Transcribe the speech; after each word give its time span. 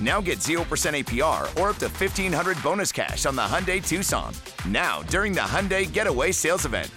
Now 0.00 0.20
get 0.20 0.40
0% 0.40 0.60
APR 0.60 1.44
or 1.60 1.70
up 1.70 1.76
to 1.76 1.86
1500 1.86 2.62
bonus 2.62 2.92
cash 2.92 3.24
on 3.24 3.36
the 3.36 3.42
Hyundai 3.42 3.86
Tucson. 3.86 4.34
Now, 4.68 5.02
during 5.04 5.32
the 5.32 5.40
Hyundai 5.40 5.90
Getaway 5.90 6.32
Sales 6.32 6.66
Event. 6.66 6.90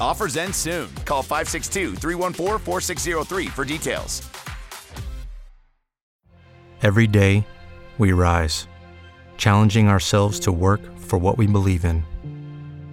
Offers 0.00 0.36
end 0.36 0.54
soon. 0.54 0.88
Call 1.04 1.22
562 1.22 1.96
314 1.96 2.58
4603 2.58 3.46
for 3.46 3.64
details. 3.64 4.22
Every 6.82 7.06
day, 7.06 7.46
we 7.96 8.12
rise, 8.12 8.68
challenging 9.38 9.88
ourselves 9.88 10.38
to 10.40 10.52
work 10.52 10.82
for 10.98 11.18
what 11.18 11.38
we 11.38 11.46
believe 11.46 11.86
in. 11.86 12.04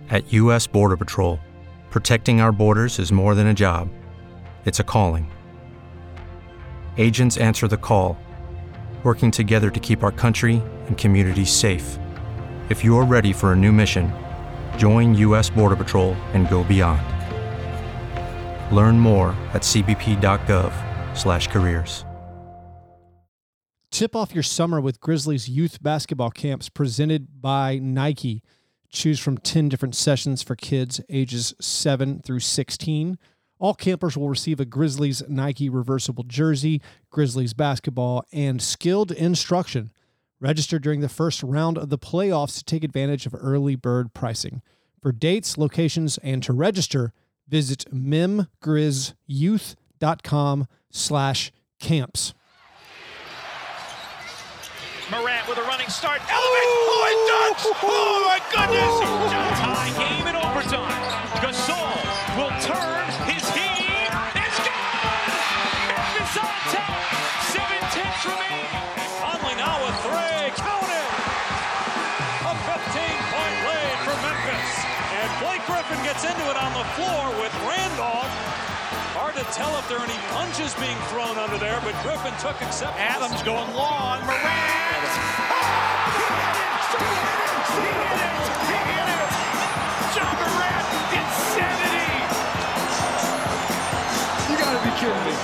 At 0.09 0.31
U.S. 0.31 0.65
Border 0.65 0.95
Patrol, 0.95 1.41
protecting 1.89 2.39
our 2.39 2.53
borders 2.53 2.99
is 2.99 3.11
more 3.11 3.35
than 3.35 3.47
a 3.47 3.53
job, 3.53 3.89
it's 4.63 4.79
a 4.79 4.83
calling. 4.85 5.29
Agents 6.97 7.35
answer 7.35 7.67
the 7.67 7.75
call, 7.75 8.17
working 9.03 9.31
together 9.31 9.71
to 9.71 9.79
keep 9.79 10.03
our 10.03 10.11
country 10.11 10.61
and 10.85 10.95
communities 10.97 11.51
safe. 11.51 11.97
If 12.69 12.83
you 12.83 12.95
are 12.97 13.05
ready 13.05 13.33
for 13.33 13.53
a 13.53 13.55
new 13.55 13.71
mission, 13.71 14.13
join 14.77 15.15
U.S. 15.15 15.49
Border 15.49 15.75
Patrol 15.75 16.13
and 16.33 16.47
go 16.49 16.63
beyond. 16.63 17.01
Learn 18.71 18.99
more 18.99 19.29
at 19.53 19.63
cbp.gov/careers. 19.63 22.05
Tip 23.91 24.15
off 24.15 24.33
your 24.33 24.41
summer 24.41 24.79
with 24.79 25.01
Grizzlies 25.01 25.49
youth 25.49 25.83
basketball 25.83 26.31
camps 26.31 26.69
presented 26.69 27.41
by 27.41 27.77
Nike. 27.77 28.41
Choose 28.89 29.19
from 29.19 29.37
10 29.37 29.67
different 29.67 29.95
sessions 29.95 30.41
for 30.41 30.55
kids 30.55 31.01
ages 31.09 31.53
7 31.59 32.21
through 32.21 32.39
16. 32.39 33.17
All 33.61 33.73
campers 33.75 34.17
will 34.17 34.27
receive 34.27 34.59
a 34.59 34.65
Grizzlies 34.65 35.23
Nike 35.29 35.69
reversible 35.69 36.23
jersey, 36.23 36.81
Grizzlies 37.11 37.53
basketball, 37.53 38.25
and 38.33 38.59
skilled 38.59 39.11
instruction. 39.11 39.91
Register 40.39 40.79
during 40.79 41.01
the 41.01 41.07
first 41.07 41.43
round 41.43 41.77
of 41.77 41.89
the 41.89 41.99
playoffs 41.99 42.57
to 42.57 42.63
take 42.63 42.83
advantage 42.83 43.27
of 43.27 43.35
early 43.37 43.75
bird 43.75 44.15
pricing. 44.15 44.63
For 44.99 45.11
dates, 45.11 45.59
locations, 45.59 46.17
and 46.23 46.41
to 46.41 46.53
register, 46.53 47.13
visit 47.47 47.85
memgrizzyouth.com 47.93 50.67
slash 50.89 51.51
camps. 51.79 52.33
Morant 55.11 55.47
with 55.47 55.59
a 55.59 55.63
running 55.63 55.89
start. 55.89 56.19
Elevates. 56.21 56.33
Oh, 56.33 57.53
dunks. 57.53 57.65
Oh, 57.83 58.23
my 58.25 58.39
goodness. 58.49 58.99
Tie 59.59 59.93
game 59.99 60.25
in 60.25 60.35
overtime. 60.35 60.89
Gasol 61.43 61.90
tell 79.61 79.77
if 79.77 79.87
there 79.87 79.99
are 79.99 80.05
any 80.05 80.17
punches 80.33 80.73
being 80.75 80.97
thrown 81.09 81.37
under 81.37 81.59
there, 81.59 81.79
but 81.83 81.93
Griffin 82.01 82.33
took 82.41 82.59
acceptance. 82.63 82.97
Adams 82.97 83.43
going 83.43 83.71
long. 83.75 84.19
Morant. 84.25 84.41
Oh, 85.53 85.77
Ja 90.15 90.25
Morant, 90.41 90.85
insanity! 91.21 92.09
You 94.49 94.55
gotta 94.57 94.81
be 94.83 94.91
kidding 94.99 95.25
me. 95.25 95.35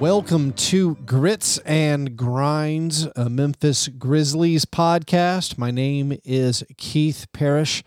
Welcome 0.00 0.52
to 0.52 0.94
Grits 1.04 1.58
and 1.58 2.16
Grinds, 2.16 3.06
a 3.16 3.28
Memphis 3.28 3.88
Grizzlies 3.88 4.64
podcast. 4.64 5.58
My 5.58 5.70
name 5.70 6.18
is 6.24 6.64
Keith 6.78 7.26
Parrish. 7.34 7.84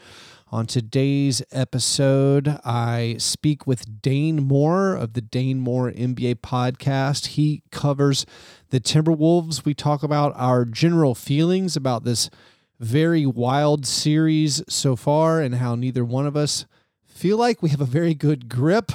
On 0.51 0.65
today's 0.65 1.43
episode, 1.51 2.59
I 2.65 3.17
speak 3.19 3.67
with 3.67 4.01
Dane 4.01 4.47
Moore 4.47 4.95
of 4.95 5.13
the 5.13 5.21
Dane 5.21 5.59
Moore 5.59 5.91
NBA 5.91 6.37
podcast. 6.37 7.27
He 7.27 7.61
covers 7.69 8.25
the 8.71 8.79
Timberwolves. 8.79 9.63
We 9.63 9.75
talk 9.75 10.01
about 10.01 10.33
our 10.35 10.65
general 10.65 11.13
feelings 11.13 11.75
about 11.75 12.03
this 12.03 12.31
very 12.79 13.27
wild 13.27 13.85
series 13.85 14.63
so 14.67 14.95
far 14.95 15.39
and 15.39 15.53
how 15.53 15.75
neither 15.75 16.03
one 16.03 16.25
of 16.25 16.35
us 16.35 16.65
feel 17.05 17.37
like 17.37 17.61
we 17.61 17.69
have 17.69 17.81
a 17.81 17.85
very 17.85 18.15
good 18.15 18.49
grip 18.49 18.91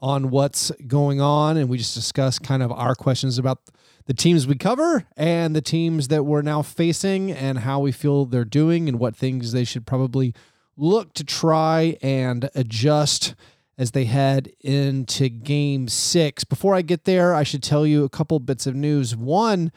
on 0.00 0.30
what's 0.30 0.72
going 0.86 1.20
on. 1.20 1.58
And 1.58 1.68
we 1.68 1.76
just 1.76 1.94
discuss 1.94 2.38
kind 2.38 2.62
of 2.62 2.72
our 2.72 2.94
questions 2.94 3.36
about 3.36 3.58
the 4.06 4.14
teams 4.14 4.46
we 4.46 4.54
cover 4.54 5.04
and 5.18 5.54
the 5.54 5.60
teams 5.60 6.08
that 6.08 6.24
we're 6.24 6.40
now 6.40 6.62
facing 6.62 7.30
and 7.30 7.58
how 7.58 7.78
we 7.80 7.92
feel 7.92 8.24
they're 8.24 8.46
doing 8.46 8.88
and 8.88 8.98
what 8.98 9.14
things 9.14 9.52
they 9.52 9.64
should 9.64 9.86
probably 9.86 10.34
look 10.76 11.14
to 11.14 11.24
try 11.24 11.96
and 12.02 12.50
adjust 12.54 13.34
as 13.76 13.90
they 13.90 14.04
head 14.04 14.52
into 14.60 15.28
game 15.28 15.88
six. 15.88 16.44
Before 16.44 16.74
I 16.74 16.82
get 16.82 17.04
there, 17.04 17.34
I 17.34 17.42
should 17.42 17.62
tell 17.62 17.86
you 17.86 18.04
a 18.04 18.08
couple 18.08 18.38
bits 18.38 18.66
of 18.66 18.74
news. 18.74 19.16
One, 19.16 19.72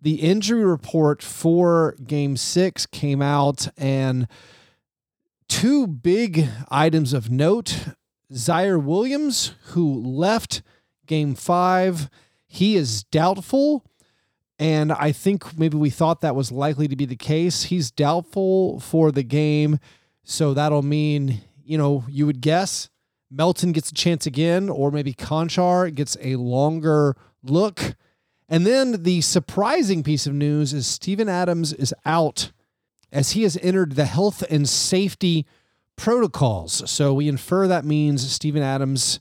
the 0.00 0.16
injury 0.16 0.64
report 0.64 1.22
for 1.22 1.96
game 2.06 2.36
six 2.36 2.86
came 2.86 3.22
out, 3.22 3.68
and 3.76 4.26
two 5.48 5.86
big 5.86 6.48
items 6.70 7.12
of 7.12 7.30
note. 7.30 7.88
Ziaire 8.32 8.82
Williams, 8.82 9.54
who 9.68 10.02
left 10.02 10.62
game 11.06 11.34
five, 11.34 12.08
he 12.46 12.76
is 12.76 13.02
doubtful. 13.04 13.84
And 14.58 14.92
I 14.92 15.12
think 15.12 15.58
maybe 15.58 15.78
we 15.78 15.88
thought 15.90 16.20
that 16.20 16.36
was 16.36 16.52
likely 16.52 16.86
to 16.88 16.94
be 16.94 17.06
the 17.06 17.16
case. 17.16 17.64
He's 17.64 17.90
doubtful 17.90 18.78
for 18.80 19.10
the 19.10 19.22
game. 19.22 19.78
So 20.22 20.54
that'll 20.54 20.82
mean, 20.82 21.40
you 21.64 21.78
know, 21.78 22.04
you 22.08 22.26
would 22.26 22.40
guess 22.40 22.88
Melton 23.30 23.72
gets 23.72 23.90
a 23.90 23.94
chance 23.94 24.26
again, 24.26 24.68
or 24.68 24.90
maybe 24.90 25.14
Konchar 25.14 25.94
gets 25.94 26.16
a 26.20 26.36
longer 26.36 27.16
look. 27.42 27.94
And 28.48 28.66
then 28.66 29.04
the 29.04 29.20
surprising 29.20 30.02
piece 30.02 30.26
of 30.26 30.34
news 30.34 30.72
is 30.72 30.86
Steven 30.86 31.28
Adams 31.28 31.72
is 31.72 31.94
out 32.04 32.50
as 33.12 33.32
he 33.32 33.44
has 33.44 33.56
entered 33.62 33.92
the 33.92 34.04
health 34.04 34.42
and 34.50 34.68
safety 34.68 35.46
protocols. 35.96 36.88
So 36.90 37.14
we 37.14 37.28
infer 37.28 37.68
that 37.68 37.84
means 37.84 38.28
Steven 38.28 38.62
Adams 38.62 39.20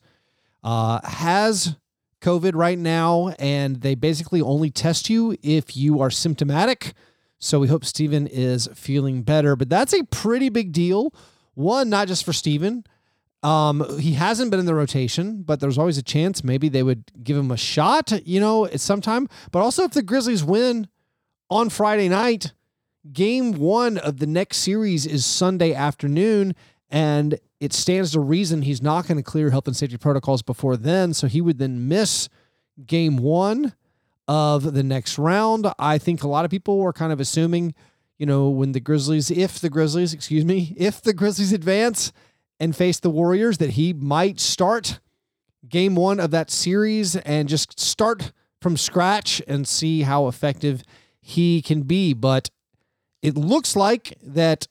uh, 0.64 1.00
has 1.04 1.76
COVID 2.22 2.56
right 2.56 2.78
now, 2.78 3.30
and 3.40 3.78
they 3.78 3.96
basically 3.96 4.42
only 4.42 4.70
test 4.70 5.10
you 5.10 5.38
if 5.42 5.78
you 5.78 6.02
are 6.02 6.10
symptomatic. 6.10 6.94
So 7.40 7.60
we 7.60 7.68
hope 7.68 7.86
Steven 7.86 8.28
is 8.28 8.70
feeling 8.74 9.24
better. 9.24 9.56
But 9.56 9.70
that's 9.70 9.94
a 9.94 10.04
pretty 10.04 10.50
big 10.50 10.72
deal. 10.72 11.14
One, 11.56 11.90
not 11.90 12.08
just 12.08 12.26
for 12.26 12.34
Steven. 12.34 12.84
Um, 13.42 14.00
he 14.00 14.14
hasn't 14.14 14.52
been 14.52 14.60
in 14.60 14.66
the 14.66 14.76
rotation, 14.76 15.44
but 15.44 15.62
there's 15.62 15.78
always 15.78 15.98
a 15.98 16.04
chance 16.04 16.44
maybe 16.44 16.68
they 16.68 16.84
would 16.84 17.24
give 17.24 17.38
him 17.38 17.52
a 17.52 17.58
shot, 17.58 18.12
you 18.28 18.40
know, 18.40 18.66
at 18.66 18.82
some 18.82 19.00
time. 19.00 19.30
But 19.52 19.62
also 19.62 19.84
if 19.84 19.92
the 19.92 20.02
Grizzlies 20.02 20.44
win 20.44 20.90
on 21.50 21.70
Friday 21.70 22.10
night, 22.10 22.52
game 23.14 23.54
one 23.54 23.98
of 23.98 24.18
the 24.18 24.28
next 24.28 24.58
series 24.58 25.06
is 25.06 25.26
Sunday 25.26 25.74
afternoon, 25.74 26.54
and 26.90 27.40
it 27.62 27.72
stands 27.72 28.12
to 28.12 28.20
reason 28.20 28.62
he's 28.62 28.82
not 28.82 29.08
going 29.08 29.18
to 29.18 29.24
clear 29.24 29.52
health 29.52 29.68
and 29.68 29.76
safety 29.76 29.98
protocols 29.98 30.42
before 30.42 30.76
then. 30.76 31.14
So 31.14 31.28
he 31.28 31.40
would 31.40 31.60
then 31.60 31.88
miss 31.88 32.28
game 32.86 33.16
one 33.16 33.74
of 34.30 34.74
the 34.76 34.84
next 34.84 35.18
round. 35.18 35.66
I 35.80 35.98
think 35.98 36.22
a 36.22 36.28
lot 36.28 36.46
of 36.46 36.52
people 36.52 36.78
were 36.78 36.94
kind 36.94 37.12
of 37.12 37.20
assuming, 37.20 37.74
you 38.20 38.28
know, 38.28 38.48
when 38.48 38.74
the 38.74 38.80
Grizzlies, 38.80 39.32
if 39.32 39.58
the 39.58 39.72
Grizzlies, 39.72 40.14
excuse 40.14 40.46
me, 40.46 40.76
if 40.78 41.02
the 41.02 41.14
Grizzlies 41.14 41.52
advance 41.52 42.12
and 42.60 42.76
face 42.76 43.00
the 43.00 43.10
Warriors, 43.10 43.58
that 43.58 43.72
he 43.72 43.92
might 43.92 44.40
start 44.40 45.00
game 45.68 45.96
one 45.96 46.20
of 46.20 46.30
that 46.30 46.52
series 46.52 47.16
and 47.16 47.50
just 47.50 47.80
start 47.80 48.32
from 48.62 48.78
scratch 48.78 49.42
and 49.48 49.68
see 49.68 50.04
how 50.04 50.28
effective 50.28 50.84
he 51.20 51.60
can 51.64 51.82
be. 51.82 52.14
But 52.14 52.52
it 53.24 53.36
looks 53.36 53.76
like 53.76 54.16
that 54.22 54.68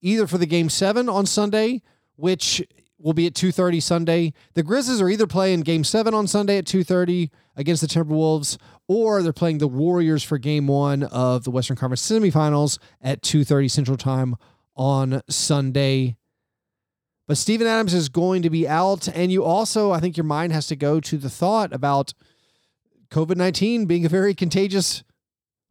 either 0.00 0.28
for 0.28 0.38
the 0.38 0.46
game 0.46 0.70
seven 0.70 1.08
on 1.08 1.26
Sunday, 1.26 1.82
which 2.14 2.62
will 3.00 3.14
be 3.14 3.26
at 3.26 3.34
2:30 3.34 3.80
Sunday, 3.80 4.32
the 4.54 4.62
Grizzlies 4.62 5.00
are 5.00 5.08
either 5.08 5.26
playing 5.26 5.62
game 5.62 5.82
seven 5.82 6.14
on 6.14 6.28
Sunday 6.28 6.58
at 6.58 6.66
2:30 6.66 7.30
against 7.56 7.82
the 7.82 7.88
Timberwolves, 7.88 8.58
or 8.88 9.22
they're 9.22 9.32
playing 9.32 9.58
the 9.58 9.68
Warriors 9.68 10.22
for 10.22 10.38
game 10.38 10.66
one 10.66 11.02
of 11.04 11.44
the 11.44 11.50
Western 11.50 11.76
Conference 11.76 12.08
semifinals 12.08 12.78
at 13.00 13.22
2:30 13.22 13.70
Central 13.70 13.96
Time 13.96 14.36
on 14.74 15.22
Sunday. 15.28 16.16
But 17.28 17.38
Steven 17.38 17.66
Adams 17.66 17.94
is 17.94 18.08
going 18.08 18.42
to 18.42 18.50
be 18.50 18.66
out, 18.66 19.08
and 19.08 19.30
you 19.30 19.44
also, 19.44 19.92
I 19.92 20.00
think, 20.00 20.16
your 20.16 20.24
mind 20.24 20.52
has 20.52 20.66
to 20.68 20.76
go 20.76 21.00
to 21.00 21.16
the 21.16 21.30
thought 21.30 21.72
about 21.72 22.12
COVID 23.10 23.36
19 23.36 23.86
being 23.86 24.04
a 24.04 24.08
very 24.08 24.34
contagious 24.34 25.04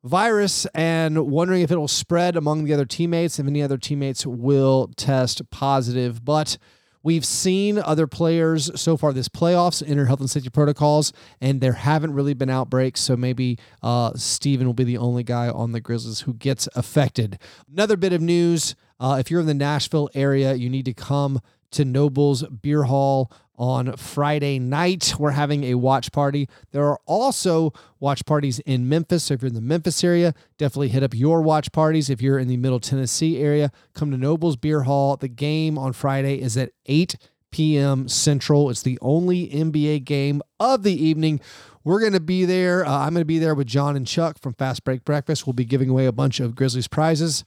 virus 0.03 0.65
and 0.73 1.27
wondering 1.27 1.61
if 1.61 1.71
it 1.71 1.77
will 1.77 1.87
spread 1.87 2.35
among 2.35 2.63
the 2.63 2.73
other 2.73 2.85
teammates, 2.85 3.39
if 3.39 3.47
any 3.47 3.61
other 3.61 3.77
teammates 3.77 4.25
will 4.25 4.89
test 4.95 5.47
positive. 5.51 6.23
But 6.23 6.57
we've 7.03 7.25
seen 7.25 7.77
other 7.77 8.07
players 8.07 8.69
so 8.79 8.97
far 8.97 9.13
this 9.13 9.29
playoffs 9.29 9.87
enter 9.87 10.05
health 10.05 10.19
and 10.19 10.29
safety 10.29 10.49
protocols, 10.49 11.13
and 11.39 11.61
there 11.61 11.73
haven't 11.73 12.13
really 12.13 12.33
been 12.33 12.49
outbreaks. 12.49 13.01
So 13.01 13.15
maybe 13.15 13.57
uh, 13.81 14.11
Steven 14.15 14.67
will 14.67 14.73
be 14.73 14.83
the 14.83 14.97
only 14.97 15.23
guy 15.23 15.49
on 15.49 15.71
the 15.71 15.81
Grizzlies 15.81 16.21
who 16.21 16.33
gets 16.33 16.67
affected. 16.75 17.39
Another 17.71 17.97
bit 17.97 18.13
of 18.13 18.21
news 18.21 18.75
uh, 18.99 19.17
if 19.19 19.31
you're 19.31 19.39
in 19.39 19.47
the 19.47 19.53
Nashville 19.53 20.09
area, 20.13 20.53
you 20.53 20.69
need 20.69 20.85
to 20.85 20.93
come 20.93 21.41
to 21.71 21.83
Noble's 21.83 22.43
Beer 22.43 22.83
Hall 22.83 23.31
on 23.61 23.95
Friday 23.95 24.57
night. 24.57 25.13
We're 25.19 25.31
having 25.31 25.65
a 25.65 25.75
watch 25.75 26.11
party. 26.11 26.49
There 26.71 26.83
are 26.83 26.99
also 27.05 27.71
watch 27.99 28.25
parties 28.25 28.57
in 28.61 28.89
Memphis. 28.89 29.25
So 29.25 29.35
if 29.35 29.43
you're 29.43 29.49
in 29.49 29.53
the 29.53 29.61
Memphis 29.61 30.03
area, 30.03 30.33
definitely 30.57 30.87
hit 30.87 31.03
up 31.03 31.13
your 31.13 31.43
watch 31.43 31.71
parties. 31.71 32.09
If 32.09 32.23
you're 32.23 32.39
in 32.39 32.47
the 32.47 32.57
Middle 32.57 32.79
Tennessee 32.79 33.37
area, 33.37 33.71
come 33.93 34.09
to 34.09 34.17
Noble's 34.17 34.55
Beer 34.55 34.81
Hall. 34.81 35.15
The 35.15 35.27
game 35.27 35.77
on 35.77 35.93
Friday 35.93 36.41
is 36.41 36.57
at 36.57 36.71
8 36.87 37.15
p.m. 37.51 38.07
Central. 38.07 38.71
It's 38.71 38.81
the 38.81 38.97
only 38.99 39.47
NBA 39.49 40.05
game 40.05 40.41
of 40.59 40.81
the 40.81 40.93
evening. 40.93 41.39
We're 41.83 41.99
going 41.99 42.13
to 42.13 42.19
be 42.19 42.45
there. 42.45 42.83
Uh, 42.83 43.05
I'm 43.05 43.13
going 43.13 43.21
to 43.21 43.25
be 43.25 43.37
there 43.37 43.53
with 43.53 43.67
John 43.67 43.95
and 43.95 44.07
Chuck 44.07 44.39
from 44.41 44.53
Fast 44.53 44.83
Break 44.83 45.05
Breakfast. 45.05 45.45
We'll 45.45 45.53
be 45.53 45.65
giving 45.65 45.89
away 45.89 46.07
a 46.07 46.11
bunch 46.11 46.39
of 46.39 46.55
Grizzlies 46.55 46.87
prizes. 46.87 47.45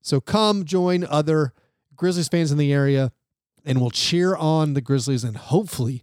So 0.00 0.20
come 0.20 0.64
join 0.64 1.04
other 1.04 1.52
Grizzlies 1.96 2.28
fans 2.28 2.52
in 2.52 2.58
the 2.58 2.72
area 2.72 3.10
and 3.66 3.80
we'll 3.80 3.90
cheer 3.90 4.34
on 4.36 4.72
the 4.74 4.80
Grizzlies 4.80 5.24
and 5.24 5.36
hopefully 5.36 6.02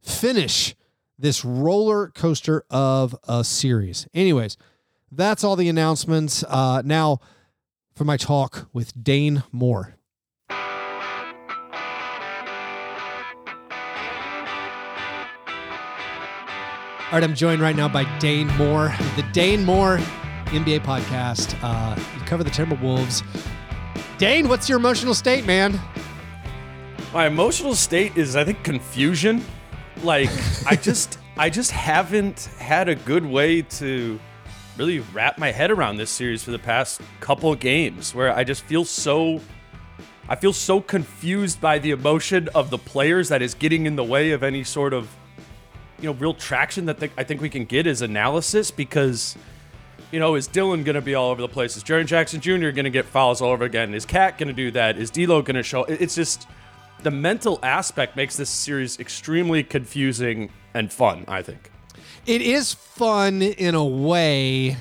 finish 0.00 0.74
this 1.18 1.44
roller 1.44 2.08
coaster 2.08 2.64
of 2.70 3.14
a 3.28 3.44
series. 3.44 4.08
Anyways, 4.14 4.56
that's 5.12 5.44
all 5.44 5.56
the 5.56 5.68
announcements. 5.68 6.44
Uh, 6.44 6.80
now 6.84 7.18
for 7.94 8.04
my 8.04 8.16
talk 8.16 8.68
with 8.72 8.92
Dane 9.02 9.42
Moore. 9.52 9.96
All 17.10 17.16
right, 17.18 17.24
I'm 17.24 17.34
joined 17.34 17.60
right 17.60 17.74
now 17.74 17.88
by 17.88 18.04
Dane 18.20 18.46
Moore, 18.56 18.94
the 19.16 19.24
Dane 19.32 19.64
Moore 19.64 19.98
NBA 20.46 20.84
podcast. 20.84 21.58
Uh, 21.60 22.00
you 22.16 22.24
cover 22.24 22.44
the 22.44 22.50
Timberwolves. 22.50 23.24
Dane, 24.16 24.48
what's 24.48 24.68
your 24.68 24.78
emotional 24.78 25.12
state, 25.12 25.44
man? 25.44 25.80
My 27.12 27.26
emotional 27.26 27.74
state 27.74 28.16
is, 28.16 28.36
I 28.36 28.44
think, 28.44 28.62
confusion. 28.62 29.44
Like, 30.04 30.30
I 30.64 30.76
just, 30.80 31.18
I 31.36 31.50
just 31.50 31.72
haven't 31.72 32.44
had 32.58 32.88
a 32.88 32.94
good 32.94 33.26
way 33.26 33.62
to 33.62 34.20
really 34.76 35.00
wrap 35.12 35.36
my 35.36 35.50
head 35.50 35.72
around 35.72 35.96
this 35.96 36.08
series 36.08 36.44
for 36.44 36.52
the 36.52 36.58
past 36.58 37.00
couple 37.18 37.52
games, 37.56 38.14
where 38.14 38.32
I 38.32 38.44
just 38.44 38.62
feel 38.62 38.84
so, 38.84 39.40
I 40.28 40.36
feel 40.36 40.52
so 40.52 40.80
confused 40.80 41.60
by 41.60 41.80
the 41.80 41.90
emotion 41.90 42.48
of 42.54 42.70
the 42.70 42.78
players 42.78 43.28
that 43.30 43.42
is 43.42 43.54
getting 43.54 43.86
in 43.86 43.96
the 43.96 44.04
way 44.04 44.30
of 44.30 44.44
any 44.44 44.62
sort 44.62 44.92
of, 44.92 45.08
you 46.00 46.08
know, 46.08 46.14
real 46.14 46.32
traction 46.32 46.86
that 46.86 47.00
th- 47.00 47.12
I 47.18 47.24
think 47.24 47.40
we 47.40 47.50
can 47.50 47.64
get 47.64 47.88
as 47.88 48.02
analysis 48.02 48.70
because 48.70 49.36
you 50.12 50.18
know, 50.18 50.34
is 50.34 50.48
Dillon 50.48 50.82
going 50.82 50.94
to 50.94 51.00
be 51.00 51.14
all 51.14 51.30
over 51.30 51.40
the 51.40 51.48
place? 51.48 51.76
Is 51.76 51.84
Jaren 51.84 52.06
Jackson 52.06 52.40
Jr. 52.40 52.70
going 52.70 52.82
to 52.84 52.90
get 52.90 53.04
fouls 53.04 53.40
all 53.40 53.50
over 53.50 53.64
again? 53.64 53.94
Is 53.94 54.04
Cat 54.04 54.38
going 54.38 54.48
to 54.48 54.52
do 54.52 54.72
that? 54.72 54.98
Is 54.98 55.08
D'Lo 55.08 55.40
going 55.40 55.54
to 55.54 55.62
show? 55.62 55.84
It's 55.84 56.16
just 56.16 56.48
the 57.02 57.10
mental 57.10 57.58
aspect 57.62 58.16
makes 58.16 58.36
this 58.36 58.50
series 58.50 58.98
extremely 58.98 59.62
confusing 59.62 60.50
and 60.74 60.92
fun. 60.92 61.24
I 61.28 61.42
think 61.42 61.70
it 62.26 62.42
is 62.42 62.74
fun 62.74 63.42
in 63.42 63.74
a 63.74 63.84
way 63.84 64.76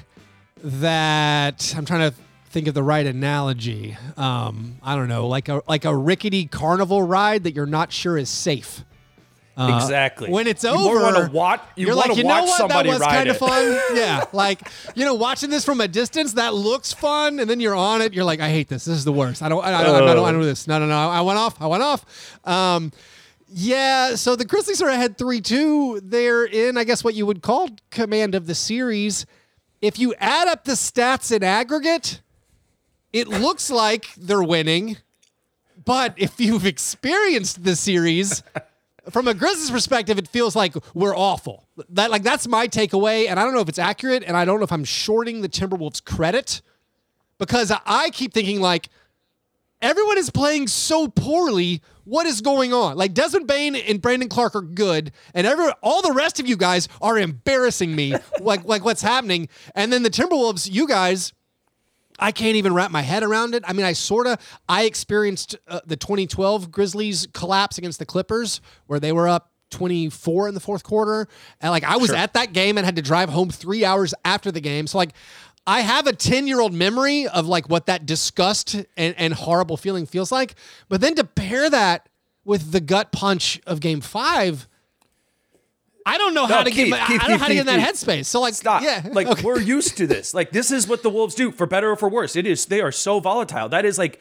that 0.63 1.73
I'm 1.77 1.85
trying 1.85 2.11
to 2.11 2.17
think 2.49 2.67
of 2.67 2.73
the 2.73 2.83
right 2.83 3.05
analogy. 3.05 3.97
Um, 4.17 4.77
I 4.83 4.95
don't 4.95 5.07
know, 5.07 5.27
like 5.27 5.49
a 5.49 5.61
like 5.67 5.85
a 5.85 5.95
rickety 5.95 6.45
carnival 6.45 7.03
ride 7.03 7.43
that 7.43 7.55
you're 7.55 7.65
not 7.65 7.91
sure 7.91 8.17
is 8.17 8.29
safe. 8.29 8.83
Uh, 9.59 9.75
exactly. 9.75 10.29
When 10.29 10.47
it's 10.47 10.63
you 10.63 10.69
over, 10.69 11.01
want 11.01 11.17
to 11.17 11.31
watch. 11.31 11.61
You 11.75 11.91
are 11.91 11.93
like, 11.93 12.15
you 12.15 12.23
know 12.23 12.45
what? 12.45 12.69
that 12.69 12.85
was 12.85 13.01
kind 13.01 13.27
of 13.27 13.37
fun. 13.37 13.77
yeah, 13.93 14.23
like 14.31 14.61
you 14.95 15.03
know, 15.03 15.15
watching 15.15 15.49
this 15.49 15.65
from 15.65 15.81
a 15.81 15.87
distance, 15.87 16.33
that 16.33 16.53
looks 16.53 16.93
fun, 16.93 17.41
and 17.41 17.49
then 17.49 17.59
you're 17.59 17.75
on 17.75 18.01
it. 18.01 18.13
You're 18.13 18.23
like, 18.23 18.39
I 18.39 18.49
hate 18.49 18.69
this. 18.69 18.85
This 18.85 18.95
is 18.95 19.03
the 19.03 19.11
worst. 19.11 19.43
I 19.43 19.49
don't. 19.49 19.61
I, 19.61 19.71
don't, 19.83 19.95
I 19.95 19.99
don't. 19.99 20.25
I 20.25 20.31
don't 20.31 20.39
do 20.39 20.45
this. 20.45 20.65
No, 20.65 20.79
no, 20.79 20.85
no. 20.85 20.95
I 20.95 21.19
went 21.19 21.37
off. 21.37 21.61
I 21.61 21.67
went 21.67 21.83
off. 21.83 22.39
Um, 22.47 22.93
yeah. 23.49 24.15
So 24.15 24.37
the 24.37 24.45
Grizzlies 24.45 24.81
are 24.81 24.87
ahead 24.87 25.17
three 25.17 25.41
two. 25.41 25.99
They're 26.01 26.45
in, 26.45 26.77
I 26.77 26.85
guess, 26.85 27.03
what 27.03 27.13
you 27.13 27.25
would 27.25 27.41
call 27.41 27.67
command 27.91 28.35
of 28.35 28.47
the 28.47 28.55
series. 28.55 29.25
If 29.81 29.99
you 29.99 30.13
add 30.19 30.47
up 30.47 30.63
the 30.63 30.73
stats 30.73 31.35
in 31.35 31.43
aggregate, 31.43 32.21
it 33.11 33.27
looks 33.27 33.69
like 33.69 34.07
they're 34.15 34.41
winning. 34.41 34.95
But 35.83 36.13
if 36.17 36.39
you've 36.39 36.65
experienced 36.65 37.63
the 37.63 37.75
series, 37.75 38.43
from 39.09 39.27
a 39.27 39.33
Grizzlies 39.33 39.71
perspective, 39.71 40.17
it 40.17 40.27
feels 40.27 40.55
like 40.55 40.73
we're 40.93 41.15
awful. 41.15 41.67
That 41.89 42.11
like 42.11 42.23
that's 42.23 42.47
my 42.47 42.67
takeaway, 42.67 43.27
and 43.27 43.39
I 43.39 43.43
don't 43.43 43.53
know 43.53 43.61
if 43.61 43.69
it's 43.69 43.79
accurate, 43.79 44.23
and 44.25 44.35
I 44.35 44.45
don't 44.45 44.59
know 44.59 44.65
if 44.65 44.71
I'm 44.71 44.83
shorting 44.83 45.41
the 45.41 45.49
Timberwolves 45.49 46.03
credit 46.03 46.61
because 47.37 47.71
I 47.85 48.09
keep 48.11 48.33
thinking 48.33 48.61
like 48.61 48.89
everyone 49.81 50.17
is 50.17 50.29
playing 50.29 50.67
so 50.67 51.07
poorly. 51.07 51.81
What 52.03 52.25
is 52.25 52.41
going 52.41 52.73
on? 52.73 52.97
Like 52.97 53.13
Desmond 53.13 53.47
Bane 53.47 53.75
and 53.75 54.01
Brandon 54.01 54.29
Clarke 54.29 54.55
are 54.55 54.61
good, 54.61 55.11
and 55.33 55.45
every 55.45 55.69
all 55.81 56.01
the 56.01 56.13
rest 56.13 56.39
of 56.39 56.47
you 56.47 56.57
guys 56.57 56.87
are 57.01 57.17
embarrassing 57.17 57.95
me. 57.95 58.15
like 58.41 58.65
like 58.65 58.83
what's 58.83 59.01
happening? 59.01 59.47
And 59.75 59.91
then 59.91 60.03
the 60.03 60.09
Timberwolves, 60.09 60.71
you 60.71 60.87
guys. 60.87 61.33
I 62.19 62.31
can't 62.31 62.55
even 62.57 62.73
wrap 62.73 62.91
my 62.91 63.01
head 63.01 63.23
around 63.23 63.55
it. 63.55 63.63
I 63.67 63.73
mean, 63.73 63.85
I 63.85 63.93
sort 63.93 64.27
of 64.27 64.37
I 64.67 64.83
experienced 64.83 65.55
uh, 65.67 65.79
the 65.85 65.95
2012 65.97 66.69
Grizzlies 66.71 67.27
collapse 67.33 67.77
against 67.77 67.99
the 67.99 68.05
Clippers 68.05 68.61
where 68.87 68.99
they 68.99 69.11
were 69.11 69.27
up 69.27 69.51
24 69.71 70.47
in 70.47 70.53
the 70.55 70.59
fourth 70.59 70.83
quarter 70.83 71.27
and 71.61 71.71
like 71.71 71.83
I 71.83 71.97
was 71.97 72.07
Sure. 72.07 72.15
at 72.17 72.33
that 72.33 72.53
game 72.53 72.77
and 72.77 72.85
had 72.85 72.95
to 72.95 73.01
drive 73.03 73.29
home 73.29 73.49
3 73.51 73.85
hours 73.85 74.13
after 74.25 74.51
the 74.51 74.61
game. 74.61 74.87
So 74.87 74.97
like 74.97 75.11
I 75.67 75.81
have 75.81 76.07
a 76.07 76.13
10-year-old 76.13 76.73
memory 76.73 77.27
of 77.27 77.45
like 77.45 77.69
what 77.69 77.85
that 77.85 78.05
disgust 78.07 78.73
and, 78.97 79.13
and 79.17 79.33
horrible 79.33 79.77
feeling 79.77 80.07
feels 80.07 80.31
like. 80.31 80.55
But 80.87 81.01
then 81.01 81.13
to 81.15 81.23
pair 81.23 81.69
that 81.69 82.09
with 82.43 82.71
the 82.71 82.79
gut 82.79 83.11
punch 83.11 83.59
of 83.67 83.79
game 83.79 84.01
5 84.01 84.67
I 86.09 86.17
don't 86.17 86.33
know 86.33 86.45
how 86.45 86.63
to 86.63 86.71
Keith, 86.71 86.87
get 86.87 87.01
I- 87.01 87.07
Keith, 87.07 87.21
I 87.21 87.27
don't 87.27 87.29
know 87.29 87.35
Keith, 87.35 87.41
how 87.41 87.47
to 87.47 87.53
get 87.53 87.59
in 87.61 87.65
that 87.67 87.93
headspace. 87.93 88.25
So 88.25 88.41
like 88.41 88.53
Stop. 88.53 88.81
yeah. 88.83 89.07
Like 89.11 89.27
okay. 89.33 89.43
we're 89.43 89.59
used 89.59 89.97
to 89.97 90.07
this. 90.07 90.33
Like 90.33 90.51
this 90.51 90.71
is 90.71 90.87
what 90.87 91.03
the 91.03 91.09
Wolves 91.09 91.35
do, 91.35 91.51
for 91.51 91.65
better 91.65 91.91
or 91.91 91.95
for 91.95 92.09
worse. 92.09 92.35
It 92.35 92.45
is. 92.47 92.65
They 92.65 92.81
are 92.81 92.91
so 92.91 93.19
volatile. 93.19 93.69
That 93.69 93.85
is 93.85 93.97
like 93.97 94.19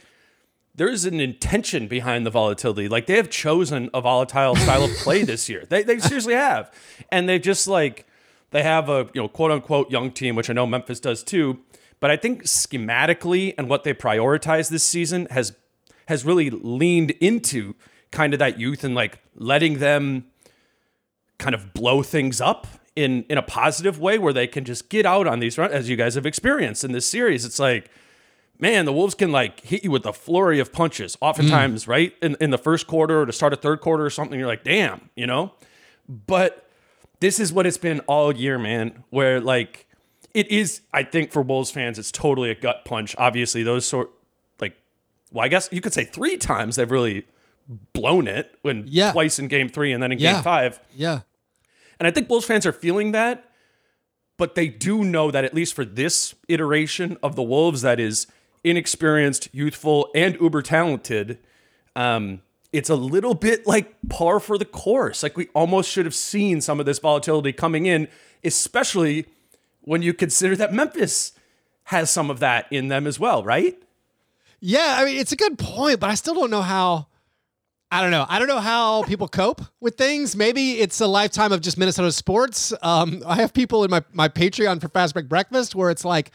there 0.75 0.89
is 0.89 1.05
an 1.05 1.19
intention 1.21 1.89
behind 1.89 2.25
the 2.25 2.31
volatility. 2.31 2.89
Like 2.89 3.07
they 3.07 3.17
have 3.17 3.31
chosen 3.31 3.91
a 3.93 4.01
volatile 4.01 4.55
style 4.55 4.85
of 4.85 4.91
play 4.99 5.25
this 5.25 5.49
year. 5.49 5.65
They 5.69 5.83
they 5.83 5.99
seriously 5.99 6.35
have, 6.35 6.73
and 7.11 7.29
they 7.29 7.39
just 7.39 7.67
like 7.67 8.07
they 8.51 8.63
have 8.63 8.89
a 8.89 9.09
you 9.13 9.23
know 9.23 9.29
quote 9.29 9.51
unquote 9.51 9.91
young 9.91 10.11
team, 10.13 10.37
which 10.37 10.49
I 10.49 10.53
know 10.53 10.67
Memphis 10.67 11.01
does 11.01 11.23
too. 11.23 11.59
But 12.01 12.13
I 12.13 12.17
think 12.17 12.45
schematically 12.45 13.55
and 13.59 13.69
what 13.69 13.83
they 13.83 13.93
prioritize 13.93 14.71
this 14.71 14.85
season 14.85 15.27
has 15.31 15.53
has 16.07 16.25
really 16.25 16.49
leaned 16.51 17.11
into 17.21 17.75
kind 18.11 18.33
of 18.33 18.39
that 18.39 18.59
youth 18.59 18.85
and 18.85 18.95
like 18.95 19.19
letting 19.35 19.79
them 19.79 20.27
kind 21.39 21.55
of 21.55 21.73
blow 21.73 22.03
things 22.03 22.41
up 22.41 22.67
in 22.97 23.23
in 23.29 23.39
a 23.39 23.43
positive 23.43 24.01
way 24.01 24.19
where 24.19 24.33
they 24.33 24.47
can 24.47 24.65
just 24.65 24.89
get 24.89 25.07
out 25.07 25.27
on 25.27 25.39
these 25.41 25.57
runs 25.57 25.73
as 25.73 25.89
you 25.89 25.97
guys 25.97 26.15
have 26.15 26.27
experienced 26.27 26.85
in 26.85 26.93
this 26.93 27.07
series. 27.07 27.45
It's 27.45 27.59
like, 27.59 27.91
man, 28.59 28.85
the 28.85 28.93
Wolves 28.93 29.15
can 29.15 29.31
like 29.31 29.61
hit 29.61 29.85
you 29.85 29.91
with 29.91 30.05
a 30.05 30.13
flurry 30.13 30.59
of 30.59 30.73
punches, 30.73 31.17
oftentimes, 31.21 31.85
mm. 31.85 31.89
right? 31.89 32.13
In 32.21 32.37
in 32.41 32.51
the 32.51 32.59
first 32.59 32.87
quarter 32.87 33.23
or 33.23 33.27
to 33.27 33.33
start 33.33 33.53
a 33.53 33.57
third 33.57 33.81
quarter 33.81 34.05
or 34.05 34.11
something. 34.11 34.39
You're 34.39 34.49
like, 34.49 34.65
damn, 34.65 35.11
you 35.15 35.27
know? 35.27 35.53
But 36.09 36.69
this 37.21 37.39
is 37.39 37.53
what 37.53 37.67
it's 37.67 37.79
been 37.79 38.01
all 38.01 38.35
year, 38.35 38.59
man, 38.59 39.05
where 39.11 39.41
like 39.41 39.87
it 40.35 40.49
is, 40.51 40.81
I 40.93 41.03
think 41.05 41.33
for 41.33 41.43
Wolves 41.43 41.71
fans, 41.71 41.99
it's 41.99 42.13
totally 42.13 42.51
a 42.51 42.55
gut 42.55 42.85
punch. 42.85 43.15
Obviously, 43.19 43.63
those 43.63 43.87
sort 43.87 44.11
like 44.61 44.77
well, 45.31 45.45
I 45.45 45.49
guess 45.49 45.69
you 45.71 45.81
could 45.81 45.93
say 45.93 46.05
three 46.05 46.37
times 46.37 46.77
they've 46.77 46.91
really 46.91 47.27
blown 47.93 48.27
it 48.27 48.59
when 48.63 48.85
Yeah. 48.89 49.13
twice 49.13 49.39
in 49.39 49.47
game 49.49 49.69
three 49.69 49.93
and 49.93 50.03
then 50.03 50.11
in 50.11 50.19
Yeah. 50.19 50.35
game 50.35 50.43
five. 50.43 50.81
yeah. 50.97 51.21
And 51.99 52.07
I 52.07 52.11
think 52.11 52.29
Bulls 52.29 52.45
fans 52.45 52.65
are 52.67 52.73
feeling 52.73 53.13
that. 53.13 53.45
but 54.39 54.55
they 54.55 54.69
do 54.69 55.05
know 55.05 55.31
that 55.31 55.45
at 55.45 55.53
least 55.53 55.75
for 55.75 55.85
this 55.85 56.35
iteration 56.49 57.19
of 57.23 57.35
the 57.37 57.43
Wolves, 57.43 57.83
that 57.83 57.99
is 58.01 58.27
inexperienced, 58.65 59.49
youthful, 59.53 60.09
and 60.15 60.37
uber 60.41 60.63
talented, 60.63 61.39
um, 61.97 62.41
it's 62.73 62.89
a 62.89 62.95
little 62.95 63.35
bit 63.35 63.67
like 63.67 63.97
par 64.09 64.39
for 64.39 64.57
the 64.57 64.65
course. 64.65 65.23
Like 65.23 65.37
we 65.37 65.49
almost 65.55 65.91
should 65.91 66.05
have 66.07 66.15
seen 66.15 66.61
some 66.61 66.79
of 66.79 66.87
this 66.87 67.01
volatility 67.01 67.53
coming 67.53 67.87
in, 67.87 68.07
especially 68.45 69.27
when 69.81 70.03
you 70.03 70.15
consider 70.15 70.55
that 70.57 70.73
Memphis 70.73 71.33
has 71.85 72.11
some 72.11 72.31
of 72.31 72.39
that 72.41 72.67
in 72.71 72.89
them 72.89 73.07
as 73.07 73.19
well, 73.19 73.43
right? 73.43 73.83
Yeah, 74.61 74.97
I 74.99 75.05
mean 75.05 75.17
it's 75.19 75.33
a 75.33 75.37
good 75.37 75.59
point, 75.59 75.99
but 75.99 76.11
I 76.11 76.15
still 76.15 76.35
don't 76.35 76.51
know 76.51 76.63
how. 76.63 77.09
I 77.91 78.03
don't 78.03 78.11
know. 78.11 78.27
I 78.29 78.39
don't 78.39 78.49
know 78.49 78.61
how 78.61 79.03
people 79.05 79.29
cope 79.29 79.63
with 79.81 79.97
things. 79.97 80.37
Maybe 80.37 80.73
it's 80.81 81.01
a 81.01 81.07
lifetime 81.07 81.53
of 81.53 81.63
just 81.63 81.79
Minnesota 81.79 82.13
sports. 82.13 82.73
Um, 82.83 83.23
I 83.27 83.37
have 83.37 83.55
people 83.55 83.83
in 83.85 83.91
my 83.91 84.03
my 84.13 84.29
Patreon 84.29 84.81
for 84.81 84.89
Fast 84.89 85.15
Break 85.15 85.29
Breakfast 85.29 85.75
where 85.75 85.91
it's 85.91 86.05
like, 86.05 86.31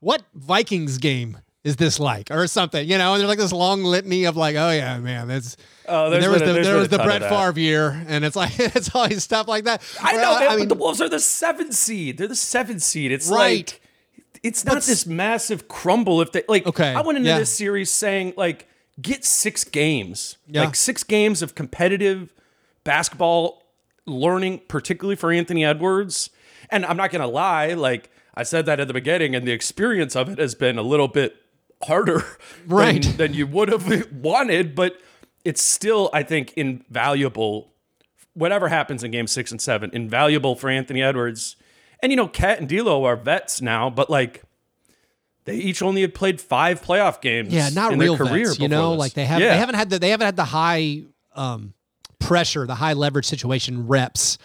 what 0.00 0.22
Vikings 0.34 0.98
game 0.98 1.38
is 1.64 1.76
this 1.76 1.98
like, 1.98 2.30
or 2.30 2.46
something, 2.46 2.86
you 2.86 2.98
know? 2.98 3.14
And 3.14 3.20
there's 3.20 3.28
like 3.28 3.38
this 3.38 3.52
long 3.52 3.82
litany 3.84 4.24
of 4.24 4.36
like, 4.36 4.54
oh 4.56 4.70
yeah, 4.70 4.98
man, 4.98 5.28
that's. 5.28 5.56
Oh, 5.86 6.10
there 6.10 6.30
was 6.30 6.40
the 6.42 6.52
there 6.52 6.76
was 6.76 6.88
the 6.88 6.98
Brett. 6.98 7.22
Favre 7.22 7.58
year, 7.58 8.04
and 8.06 8.22
it's 8.24 8.36
like 8.36 8.52
it's 8.58 8.94
always 8.94 9.24
stuff 9.24 9.48
like 9.48 9.64
that. 9.64 9.82
I 10.02 10.12
Where, 10.12 10.22
know, 10.22 10.38
man, 10.38 10.48
I 10.50 10.56
mean, 10.56 10.68
but 10.68 10.74
the 10.76 10.80
Wolves 10.80 11.00
are 11.00 11.08
the 11.08 11.20
seventh 11.20 11.72
seed. 11.74 12.18
They're 12.18 12.28
the 12.28 12.34
seventh 12.36 12.82
seed. 12.82 13.12
It's 13.12 13.28
Right. 13.30 13.66
like 13.72 13.80
it's 14.42 14.64
not 14.66 14.82
this 14.82 15.06
massive 15.06 15.68
crumble. 15.68 16.20
If 16.20 16.32
they 16.32 16.44
like, 16.48 16.66
Okay, 16.66 16.92
I 16.94 17.00
went 17.00 17.16
into 17.16 17.30
yeah. 17.30 17.38
this 17.38 17.50
series 17.50 17.90
saying 17.90 18.34
like, 18.36 18.68
get 19.00 19.24
six 19.24 19.64
games, 19.64 20.36
Yeah. 20.48 20.64
like 20.64 20.74
six 20.76 21.04
games 21.04 21.42
of 21.42 21.54
competitive 21.54 22.32
basketball 22.84 23.62
learning, 24.06 24.62
particularly 24.68 25.16
for 25.16 25.30
Anthony 25.30 25.64
Edwards. 25.64 26.30
And 26.70 26.84
I'm 26.86 26.96
not 26.96 27.10
gonna 27.10 27.26
lie, 27.26 27.74
like 27.74 28.10
I 28.34 28.42
said 28.42 28.66
that 28.66 28.80
at 28.80 28.88
the 28.88 28.94
beginning, 28.94 29.34
and 29.34 29.46
the 29.46 29.52
experience 29.52 30.14
of 30.16 30.28
it 30.28 30.38
has 30.38 30.54
been 30.54 30.78
a 30.78 30.82
little 30.82 31.08
bit 31.08 31.36
harder, 31.84 32.24
Right. 32.66 33.02
than, 33.02 33.16
than 33.16 33.34
you 33.34 33.46
would 33.46 33.68
have 33.68 34.10
wanted, 34.12 34.74
but 34.74 34.98
it's 35.44 35.62
still, 35.62 36.10
I 36.12 36.22
think, 36.22 36.52
invaluable 36.54 37.72
whatever 38.34 38.68
happens 38.68 39.02
in 39.02 39.10
game 39.10 39.26
six 39.26 39.50
and 39.50 39.60
seven, 39.60 39.90
invaluable 39.92 40.54
for 40.54 40.70
Anthony 40.70 41.02
Edwards. 41.02 41.56
And 42.00 42.12
you 42.12 42.16
know, 42.16 42.28
Kat 42.28 42.60
and 42.60 42.68
D'Lo 42.68 43.04
are 43.04 43.16
vets 43.16 43.60
now, 43.60 43.90
but 43.90 44.08
like 44.08 44.42
they 45.48 45.56
each 45.56 45.82
only 45.82 46.02
had 46.02 46.14
played 46.14 46.40
five 46.40 46.82
playoff 46.82 47.20
games. 47.20 47.52
yeah, 47.52 47.68
not 47.70 47.92
in 47.92 47.98
real 47.98 48.16
their 48.16 48.26
career 48.26 48.46
vets, 48.46 48.58
you 48.60 48.68
know, 48.68 48.90
this. 48.92 48.98
like 48.98 49.12
they 49.14 49.24
have 49.24 49.40
Yeah. 49.40 49.50
they 49.50 49.58
haven't 49.58 49.74
had 49.76 49.90
the 49.90 49.98
they 49.98 50.10
haven't 50.10 50.26
had 50.26 50.36
the 50.36 50.44
high 50.44 51.02
um, 51.34 51.74
pressure, 52.18 52.66
the 52.66 52.74
high 52.74 52.92
leverage 52.94 53.26
situation 53.26 53.86
reps. 53.86 54.38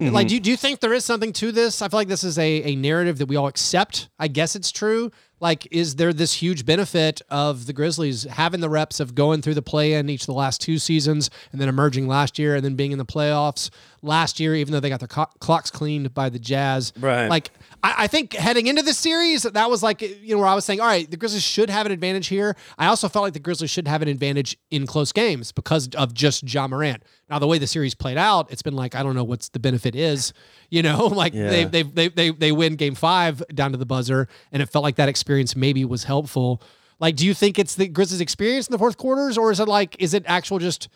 Mm-hmm. 0.00 0.12
Like, 0.12 0.26
do 0.28 0.34
you, 0.34 0.40
do 0.40 0.50
you 0.50 0.56
think 0.56 0.80
there 0.80 0.92
is 0.92 1.04
something 1.04 1.32
to 1.34 1.52
this? 1.52 1.80
I 1.80 1.88
feel 1.88 2.00
like 2.00 2.08
this 2.08 2.24
is 2.24 2.36
a, 2.36 2.62
a 2.72 2.74
narrative 2.74 3.18
that 3.18 3.26
we 3.26 3.36
all 3.36 3.46
accept. 3.46 4.08
I 4.18 4.26
guess 4.26 4.56
it's 4.56 4.72
true. 4.72 5.12
Like, 5.38 5.68
is 5.70 5.94
there 5.96 6.12
this 6.12 6.32
huge 6.34 6.66
benefit 6.66 7.22
of 7.28 7.66
the 7.66 7.72
Grizzlies 7.72 8.24
having 8.24 8.60
the 8.60 8.68
reps 8.68 8.98
of 8.98 9.14
going 9.14 9.40
through 9.40 9.54
the 9.54 9.62
play 9.62 9.92
in 9.92 10.08
each 10.10 10.22
of 10.22 10.26
the 10.26 10.32
last 10.34 10.60
two 10.60 10.78
seasons 10.78 11.30
and 11.52 11.60
then 11.60 11.68
emerging 11.68 12.08
last 12.08 12.40
year 12.40 12.56
and 12.56 12.64
then 12.64 12.74
being 12.74 12.90
in 12.90 12.98
the 12.98 13.04
playoffs 13.06 13.70
last 14.02 14.40
year, 14.40 14.56
even 14.56 14.72
though 14.72 14.80
they 14.80 14.88
got 14.88 14.98
their 15.00 15.06
co- 15.08 15.30
clocks 15.38 15.70
cleaned 15.70 16.12
by 16.12 16.28
the 16.28 16.40
Jazz? 16.40 16.92
Right. 16.98 17.28
Like, 17.28 17.50
I, 17.84 18.04
I 18.04 18.06
think 18.06 18.32
heading 18.32 18.66
into 18.66 18.82
this 18.82 18.96
series, 18.96 19.42
that 19.42 19.70
was 19.70 19.82
like, 19.82 20.00
you 20.00 20.34
know, 20.34 20.38
where 20.38 20.48
I 20.48 20.54
was 20.54 20.64
saying, 20.64 20.80
all 20.80 20.86
right, 20.86 21.08
the 21.08 21.18
Grizzlies 21.18 21.42
should 21.42 21.68
have 21.68 21.84
an 21.84 21.92
advantage 21.92 22.28
here. 22.28 22.56
I 22.78 22.86
also 22.86 23.10
felt 23.10 23.24
like 23.24 23.34
the 23.34 23.40
Grizzlies 23.40 23.70
should 23.70 23.86
have 23.86 24.00
an 24.00 24.08
advantage 24.08 24.56
in 24.70 24.86
close 24.86 25.12
games 25.12 25.52
because 25.52 25.88
of 25.88 26.14
just 26.14 26.50
Ja 26.52 26.66
Morant. 26.66 27.02
Now, 27.28 27.38
the 27.38 27.46
way 27.46 27.58
the 27.58 27.66
series 27.66 27.94
played 27.94 28.16
out, 28.16 28.50
it's 28.50 28.62
been 28.62 28.74
like, 28.74 28.94
I 28.94 29.02
don't 29.02 29.14
know 29.14 29.22
what's 29.22 29.50
the 29.50 29.58
benefit 29.58 29.94
is, 29.94 30.32
you 30.70 30.82
know, 30.82 31.06
like 31.06 31.34
they, 31.34 31.64
they, 31.64 31.82
they, 31.82 32.08
they, 32.08 32.30
they 32.30 32.52
win 32.52 32.76
game 32.76 32.94
five 32.94 33.42
down 33.54 33.72
to 33.72 33.76
the 33.76 33.86
buzzer, 33.86 34.28
and 34.50 34.62
it 34.62 34.66
felt 34.70 34.82
like 34.82 34.96
that 34.96 35.10
experience 35.10 35.54
maybe 35.54 35.84
was 35.84 36.04
helpful. 36.04 36.62
Like, 37.00 37.16
do 37.16 37.26
you 37.26 37.34
think 37.34 37.58
it's 37.58 37.74
the 37.74 37.86
Grizzlies' 37.86 38.22
experience 38.22 38.66
in 38.66 38.72
the 38.72 38.78
fourth 38.78 38.96
quarters, 38.96 39.36
or 39.36 39.50
is 39.50 39.60
it 39.60 39.68
like, 39.68 39.94
is 39.98 40.14
it 40.14 40.24
actual 40.26 40.58
just, 40.58 40.88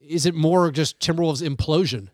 is 0.00 0.26
it 0.26 0.34
more 0.34 0.72
just 0.72 0.98
Timberwolves 0.98 1.46
implosion? 1.46 2.08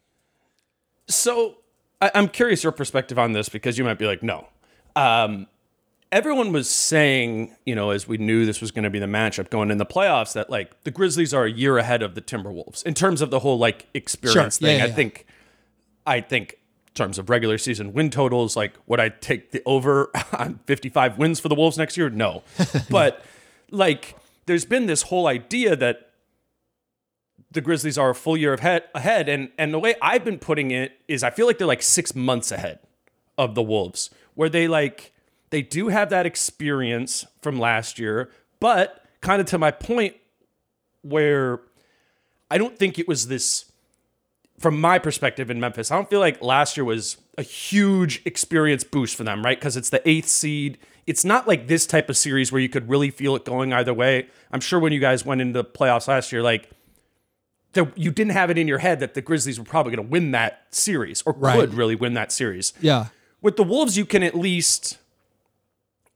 So 1.09 1.62
I, 2.03 2.11
I'm 2.15 2.29
curious 2.29 2.63
your 2.63 2.73
perspective 2.73 3.19
on 3.19 3.33
this 3.33 3.49
because 3.49 3.79
you 3.79 3.85
might 3.85 3.99
be 3.99 4.07
like, 4.07 4.23
no. 4.23 4.49
Um, 4.97 5.47
everyone 6.11 6.53
was 6.53 6.69
saying, 6.69 7.57
you 7.65 7.75
know, 7.75 7.91
as 7.91 8.07
we 8.07 8.19
knew 8.19 8.45
this 8.45 8.61
was 8.61 8.71
going 8.71 8.83
to 8.85 8.91
be 8.91 8.99
the 8.99 9.07
matchup 9.07 9.49
going 9.49 9.71
in 9.71 9.79
the 9.79 9.87
playoffs, 9.87 10.35
that 10.35 10.51
like 10.51 10.83
the 10.85 10.91
Grizzlies 10.91 11.33
are 11.33 11.45
a 11.45 11.51
year 11.51 11.79
ahead 11.79 12.03
of 12.03 12.15
the 12.15 12.21
Timberwolves 12.21 12.85
in 12.85 12.93
terms 12.93 13.23
of 13.23 13.31
the 13.31 13.39
whole 13.39 13.57
like 13.59 13.87
experience 13.95 14.59
Sure. 14.59 14.69
Yeah, 14.69 14.73
thing. 14.75 14.79
yeah, 14.79 14.85
I 14.85 14.89
yeah. 14.89 14.95
think, 14.95 15.27
I 16.07 16.21
think. 16.21 16.59
In 16.89 16.95
terms 16.97 17.19
of 17.19 17.31
regular 17.31 17.57
season 17.57 17.95
win 17.95 18.11
totals, 18.11 18.55
like 18.55 18.75
would 18.87 19.01
I 19.01 19.09
take 19.09 19.53
the 19.53 19.63
over 19.65 20.11
on 20.39 20.61
55 20.67 21.17
wins 21.17 21.41
for 21.41 21.49
the 21.49 21.55
Wolves 21.55 21.79
next 21.79 21.97
year? 21.97 22.11
No. 22.11 22.43
but 22.91 23.25
like 23.71 24.15
there's 24.45 24.67
been 24.67 24.85
this 24.85 25.01
whole 25.05 25.27
idea 25.27 25.75
that 25.75 26.11
the 27.53 27.61
Grizzlies 27.61 27.99
are 27.99 28.11
a 28.11 28.15
full 28.15 28.37
year 28.37 28.55
ahead, 28.55 28.85
ahead, 28.95 29.29
and 29.29 29.51
and 29.59 29.73
the 29.73 29.79
way 29.79 29.95
I've 30.01 30.25
been 30.25 30.39
putting 30.39 30.71
it 30.71 30.99
is, 31.09 31.23
I 31.23 31.31
feel 31.31 31.47
like 31.47 31.59
they're 31.59 31.67
like 31.67 31.83
six 31.83 32.15
months 32.15 32.51
ahead 32.51 32.79
of 33.37 33.55
the 33.55 33.63
Wolves, 33.63 34.11
where 34.35 34.49
they 34.49 34.69
like 34.69 35.13
they 35.51 35.63
do 35.63 35.89
have 35.89 36.11
that 36.11 36.27
experience 36.27 37.27
from 37.41 37.59
last 37.59 37.99
year, 37.99 38.31
but 38.61 39.05
kind 39.21 39.41
of 39.41 39.47
to 39.49 39.59
my 39.59 39.71
point, 39.71 40.17
where 41.03 41.61
I 42.51 42.59
don't 42.59 42.79
think 42.79 42.99
it 42.99 43.07
was 43.07 43.29
this. 43.29 43.67
From 44.59 44.81
my 44.81 45.01
perspective 45.01 45.51
in 45.51 45.59
Memphis, 45.59 45.91
I 45.91 45.97
don't 45.97 46.09
feel 46.09 46.21
like 46.21 46.41
last 46.41 46.77
year 46.77 46.85
was 46.85 47.17
a 47.37 47.43
huge 47.43 48.23
experience 48.25 48.85
boost 48.85 49.17
for 49.17 49.25
them, 49.25 49.45
right? 49.45 49.59
Because 49.59 49.77
it's 49.77 49.91
the 49.91 50.07
eighth 50.09 50.29
seed. 50.29 50.79
It's 51.05 51.25
not 51.25 51.49
like 51.49 51.67
this 51.67 51.85
type 51.85 52.09
of 52.09 52.17
series 52.17 52.53
where 52.53 52.61
you 52.61 52.69
could 52.69 52.89
really 52.89 53.11
feel 53.11 53.35
it 53.35 53.45
going 53.45 53.73
either 53.73 53.93
way. 53.93 54.29
I'm 54.53 54.61
sure 54.61 54.79
when 54.79 54.93
you 54.93 55.01
guys 55.01 55.27
went 55.27 55.41
into 55.41 55.55
the 55.55 55.65
playoffs 55.65 56.07
last 56.07 56.31
year, 56.31 56.45
like 56.45 56.71
there, 57.73 57.91
you 57.97 58.11
didn't 58.11 58.33
have 58.33 58.51
it 58.51 58.59
in 58.59 58.69
your 58.69 58.79
head 58.79 59.01
that 59.01 59.15
the 59.15 59.23
Grizzlies 59.23 59.59
were 59.59 59.65
probably 59.65 59.95
going 59.97 60.07
to 60.07 60.11
win 60.11 60.31
that 60.33 60.63
series 60.71 61.23
or 61.27 61.33
Right. 61.33 61.59
could 61.59 61.75
really 61.75 61.95
win 61.95 62.15
that 62.15 62.31
series. 62.33 62.73
Yeah. 62.81 63.07
With 63.41 63.57
the 63.57 63.65
Wolves, 63.65 63.97
you 63.97 64.05
can 64.05 64.23
at 64.23 64.35
least, 64.35 64.99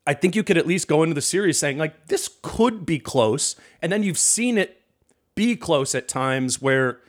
I 0.07 0.15
think 0.15 0.37
you 0.37 0.43
could 0.45 0.59
at 0.59 0.67
least 0.67 0.87
go 0.87 1.03
into 1.03 1.15
the 1.15 1.21
series 1.23 1.59
saying, 1.59 1.79
like, 1.79 2.09
this 2.09 2.29
could 2.43 2.85
be 2.87 2.99
close. 2.99 3.57
And 3.83 3.91
then 3.91 4.03
you've 4.03 4.19
seen 4.19 4.59
it 4.59 4.81
be 5.35 5.57
close 5.57 5.95
at 5.95 6.09
times 6.09 6.61
where 6.63 7.01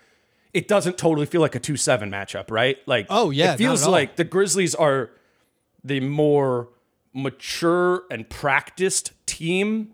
it 0.54 0.68
doesn't 0.68 0.98
totally 0.98 1.25
feel 1.27 1.42
like 1.42 1.54
a 1.56 1.60
2 1.60 1.77
7 1.77 2.10
matchup, 2.10 2.50
right? 2.50 2.77
Like, 2.88 3.06
Oh, 3.10 3.30
yeah, 3.30 3.54
it 3.54 3.58
feels 3.58 3.86
like 3.86 4.16
the 4.16 4.24
Grizzlies 4.24 4.74
are 4.74 5.12
the 5.84 6.00
more 6.00 6.70
mature 7.13 8.04
and 8.10 8.27
practiced 8.30 9.12
team 9.25 9.94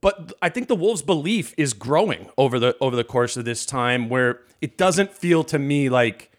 but 0.00 0.32
I 0.40 0.48
think 0.48 0.68
the 0.68 0.76
Wolves' 0.76 1.02
belief 1.02 1.54
is 1.56 1.72
growing 1.72 2.30
over 2.38 2.58
the 2.58 2.76
over 2.80 2.96
the 2.96 3.04
course 3.04 3.36
of 3.36 3.44
this 3.44 3.66
time, 3.66 4.08
where 4.08 4.40
it 4.60 4.76
doesn't 4.78 5.12
feel 5.12 5.44
to 5.44 5.58
me 5.58 5.88
like 5.88 6.30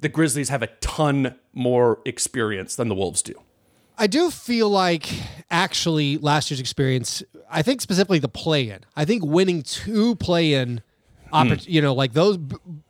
the 0.00 0.08
Grizzlies 0.08 0.48
have 0.48 0.62
a 0.62 0.68
ton 0.80 1.34
more 1.52 2.00
experience 2.04 2.76
than 2.76 2.88
the 2.88 2.94
Wolves 2.94 3.22
do. 3.22 3.34
I 3.96 4.06
do 4.06 4.30
feel 4.30 4.70
like 4.70 5.10
actually 5.50 6.18
last 6.18 6.50
year's 6.50 6.60
experience, 6.60 7.22
I 7.50 7.62
think 7.62 7.80
specifically 7.80 8.20
the 8.20 8.28
play 8.28 8.70
in. 8.70 8.80
I 8.94 9.04
think 9.04 9.24
winning 9.24 9.62
two 9.62 10.14
play 10.16 10.54
in, 10.54 10.82
hmm. 11.28 11.34
oppor- 11.34 11.68
you 11.68 11.82
know, 11.82 11.94
like 11.94 12.12
those 12.12 12.38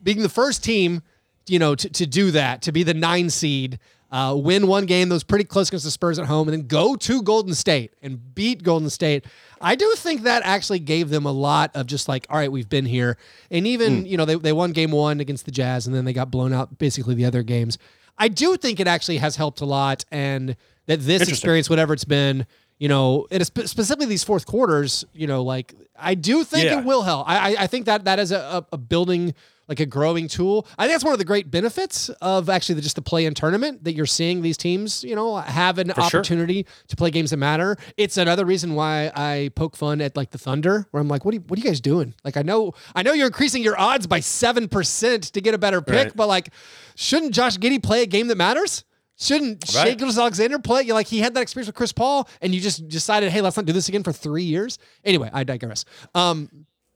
being 0.02 0.20
the 0.20 0.28
first 0.28 0.62
team, 0.62 1.02
you 1.46 1.58
know, 1.58 1.74
to, 1.74 1.88
to 1.88 2.06
do 2.06 2.30
that, 2.32 2.60
to 2.62 2.72
be 2.72 2.82
the 2.82 2.92
nine 2.92 3.30
seed, 3.30 3.78
uh, 4.10 4.34
win 4.36 4.66
one 4.66 4.86
game 4.86 5.08
that 5.08 5.14
was 5.14 5.24
pretty 5.24 5.44
close 5.44 5.68
against 5.68 5.84
the 5.84 5.90
Spurs 5.90 6.18
at 6.18 6.26
home, 6.26 6.48
and 6.48 6.56
then 6.56 6.66
go 6.66 6.96
to 6.96 7.22
Golden 7.22 7.54
State 7.54 7.92
and 8.02 8.34
beat 8.34 8.62
Golden 8.62 8.88
State. 8.90 9.24
I 9.60 9.74
do 9.74 9.92
think 9.96 10.22
that 10.22 10.42
actually 10.44 10.78
gave 10.78 11.10
them 11.10 11.26
a 11.26 11.32
lot 11.32 11.70
of 11.74 11.86
just 11.86 12.08
like, 12.08 12.26
all 12.30 12.38
right, 12.38 12.50
we've 12.50 12.68
been 12.68 12.86
here. 12.86 13.16
And 13.50 13.66
even, 13.66 14.06
you 14.06 14.16
know, 14.16 14.24
they, 14.24 14.36
they 14.36 14.52
won 14.52 14.72
game 14.72 14.92
one 14.92 15.20
against 15.20 15.44
the 15.44 15.50
Jazz, 15.50 15.86
and 15.86 15.94
then 15.94 16.04
they 16.04 16.12
got 16.12 16.30
blown 16.30 16.52
out 16.52 16.78
basically 16.78 17.14
the 17.14 17.24
other 17.24 17.42
games. 17.42 17.76
I 18.16 18.28
do 18.28 18.56
think 18.56 18.80
it 18.80 18.86
actually 18.86 19.18
has 19.18 19.36
helped 19.36 19.60
a 19.60 19.64
lot, 19.66 20.04
and 20.10 20.56
that 20.86 21.00
this 21.00 21.28
experience, 21.28 21.68
whatever 21.68 21.92
it's 21.92 22.04
been, 22.04 22.46
you 22.78 22.88
know, 22.88 23.26
it 23.30 23.40
is 23.42 23.48
specifically 23.48 24.06
these 24.06 24.24
fourth 24.24 24.46
quarters, 24.46 25.04
you 25.12 25.26
know, 25.26 25.42
like 25.42 25.74
I 25.98 26.14
do 26.14 26.44
think 26.44 26.64
Yeah. 26.64 26.78
it 26.78 26.84
will 26.84 27.02
help. 27.02 27.28
I, 27.28 27.36
I 27.54 27.62
I 27.64 27.66
think 27.66 27.86
that 27.86 28.04
that 28.04 28.18
is 28.20 28.30
a, 28.32 28.64
a 28.72 28.78
building 28.78 29.34
like 29.68 29.80
a 29.80 29.86
growing 29.86 30.28
tool. 30.28 30.66
I 30.78 30.84
think 30.84 30.94
that's 30.94 31.04
one 31.04 31.12
of 31.12 31.18
the 31.18 31.24
great 31.24 31.50
benefits 31.50 32.08
of 32.22 32.48
actually 32.48 32.76
the, 32.76 32.80
just 32.80 32.96
the 32.96 33.02
play 33.02 33.26
in 33.26 33.34
tournament 33.34 33.84
that 33.84 33.92
you're 33.92 34.06
seeing 34.06 34.42
these 34.42 34.56
teams, 34.56 35.04
you 35.04 35.14
know, 35.14 35.36
have 35.36 35.78
an 35.78 35.88
sure. 35.94 36.04
opportunity 36.04 36.66
to 36.88 36.96
play 36.96 37.10
games 37.10 37.30
that 37.30 37.36
matter. 37.36 37.76
It's 37.96 38.16
another 38.16 38.44
reason 38.44 38.74
why 38.74 39.12
I 39.14 39.50
poke 39.54 39.76
fun 39.76 40.00
at 40.00 40.16
like 40.16 40.30
the 40.30 40.38
Thunder, 40.38 40.86
where 40.90 41.00
I'm 41.00 41.08
like, 41.08 41.24
what 41.24 41.32
are 41.32 41.36
you, 41.36 41.44
what 41.46 41.58
are 41.58 41.62
you 41.62 41.68
guys 41.68 41.80
doing? 41.80 42.14
Like, 42.24 42.36
I 42.36 42.42
know, 42.42 42.72
I 42.94 43.02
know 43.02 43.12
you're 43.12 43.26
increasing 43.26 43.62
your 43.62 43.78
odds 43.78 44.06
by 44.06 44.20
seven 44.20 44.68
percent 44.68 45.24
to 45.34 45.40
get 45.40 45.54
a 45.54 45.58
better 45.58 45.80
pick, 45.82 45.94
Right. 45.94 46.16
but 46.16 46.26
like, 46.28 46.50
shouldn't 46.96 47.34
Josh 47.34 47.58
Giddey 47.58 47.82
play 47.82 48.02
a 48.02 48.06
game 48.06 48.28
that 48.28 48.36
matters? 48.36 48.84
Shouldn't 49.20 49.64
Right. 49.74 49.98
Gilgeous 49.98 50.16
Alexander 50.16 50.60
play? 50.60 50.82
You 50.82 50.94
like 50.94 51.08
he 51.08 51.18
had 51.18 51.34
that 51.34 51.40
experience 51.40 51.66
with 51.66 51.74
Chris 51.74 51.92
Paul, 51.92 52.28
and 52.40 52.54
you 52.54 52.60
just 52.60 52.88
decided, 52.88 53.30
hey, 53.32 53.40
let's 53.40 53.56
not 53.56 53.66
do 53.66 53.72
this 53.72 53.88
again 53.88 54.04
for 54.04 54.12
three 54.12 54.44
years. 54.44 54.78
Anyway, 55.04 55.28
I 55.32 55.42
digress. 55.42 55.84
Um, 56.14 56.48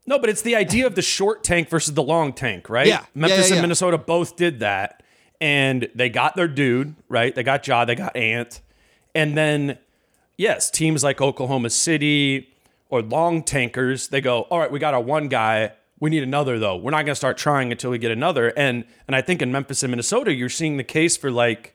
No, 0.06 0.18
but 0.18 0.28
it's 0.30 0.42
the 0.42 0.56
idea 0.56 0.87
of 0.87 0.94
the 0.94 1.02
short 1.02 1.44
tank 1.44 1.68
versus 1.68 1.94
the 1.94 2.02
long 2.02 2.32
tank, 2.32 2.68
right? 2.68 2.87
Yeah. 2.87 3.00
Yeah, 3.00 3.06
Memphis 3.14 3.38
yeah, 3.38 3.47
yeah. 3.47 3.52
and 3.54 3.62
Minnesota 3.62 3.99
both 3.99 4.37
did 4.37 4.61
that. 4.61 5.02
and 5.40 5.88
they 5.94 6.09
got 6.09 6.37
their 6.37 6.49
dude, 6.49 6.94
right? 7.09 7.35
They 7.35 7.42
got 7.42 7.66
Ja, 7.66 7.85
they 7.85 7.94
got 7.97 8.14
Ant. 8.16 8.61
And 9.14 9.37
then, 9.37 9.78
yes, 10.37 10.71
teams 10.71 11.02
like 11.04 11.21
Oklahoma 11.21 11.71
City 11.71 12.49
or 12.90 13.02
long 13.02 13.42
tankers, 13.42 14.09
they 14.09 14.21
go, 14.21 14.42
all 14.42 14.59
right, 14.61 14.71
we 14.71 14.78
got 14.78 14.94
our 14.94 15.00
one 15.00 15.28
guy. 15.28 15.73
We 15.99 16.11
need 16.11 16.23
another 16.23 16.59
though. 16.59 16.76
We're 16.76 16.90
not 16.90 16.99
going 17.04 17.12
to 17.12 17.16
start 17.16 17.38
trying 17.38 17.71
until 17.73 17.90
we 17.90 17.99
get 17.99 18.11
another. 18.11 18.49
And 18.56 18.85
and 19.06 19.14
I 19.16 19.21
think 19.23 19.40
in 19.42 19.50
Memphis 19.52 19.82
and 19.82 19.90
Minnesota, 19.90 20.32
you're 20.32 20.49
seeing 20.49 20.76
the 20.76 20.85
case 20.85 21.16
for 21.16 21.30
like, 21.30 21.75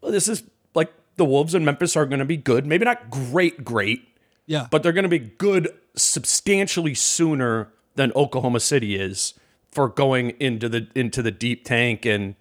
well, 0.00 0.12
this 0.12 0.28
is 0.28 0.44
like 0.74 0.92
the 1.16 1.24
Wolves 1.24 1.54
and 1.54 1.64
Memphis 1.64 1.96
are 1.96 2.06
going 2.06 2.18
to 2.18 2.24
be 2.24 2.36
good. 2.36 2.66
Maybe 2.66 2.84
not 2.84 3.10
great, 3.10 3.64
great, 3.64 4.06
Yeah. 4.46 4.66
but 4.70 4.82
they're 4.82 4.92
going 4.92 5.04
to 5.04 5.08
be 5.08 5.18
good 5.18 5.68
substantially 5.96 6.94
sooner 6.94 7.72
than 7.94 8.12
Oklahoma 8.16 8.60
City 8.60 8.96
is 8.96 9.34
for 9.70 9.88
going 9.88 10.30
into 10.40 10.68
the 10.68 10.88
into 10.94 11.22
the 11.22 11.30
deep 11.30 11.64
tank 11.64 12.04
and 12.04 12.34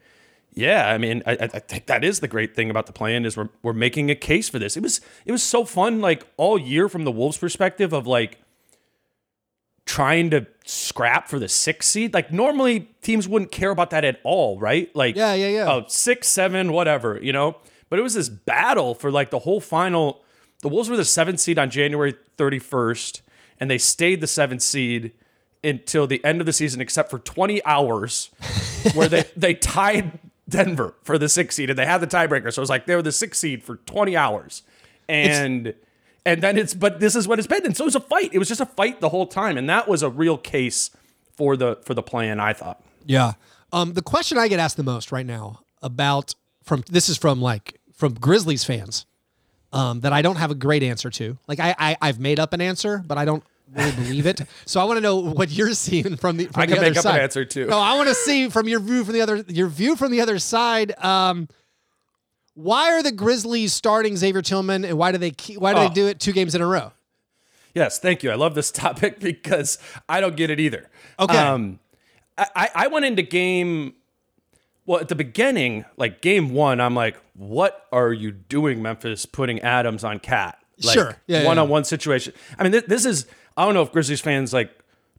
yeah, 0.56 0.88
I 0.90 1.00
mean, 1.00 1.24
I, 1.26 1.32
I 1.32 1.48
think 1.48 1.88
that 1.88 2.04
is 2.04 2.20
the 2.20 2.28
great 2.28 2.56
thing 2.56 2.70
about 2.70 2.86
the 2.86 2.94
play 2.94 3.16
in 3.16 3.26
is 3.26 3.36
we're 3.36 3.50
we're 3.64 3.74
making 3.74 4.12
a 4.12 4.16
case 4.16 4.50
for 4.50 4.60
this. 4.60 4.78
It 4.78 4.84
was 4.84 5.02
it 5.26 5.32
was 5.32 5.42
so 5.42 5.66
fun, 5.66 6.00
like 6.00 6.28
all 6.38 6.60
year 6.60 6.88
from 6.88 7.06
the 7.06 7.12
Wolves' 7.12 7.38
perspective 7.38 7.92
of 7.94 8.06
like 8.06 8.38
trying 9.86 10.30
to 10.30 10.46
scrap 10.66 11.28
for 11.28 11.40
the 11.40 11.50
sixth 11.50 11.90
seed. 11.90 12.14
Like 12.14 12.32
normally 12.32 12.82
teams 13.02 13.28
wouldn't 13.28 13.52
care 13.52 13.72
about 13.72 13.90
that 13.90 14.06
at 14.06 14.20
all, 14.24 14.60
right? 14.60 14.96
Like 14.96 15.16
Yeah, 15.16 15.34
yeah, 15.34 15.50
yeah. 15.50 15.72
Oh, 15.72 15.86
six, 15.88 16.28
seven, 16.28 16.72
whatever, 16.72 17.20
you 17.22 17.34
know. 17.34 17.58
But 17.90 18.00
it 18.00 18.04
was 18.04 18.14
this 18.14 18.30
battle 18.30 18.96
for 18.96 19.12
like 19.12 19.32
the 19.32 19.40
whole 19.40 19.60
final. 19.60 20.24
The 20.62 20.70
Wolves 20.70 20.90
were 20.90 20.98
the 20.98 21.06
seventh 21.06 21.40
seed 21.40 21.58
on 21.58 21.70
January 21.70 22.14
thirty 22.38 22.60
first, 22.60 23.22
and 23.64 23.72
they 23.72 23.78
stayed 23.78 24.20
the 24.20 24.28
seventh 24.28 24.62
seed 24.62 25.14
until 25.64 26.06
the 26.06 26.22
end 26.26 26.42
of 26.42 26.46
the 26.46 26.52
season, 26.52 26.82
except 26.82 27.10
for 27.10 27.18
twenty 27.18 27.64
hours, 27.64 28.30
where 28.94 29.08
they 29.08 29.24
they 29.38 29.54
tied 29.54 30.20
Denver 30.50 30.96
for 31.02 31.18
the 31.18 31.30
sixth 31.30 31.56
seed, 31.56 31.70
and 31.70 31.80
they 31.80 31.86
had 31.86 32.02
the 32.02 32.08
tiebreaker. 32.08 32.52
So 32.52 32.60
it 32.60 32.64
was 32.64 32.70
like 32.70 32.88
they 32.88 32.96
were 32.98 33.02
the 33.02 33.14
sixth 33.14 33.40
seed 33.40 33.64
for 33.64 33.78
twenty 33.78 34.18
hours, 34.18 34.64
and 35.08 35.74
and 36.26 36.44
then 36.44 36.58
it's 36.58 36.74
but 36.74 37.00
this 37.00 37.16
is 37.16 37.26
what 37.26 37.40
it's 37.40 37.48
been, 37.48 37.66
and 37.66 37.78
so 37.78 37.86
it 37.86 37.88
was 37.88 37.96
a 37.96 38.02
fight. 38.02 38.32
It 38.34 38.38
was 38.38 38.50
just 38.50 38.60
a 38.60 38.66
fight 38.66 39.00
the 39.00 39.08
whole 39.08 39.28
time, 39.28 39.58
and 39.58 39.70
that 39.70 39.88
was 39.88 40.04
a 40.04 40.10
real 40.10 40.38
case 40.38 40.92
for 41.38 41.56
the 41.56 41.78
for 41.86 41.94
the 41.94 42.04
play 42.04 42.28
in. 42.28 42.42
I 42.42 42.52
thought. 42.52 42.84
Yeah. 43.06 43.36
Um, 43.72 43.94
the 43.94 44.02
question 44.02 44.38
I 44.38 44.50
get 44.50 44.60
asked 44.60 44.76
the 44.76 44.84
most 44.84 45.14
right 45.14 45.26
now 45.26 45.62
about 45.82 46.36
from 46.64 46.84
this 46.90 47.08
is 47.08 47.18
from 47.18 47.42
like 47.42 47.80
from 47.94 48.16
Grizzlies 48.16 48.66
fans 48.66 49.06
um, 49.72 50.02
that 50.02 50.12
I 50.12 50.22
don't 50.22 50.36
have 50.36 50.52
a 50.52 50.56
great 50.56 50.84
answer 50.84 51.10
to. 51.12 51.38
Like 51.48 51.62
I, 51.62 51.74
I 51.80 51.98
I've 52.02 52.20
made 52.20 52.42
up 52.42 52.52
an 52.52 52.60
answer, 52.60 53.02
but 53.08 53.18
I 53.18 53.24
don't 53.24 53.44
really 53.76 53.92
believe 53.92 54.26
it. 54.26 54.42
So 54.66 54.80
I 54.80 54.84
want 54.86 54.98
to 54.98 55.02
know 55.02 55.18
what 55.18 55.50
you're 55.52 55.74
seeing 55.74 56.16
from 56.16 56.38
the. 56.38 56.46
From 56.48 56.62
I 56.62 56.66
the 56.66 56.74
can 56.74 56.80
other 56.84 56.90
make 56.92 56.98
up 56.98 57.06
an 57.06 57.12
side. 57.12 57.22
answer, 57.22 57.46
too. 57.46 57.66
No, 57.68 57.78
I 57.80 57.96
want 57.96 58.10
to 58.10 58.16
see 58.16 58.50
from 58.50 58.68
your 58.68 58.80
view 58.80 59.04
from 59.04 59.14
the 59.14 59.22
other 59.22 59.44
your 59.48 59.68
view 59.68 59.96
from 59.96 60.12
the 60.12 60.22
other 60.22 60.40
side. 60.40 60.94
Um, 61.04 61.48
why 62.56 62.92
are 62.94 63.02
the 63.02 63.12
Grizzlies 63.12 63.74
starting 63.74 64.16
Xavier 64.16 64.42
Tillman, 64.42 64.86
and 64.86 64.98
why 64.98 65.12
do 65.12 65.18
they 65.18 65.32
keep, 65.32 65.60
why 65.60 65.74
do 65.74 65.80
Oh. 65.80 65.88
they 65.88 65.94
do 65.94 66.08
it 66.08 66.20
two 66.20 66.32
games 66.34 66.54
in 66.54 66.62
a 66.62 66.68
row? 66.68 66.92
Yes, 67.74 67.98
thank 67.98 68.22
you. 68.22 68.30
I 68.32 68.36
love 68.36 68.54
this 68.54 68.70
topic 68.72 69.20
because 69.20 69.80
I 70.08 70.22
don't 70.22 70.36
get 70.36 70.50
it 70.52 70.60
either. 70.60 70.90
Okay. 71.20 71.38
Um, 71.38 71.80
I, 72.38 72.70
I 72.76 72.88
went 72.88 73.06
into 73.06 73.22
game, 73.24 73.94
well, 74.86 75.00
at 75.00 75.08
the 75.08 75.16
beginning, 75.16 75.86
like 75.98 76.22
game 76.22 76.52
one, 76.54 76.80
I'm 76.80 76.94
like, 76.96 77.16
what 77.36 77.88
are 77.92 78.14
you 78.14 78.32
doing, 78.32 78.82
Memphis, 78.82 79.26
putting 79.26 79.60
Adams 79.62 80.04
on 80.04 80.20
Cat? 80.20 80.58
Like, 80.84 80.94
Sure. 80.94 81.16
Yeah, 81.28 81.46
One 81.46 81.58
on 81.60 81.70
one 81.70 81.84
situation. 81.84 82.34
I 82.58 82.64
mean, 82.64 82.72
this, 82.72 82.84
this 82.88 83.06
is, 83.06 83.26
I 83.56 83.66
don't 83.66 83.74
know 83.74 83.82
if 83.82 83.92
Grizzlies 83.92 84.22
fans 84.22 84.54
like 84.54 84.72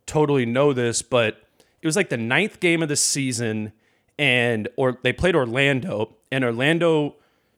totally 0.06 0.46
know 0.46 0.72
this, 0.72 1.02
but 1.02 1.42
it 1.82 1.86
was 1.86 1.96
like 1.96 2.08
the 2.08 2.16
ninth 2.16 2.60
game 2.60 2.82
of 2.82 2.88
the 2.88 2.96
season 2.96 3.72
and, 4.18 4.68
or 4.76 4.98
they 5.02 5.12
played 5.12 5.34
Orlando 5.34 6.16
and 6.30 6.44
Orlando, 6.44 7.16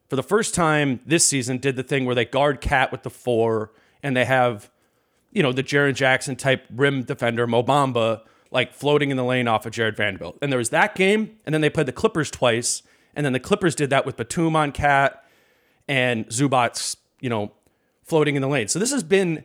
for 0.09 0.15
the 0.15 0.23
first 0.23 0.55
time 0.55 1.01
this 1.05 1.25
season, 1.25 1.57
did 1.57 1.75
the 1.75 1.83
thing 1.83 2.05
where 2.05 2.15
they 2.15 2.25
guard 2.25 2.61
Cat 2.61 2.91
with 2.91 3.03
the 3.03 3.09
four 3.09 3.71
and 4.01 4.15
they 4.15 4.25
have 4.25 4.71
you 5.31 5.43
know, 5.43 5.51
the 5.51 5.63
Jaren 5.63 5.93
Jackson 5.93 6.35
type 6.35 6.65
rim 6.73 7.03
defender, 7.03 7.45
Mo 7.45 7.61
Bamba, 7.63 8.21
like 8.49 8.73
floating 8.73 9.11
in 9.11 9.17
the 9.17 9.23
lane 9.23 9.47
off 9.47 9.65
of 9.65 9.71
Jarred 9.71 9.95
Vanderbilt. 9.95 10.37
And 10.41 10.51
there 10.51 10.57
was 10.57 10.69
that 10.69 10.95
game, 10.95 11.37
and 11.45 11.53
then 11.53 11.61
they 11.61 11.69
played 11.69 11.85
the 11.85 11.91
Clippers 11.91 12.31
twice, 12.31 12.81
and 13.15 13.25
then 13.25 13.33
the 13.33 13.39
Clippers 13.39 13.75
did 13.75 13.89
that 13.89 14.05
with 14.05 14.17
Batum 14.17 14.55
on 14.55 14.71
Cat 14.71 15.23
and 15.87 16.25
Zubac, 16.27 16.95
you 17.19 17.29
know, 17.29 17.51
floating 18.03 18.35
in 18.35 18.41
the 18.41 18.47
lane. 18.47 18.67
So 18.67 18.79
this 18.79 18.91
has 18.91 19.03
been 19.03 19.43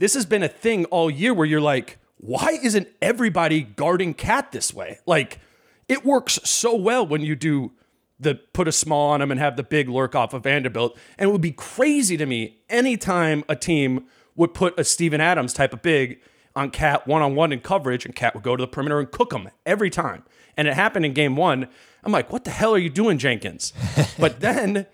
this 0.00 0.14
has 0.14 0.24
been 0.24 0.42
a 0.42 0.48
thing 0.48 0.86
all 0.86 1.10
year 1.10 1.34
where 1.34 1.46
you're 1.46 1.60
like, 1.60 1.98
why 2.16 2.58
isn't 2.62 2.88
everybody 3.02 3.60
guarding 3.60 4.14
Cat 4.14 4.50
this 4.50 4.72
way? 4.72 4.98
Like, 5.04 5.40
it 5.88 6.06
works 6.06 6.40
so 6.42 6.74
well 6.74 7.06
when 7.06 7.20
you 7.20 7.36
do 7.36 7.72
the 8.18 8.34
put 8.34 8.66
a 8.66 8.72
small 8.72 9.10
on 9.10 9.20
him 9.20 9.30
and 9.30 9.38
have 9.38 9.56
the 9.56 9.62
big 9.62 9.90
lurk 9.90 10.14
off 10.14 10.32
of 10.32 10.44
Vanderbilt. 10.44 10.98
And 11.18 11.28
it 11.28 11.32
would 11.32 11.42
be 11.42 11.52
crazy 11.52 12.16
to 12.16 12.24
me 12.24 12.62
anytime 12.70 13.44
a 13.46 13.54
team 13.54 14.06
would 14.36 14.54
put 14.54 14.78
a 14.80 14.84
Steven 14.84 15.20
Adams 15.20 15.52
type 15.52 15.74
of 15.74 15.82
big 15.82 16.20
on 16.56 16.70
Cat 16.70 17.06
one 17.06 17.20
on 17.20 17.34
one 17.34 17.52
in 17.52 17.60
coverage, 17.60 18.06
and 18.06 18.14
Cat 18.14 18.34
would 18.34 18.42
go 18.42 18.56
to 18.56 18.62
the 18.62 18.68
perimeter 18.68 19.00
and 19.00 19.10
cook 19.10 19.34
him 19.34 19.50
every 19.66 19.90
time. 19.90 20.24
And 20.56 20.66
it 20.66 20.74
happened 20.74 21.04
in 21.04 21.12
game 21.12 21.36
one. 21.36 21.68
I'm 22.04 22.12
like, 22.12 22.32
what 22.32 22.44
the 22.44 22.50
hell 22.50 22.74
are 22.74 22.78
you 22.78 22.88
doing, 22.88 23.18
Jenkins? 23.18 23.74
but 24.18 24.40
then, 24.40 24.86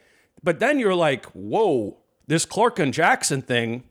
but 0.42 0.58
then 0.58 0.80
you're 0.80 0.96
like, 0.96 1.26
whoa, 1.26 1.98
this 2.26 2.44
Clarke 2.44 2.80
and 2.80 2.92
Jackson 2.92 3.40
thing 3.40 3.84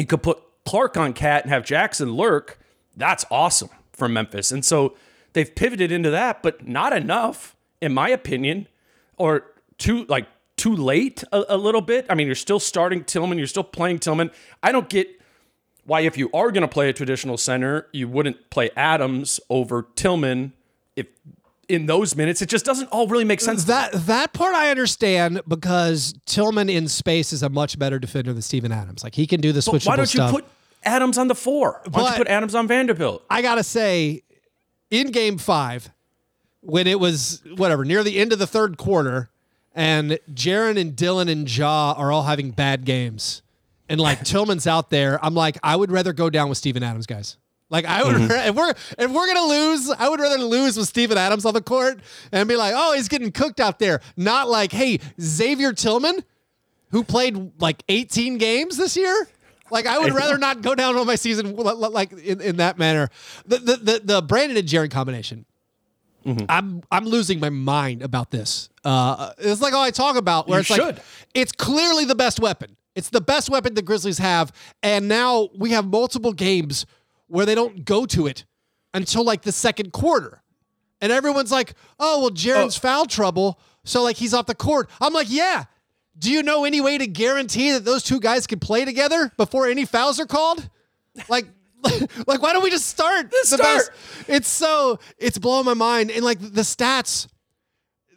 you 0.00 0.06
could 0.06 0.22
put 0.22 0.42
Clarke 0.64 0.96
on 0.96 1.12
Cat 1.12 1.44
and 1.44 1.52
have 1.52 1.64
Jackson 1.64 2.12
lurk. 2.14 2.58
That's 2.96 3.24
awesome 3.30 3.70
from 3.92 4.12
Memphis. 4.12 4.50
And 4.50 4.64
so 4.64 4.96
they've 5.32 5.54
pivoted 5.54 5.92
into 5.92 6.10
that, 6.10 6.42
but 6.42 6.66
not 6.66 6.92
enough, 6.92 7.56
in 7.80 7.92
my 7.92 8.08
opinion, 8.08 8.68
or 9.16 9.44
too 9.78 10.04
like 10.06 10.26
too 10.56 10.74
late 10.76 11.24
a, 11.32 11.44
a 11.48 11.56
little 11.56 11.80
bit. 11.80 12.06
I 12.10 12.14
mean, 12.14 12.26
you're 12.26 12.34
still 12.34 12.60
starting 12.60 13.04
Tillman, 13.04 13.38
you're 13.38 13.46
still 13.46 13.64
playing 13.64 13.98
Tillman. 13.98 14.30
I 14.62 14.72
don't 14.72 14.88
get 14.88 15.08
why 15.84 16.00
if 16.00 16.16
you 16.16 16.30
are 16.32 16.52
going 16.52 16.62
to 16.62 16.68
play 16.68 16.88
a 16.88 16.92
traditional 16.92 17.36
center, 17.36 17.88
you 17.92 18.08
wouldn't 18.08 18.50
play 18.50 18.70
Adams 18.76 19.40
over 19.48 19.88
Tillman 19.96 20.52
if 20.94 21.06
in 21.70 21.86
those 21.86 22.14
minutes. 22.16 22.42
It 22.42 22.48
just 22.48 22.64
doesn't 22.64 22.88
all 22.88 23.06
really 23.06 23.24
make 23.24 23.40
sense. 23.40 23.64
That 23.64 23.92
that 24.06 24.32
part 24.32 24.54
I 24.54 24.70
understand 24.70 25.40
because 25.48 26.14
Tillman 26.26 26.68
in 26.68 26.88
space 26.88 27.32
is 27.32 27.42
a 27.42 27.48
much 27.48 27.78
better 27.78 27.98
defender 27.98 28.32
than 28.32 28.42
Steven 28.42 28.72
Adams. 28.72 29.02
Like 29.04 29.14
he 29.14 29.26
can 29.26 29.40
do 29.40 29.52
the 29.52 29.60
switchable 29.60 29.86
why 29.86 29.96
don't 29.96 30.12
you 30.12 30.18
stuff. 30.18 30.30
put 30.32 30.44
Adams 30.82 31.16
on 31.18 31.28
the 31.28 31.34
four? 31.34 31.80
Why 31.90 32.00
don't 32.02 32.10
you 32.12 32.16
put 32.18 32.28
Adams 32.28 32.54
on 32.54 32.66
Vanderbilt? 32.66 33.24
I 33.30 33.42
gotta 33.42 33.62
say, 33.64 34.22
in 34.90 35.10
Game 35.12 35.38
Five, 35.38 35.90
when 36.60 36.86
it 36.86 36.98
was 37.00 37.42
whatever 37.56 37.84
near 37.84 38.02
the 38.02 38.18
end 38.18 38.32
of 38.32 38.38
the 38.38 38.46
third 38.46 38.76
quarter, 38.76 39.30
and 39.74 40.18
Jaren 40.32 40.78
and 40.78 40.96
Dillon 40.96 41.28
and 41.28 41.54
Ja 41.54 41.92
are 41.96 42.10
all 42.10 42.24
having 42.24 42.50
bad 42.50 42.84
games, 42.84 43.42
and 43.88 44.00
like 44.00 44.24
Tillman's 44.24 44.66
out 44.66 44.90
there, 44.90 45.24
I'm 45.24 45.34
like, 45.34 45.58
I 45.62 45.76
would 45.76 45.90
rather 45.90 46.12
go 46.12 46.30
down 46.30 46.48
with 46.48 46.58
Steven 46.58 46.82
Adams, 46.82 47.06
guys. 47.06 47.36
Like 47.70 47.84
I 47.86 48.02
would, 48.02 48.16
if 48.20 48.54
we're 48.54 48.70
if 48.98 49.10
we're 49.10 49.26
gonna 49.26 49.46
lose, 49.46 49.90
I 49.90 50.08
would 50.08 50.20
rather 50.20 50.38
lose 50.38 50.76
with 50.76 50.88
Steven 50.88 51.16
Adams 51.16 51.44
on 51.44 51.54
the 51.54 51.60
court 51.62 52.00
and 52.32 52.48
be 52.48 52.56
like, 52.56 52.74
oh, 52.76 52.94
he's 52.94 53.08
getting 53.08 53.30
cooked 53.30 53.60
out 53.60 53.78
there. 53.78 54.00
Not 54.16 54.48
like, 54.48 54.72
hey, 54.72 54.98
Xavier 55.20 55.72
Tillman, 55.72 56.24
who 56.90 57.04
played 57.04 57.52
like 57.60 57.82
18 57.88 58.38
games 58.38 58.76
this 58.76 58.96
year. 58.96 59.28
Like 59.70 59.86
I 59.86 60.00
would 60.00 60.12
rather 60.14 60.36
not 60.36 60.62
go 60.62 60.74
down 60.74 60.96
on 60.96 61.06
my 61.06 61.14
season 61.14 61.54
li- 61.56 61.62
li- 61.72 61.88
like 61.88 62.12
in, 62.12 62.40
in 62.40 62.56
that 62.56 62.76
manner. 62.76 63.08
The 63.46 63.58
the 63.58 63.76
the, 63.76 64.00
the 64.02 64.22
Brandon 64.22 64.56
and 64.56 64.66
Jaren 64.66 64.90
combination. 64.90 65.46
I'm 66.50 66.82
I'm 66.90 67.06
losing 67.06 67.40
my 67.40 67.48
mind 67.48 68.02
about 68.02 68.30
this. 68.30 68.68
Uh, 68.84 69.32
it's 69.38 69.62
like 69.62 69.72
all 69.72 69.82
I 69.82 69.90
talk 69.90 70.16
about, 70.16 70.48
where 70.48 70.58
You 70.58 70.60
it's 70.60 70.70
like 70.70 70.98
it's 71.34 71.52
clearly 71.52 72.04
the 72.04 72.14
best 72.14 72.40
weapon. 72.40 72.76
It's 72.94 73.08
the 73.08 73.22
best 73.22 73.48
weapon 73.48 73.72
the 73.74 73.80
Grizzlies 73.80 74.18
have, 74.18 74.52
and 74.82 75.08
now 75.08 75.48
we 75.56 75.70
have 75.70 75.86
multiple 75.86 76.32
games 76.34 76.84
where 77.30 77.46
they 77.46 77.54
don't 77.54 77.84
go 77.84 78.06
to 78.06 78.26
it 78.26 78.44
until 78.92 79.24
like 79.24 79.42
the 79.42 79.52
second 79.52 79.92
quarter, 79.92 80.42
and 81.00 81.12
everyone's 81.12 81.52
like, 81.52 81.74
"Oh 81.98 82.20
well, 82.20 82.30
Jaren's 82.30 82.76
oh. 82.76 82.80
foul 82.80 83.06
trouble, 83.06 83.60
so 83.84 84.02
like 84.02 84.16
he's 84.16 84.34
off 84.34 84.46
the 84.46 84.54
court." 84.54 84.90
I'm 85.00 85.12
like, 85.12 85.28
"Yeah." 85.30 85.64
Do 86.18 86.30
you 86.30 86.42
know 86.42 86.64
any 86.64 86.82
way 86.82 86.98
to 86.98 87.06
guarantee 87.06 87.72
that 87.72 87.86
those 87.86 88.02
two 88.02 88.20
guys 88.20 88.46
can 88.46 88.58
play 88.58 88.84
together 88.84 89.32
before 89.38 89.68
any 89.68 89.86
fouls 89.86 90.20
are 90.20 90.26
called? 90.26 90.68
Like, 91.30 91.46
like 92.26 92.42
why 92.42 92.52
don't 92.52 92.62
we 92.62 92.68
just 92.68 92.86
start 92.86 93.30
the 93.30 93.40
start. 93.44 93.60
best? 93.62 93.90
It's 94.28 94.48
so 94.48 94.98
it's 95.16 95.38
blowing 95.38 95.64
my 95.64 95.74
mind, 95.74 96.10
and 96.10 96.22
like 96.22 96.38
the 96.40 96.62
stats 96.62 97.26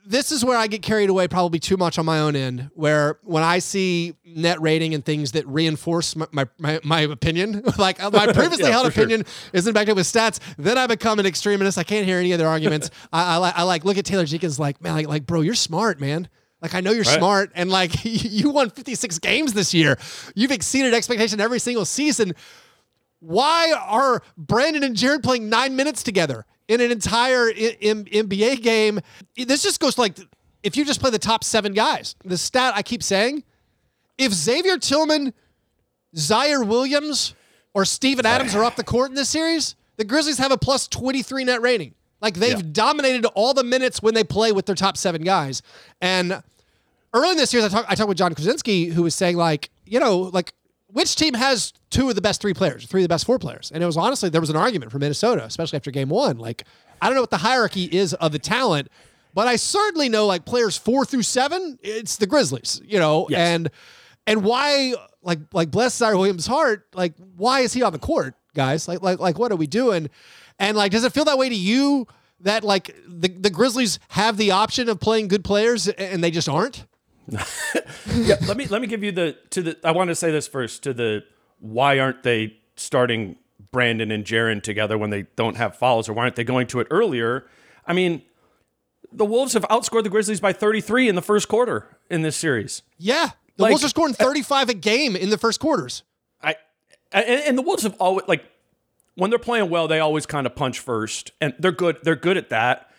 this 0.06 0.32
is 0.32 0.44
where 0.44 0.58
I 0.58 0.68
get 0.68 0.82
carried 0.82 1.10
away 1.10 1.28
probably 1.28 1.60
too 1.60 1.78
much 1.78 1.98
on 1.98 2.06
my 2.06 2.20
own 2.20 2.36
end. 2.36 2.70
Where 2.76 3.20
when 3.24 3.44
I 3.44 3.60
see 3.60 4.16
net 4.26 4.62
rating 4.62 4.94
and 4.94 5.04
things 5.06 5.32
that 5.34 5.48
reinforce 5.48 6.16
my 6.16 6.28
my, 6.32 6.48
my, 6.58 6.80
my 6.84 7.00
opinion, 7.02 7.64
like 7.78 8.02
uh, 8.04 8.12
my 8.12 8.26
previously 8.34 8.66
Yeah, 8.66 8.72
held 8.72 8.88
for 8.88 8.92
sure. 8.92 9.04
opinion 9.04 9.26
isn't 9.54 9.74
backed 9.74 9.90
up 9.90 9.96
with 9.96 10.06
stats, 10.08 10.40
then 10.58 10.78
I 10.78 10.88
become 10.88 11.20
an 11.20 11.26
extremist. 11.26 11.78
I 11.78 11.84
can't 11.84 12.06
hear 12.06 12.18
any 12.20 12.34
other 12.34 12.48
arguments. 12.48 12.90
I, 13.14 13.36
I, 13.36 13.38
like 13.38 13.54
I 13.58 13.64
like 13.64 13.86
look 13.86 13.98
at 13.98 14.06
Taylor 14.06 14.26
Jenkins 14.26 14.60
like 14.60 14.82
man, 14.82 14.94
like, 14.96 15.08
like 15.08 15.26
bro, 15.26 15.42
you're 15.42 15.56
smart, 15.56 16.00
man. 16.02 16.28
Like 16.62 16.74
I 16.76 16.80
know 16.82 16.92
you're 16.92 17.04
Right. 17.04 17.18
smart, 17.18 17.52
and 17.56 17.70
like 17.70 17.92
you 18.06 18.50
won 18.50 18.70
56 18.70 19.20
games 19.20 19.54
this 19.54 19.74
year. 19.74 19.98
You've 20.36 20.52
exceeded 20.52 20.94
expectation 20.94 21.40
every 21.42 21.60
single 21.60 21.86
season. 21.86 22.34
Why 23.20 23.72
are 23.78 24.22
Brandon 24.38 24.84
and 24.84 24.96
Jaren 24.96 25.24
playing 25.24 25.50
nine 25.50 25.76
minutes 25.76 26.04
together? 26.04 26.46
In 26.68 26.80
an 26.82 26.92
entire 26.92 27.50
I- 27.50 27.78
M- 27.82 28.06
NBA 28.06 28.62
game. 28.62 29.00
This 29.36 29.64
just 29.64 29.80
goes 29.80 29.98
like 29.98 30.18
if 30.64 30.78
you 30.78 30.86
just 30.86 31.02
play 31.02 31.10
the 31.12 31.20
top 31.20 31.44
seven 31.44 31.74
guys. 31.74 32.16
The 32.24 32.38
stat 32.38 32.74
I 32.76 32.82
keep 32.84 33.04
saying, 33.04 33.44
if 34.18 34.32
Xavier 34.34 34.78
Tillman, 34.78 35.34
Ziaire 36.16 36.66
Williams, 36.66 37.36
or 37.74 37.86
Steven 37.86 38.26
Adams 38.26 38.56
are 38.56 38.64
off 38.64 38.76
the 38.76 38.84
court 38.84 39.10
in 39.10 39.16
this 39.16 39.30
series, 39.30 39.76
the 39.98 40.06
Grizzlies 40.06 40.38
have 40.38 40.52
a 40.52 40.58
plus 40.58 40.88
23 40.88 41.44
net 41.44 41.62
rating. 41.62 41.96
Like 42.22 42.36
they've 42.36 42.58
Yeah. 42.60 42.70
dominated 42.72 43.26
all 43.36 43.54
the 43.54 43.64
minutes 43.64 44.02
when 44.02 44.14
they 44.14 44.24
play 44.24 44.52
with 44.52 44.66
their 44.66 44.76
top 44.76 44.96
seven 44.96 45.24
guys. 45.24 45.62
And 46.02 46.42
early 47.14 47.32
in 47.32 47.38
this 47.38 47.50
series, 47.50 47.66
I 47.66 47.70
talked 47.70 47.92
I 47.92 47.96
talked 47.96 48.08
with 48.10 48.18
Jon 48.18 48.34
Krawczynski, 48.34 48.94
who 48.94 49.04
was 49.04 49.16
saying 49.16 49.36
like, 49.36 49.70
you 49.86 50.00
know, 50.00 50.18
like 50.20 50.54
which 50.94 51.16
team 51.16 51.34
has 51.34 51.74
two 51.90 52.08
of 52.10 52.16
the 52.16 52.22
best 52.22 52.42
three 52.42 52.54
players, 52.54 52.86
three 52.86 53.02
of 53.02 53.04
the 53.06 53.10
best 53.14 53.26
four 53.26 53.38
players, 53.40 53.72
and 53.74 53.84
it 53.84 53.86
was 53.86 53.98
honestly 53.98 54.30
there 54.30 54.42
was 54.42 54.50
an 54.50 54.56
argument 54.56 54.92
for 54.92 55.00
Minnesota, 55.00 55.44
especially 55.46 55.76
after 55.78 55.92
Game 55.92 56.10
One. 56.10 56.38
Like, 56.38 56.64
I 57.02 57.08
don't 57.08 57.16
know 57.16 57.22
what 57.22 57.32
the 57.32 57.38
hierarchy 57.38 57.86
is 57.86 58.14
of 58.14 58.32
the 58.32 58.40
talent, 58.40 58.88
but 59.34 59.48
I 59.48 59.56
certainly 59.58 60.08
know 60.10 60.26
like 60.26 60.46
players 60.46 60.78
four 60.78 61.04
through 61.06 61.24
seven, 61.24 61.78
it's 61.82 62.16
the 62.18 62.28
Grizzlies, 62.28 62.82
you 62.86 63.00
know, 63.00 63.28
Yes. 63.30 63.40
and 63.40 63.70
and 64.28 64.44
why 64.44 64.94
like 65.22 65.40
like 65.52 65.70
bless 65.72 66.00
Ziaire 66.00 66.16
Williams' 66.18 66.48
heart, 66.48 66.88
like 66.94 67.14
why 67.36 67.62
is 67.62 67.74
he 67.74 67.82
on 67.84 67.92
the 67.94 68.00
court, 68.00 68.36
guys? 68.56 68.88
Like 68.88 69.02
like 69.02 69.20
like 69.20 69.38
what 69.40 69.52
are 69.52 69.58
we 69.58 69.68
doing? 69.68 70.10
And 70.60 70.78
like, 70.78 70.92
does 70.92 71.04
it 71.04 71.12
feel 71.14 71.26
that 71.26 71.38
way 71.38 71.50
to 71.50 71.56
you? 71.56 72.08
That 72.42 72.64
like 72.64 72.94
the, 73.08 73.30
the 73.30 73.50
Grizzlies 73.50 74.00
have 74.10 74.36
the 74.38 74.52
option 74.52 74.90
of 74.90 75.00
playing 75.00 75.30
good 75.30 75.44
players 75.46 75.88
and 75.88 76.24
they 76.24 76.30
just 76.30 76.48
aren't. 76.50 76.86
yeah, 78.16 78.36
let 78.48 78.58
me 78.58 78.66
let 78.68 78.82
me 78.82 78.88
give 78.88 79.04
you 79.04 79.12
the 79.12 79.38
to 79.52 79.62
the. 79.62 79.78
I 79.84 79.92
want 79.92 80.10
to 80.10 80.16
say 80.16 80.32
this 80.32 80.48
first 80.48 80.84
to 80.84 80.94
the 80.94 81.24
why 81.60 82.00
aren't 82.00 82.24
they 82.24 82.58
starting 82.76 83.38
Brandon 83.72 84.12
and 84.12 84.26
Jaren 84.26 84.62
together 84.62 84.98
when 84.98 85.10
they 85.10 85.24
don't 85.36 85.56
have 85.58 85.76
fouls, 85.76 86.10
or 86.10 86.14
why 86.14 86.24
aren't 86.24 86.36
they 86.36 86.44
going 86.44 86.68
to 86.68 86.80
it 86.80 86.88
earlier? 86.92 87.46
I 87.88 87.94
mean, 87.94 88.24
the 89.12 89.26
Wolves 89.26 89.54
have 89.54 89.64
outscored 89.64 90.04
the 90.04 90.10
Grizzlies 90.10 90.40
by 90.40 90.54
33 90.54 91.10
in 91.10 91.16
the 91.16 91.22
first 91.22 91.48
quarter 91.48 91.98
in 92.10 92.22
this 92.24 92.36
series. 92.36 92.82
Yeah, 92.98 93.30
the 93.58 93.64
Like- 93.64 93.70
Wolves 93.72 93.84
are 93.86 93.90
scoring 93.90 94.16
eh, 94.20 94.24
35 94.24 94.70
a 94.70 94.74
game 94.74 95.16
in 95.16 95.30
the 95.30 95.38
first 95.38 95.60
quarters. 95.60 96.04
I 96.42 96.56
and, 97.12 97.26
and 97.26 97.58
the 97.58 97.62
Wolves 97.62 97.84
have 97.84 97.96
always 98.00 98.28
like 98.28 98.44
when 99.16 99.30
they're 99.30 99.40
playing 99.40 99.70
well, 99.70 99.88
they 99.88 100.00
always 100.00 100.26
kind 100.26 100.46
of 100.48 100.56
punch 100.56 100.80
first, 100.80 101.32
and 101.40 101.54
they're 101.60 101.72
good. 101.72 102.00
They're 102.04 102.16
good 102.16 102.38
at 102.38 102.50
that. 102.50 102.90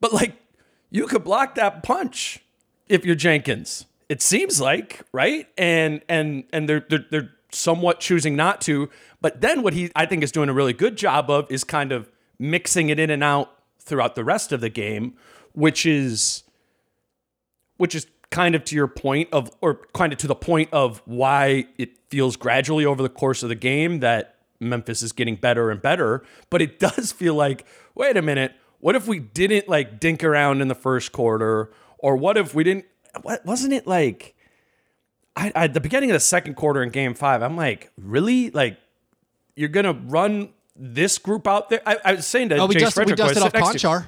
But 0.00 0.12
like, 0.12 0.34
you 0.90 1.06
could 1.06 1.24
block 1.24 1.54
that 1.56 1.82
punch 1.82 2.40
if 2.88 3.04
you're 3.04 3.14
Jenkins. 3.14 3.86
It 4.08 4.22
seems 4.22 4.60
like 4.60 5.02
right, 5.12 5.48
and 5.58 6.00
and 6.08 6.44
and 6.52 6.68
they're 6.68 6.84
they're, 6.88 7.04
they're 7.10 7.30
somewhat 7.52 8.00
choosing 8.00 8.36
not 8.36 8.60
to. 8.62 8.88
But 9.20 9.40
then 9.40 9.62
what 9.62 9.74
he 9.74 9.90
I 9.94 10.06
think 10.06 10.22
is 10.22 10.32
doing 10.32 10.48
a 10.48 10.54
really 10.54 10.72
good 10.72 10.96
job 10.96 11.30
of 11.30 11.50
is 11.50 11.64
kind 11.64 11.92
of 11.92 12.10
mixing 12.38 12.88
it 12.88 12.98
in 12.98 13.10
and 13.10 13.22
out 13.22 13.52
throughout 13.80 14.14
the 14.14 14.24
rest 14.24 14.52
of 14.52 14.60
the 14.60 14.70
game, 14.70 15.14
which 15.52 15.84
is 15.84 16.44
which 17.76 17.94
is 17.94 18.06
kind 18.30 18.54
of 18.54 18.64
to 18.64 18.76
your 18.76 18.88
point 18.88 19.28
of, 19.32 19.50
or 19.60 19.80
kind 19.94 20.12
of 20.12 20.18
to 20.18 20.26
the 20.26 20.34
point 20.34 20.68
of 20.72 21.00
why 21.06 21.66
it 21.78 21.96
feels 22.10 22.36
gradually 22.36 22.84
over 22.84 23.02
the 23.02 23.08
course 23.08 23.42
of 23.42 23.48
the 23.48 23.54
game 23.54 24.00
that 24.00 24.36
Memphis 24.60 25.02
is 25.02 25.12
getting 25.12 25.36
better 25.36 25.70
and 25.70 25.80
better. 25.80 26.22
But 26.50 26.60
it 26.60 26.78
does 26.78 27.12
feel 27.12 27.34
like, 27.34 27.64
wait 27.94 28.16
a 28.16 28.22
minute, 28.22 28.52
what 28.80 28.94
if 28.94 29.06
we 29.06 29.18
didn't 29.18 29.68
like 29.68 29.98
dink 29.98 30.22
around 30.22 30.60
in 30.60 30.68
the 30.68 30.74
first 30.74 31.12
quarter? 31.12 31.70
Or 31.98 32.16
what 32.16 32.36
if 32.38 32.54
we 32.54 32.64
didn't, 32.64 32.84
what, 33.22 33.44
wasn't 33.44 33.72
it 33.72 33.86
like, 33.86 34.34
I, 35.36 35.52
I, 35.54 35.64
at 35.64 35.74
the 35.74 35.80
beginning 35.80 36.10
of 36.10 36.14
the 36.14 36.20
second 36.20 36.54
quarter 36.54 36.82
in 36.82 36.90
game 36.90 37.14
five, 37.14 37.42
I'm 37.42 37.56
like, 37.56 37.90
really? 38.00 38.50
Like, 38.50 38.78
you're 39.56 39.68
to 39.68 39.92
run 39.92 40.50
this 40.76 41.18
group 41.18 41.46
out 41.46 41.70
there? 41.70 41.80
I, 41.86 41.96
I 42.04 42.12
was 42.14 42.26
saying 42.26 42.50
to 42.50 42.56
Oh, 42.58 42.66
we 42.66 42.74
dusted, 42.74 43.06
we 43.06 43.14
Frederick, 43.14 43.20
I 43.20 43.34
dusted 43.34 43.42
off 43.42 43.72
to- 43.72 43.78
Konchar. 43.78 44.06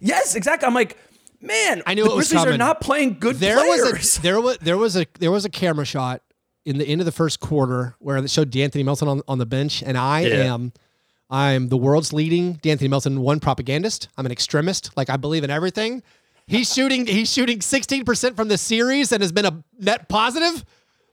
Yes, 0.00 0.34
exactly. 0.34 0.66
I'm 0.66 0.74
like, 0.74 0.96
man, 1.40 1.82
I 1.86 1.94
knew 1.94 2.04
the 2.04 2.10
it 2.10 2.16
was 2.16 2.28
Grizzlies 2.30 2.54
are 2.54 2.58
not 2.58 2.80
playing 2.80 3.18
good 3.18 3.36
There 3.36 3.56
players. 3.56 3.92
was 3.92 4.18
a 4.18 4.20
there 4.22 4.40
was 4.40 4.58
there 4.58 4.76
was 4.78 4.96
a 4.96 5.06
there 5.18 5.30
was 5.30 5.44
a 5.44 5.48
camera 5.48 5.84
shot 5.84 6.20
in 6.64 6.78
the 6.78 6.84
end 6.86 7.00
of 7.00 7.04
the 7.04 7.12
first 7.12 7.40
quarter 7.40 7.94
where 8.00 8.16
it 8.16 8.28
showed 8.30 8.50
De'Anthony 8.50 8.84
Melton 8.84 9.08
on, 9.08 9.22
on 9.28 9.38
the 9.38 9.46
bench, 9.46 9.82
and 9.82 9.96
I 9.96 10.22
Yeah. 10.22 10.54
am 10.54 10.72
I'm 11.30 11.68
the 11.68 11.76
world's 11.76 12.12
leading 12.12 12.56
De'Anthony 12.56 12.90
Melton 12.90 13.20
one 13.20 13.40
propagandist. 13.40 14.08
I'm 14.18 14.26
an 14.26 14.32
extremist. 14.32 14.94
Like 14.96 15.08
I 15.08 15.16
believe 15.16 15.42
in 15.44 15.50
everything. 15.50 16.02
He's 16.46 16.72
shooting 16.72 17.06
he's 17.06 17.32
shooting 17.32 17.60
16% 17.60 18.36
from 18.36 18.48
the 18.48 18.58
series 18.58 19.12
and 19.12 19.22
has 19.22 19.32
been 19.32 19.46
a 19.46 19.64
net 19.78 20.08
positive. 20.08 20.64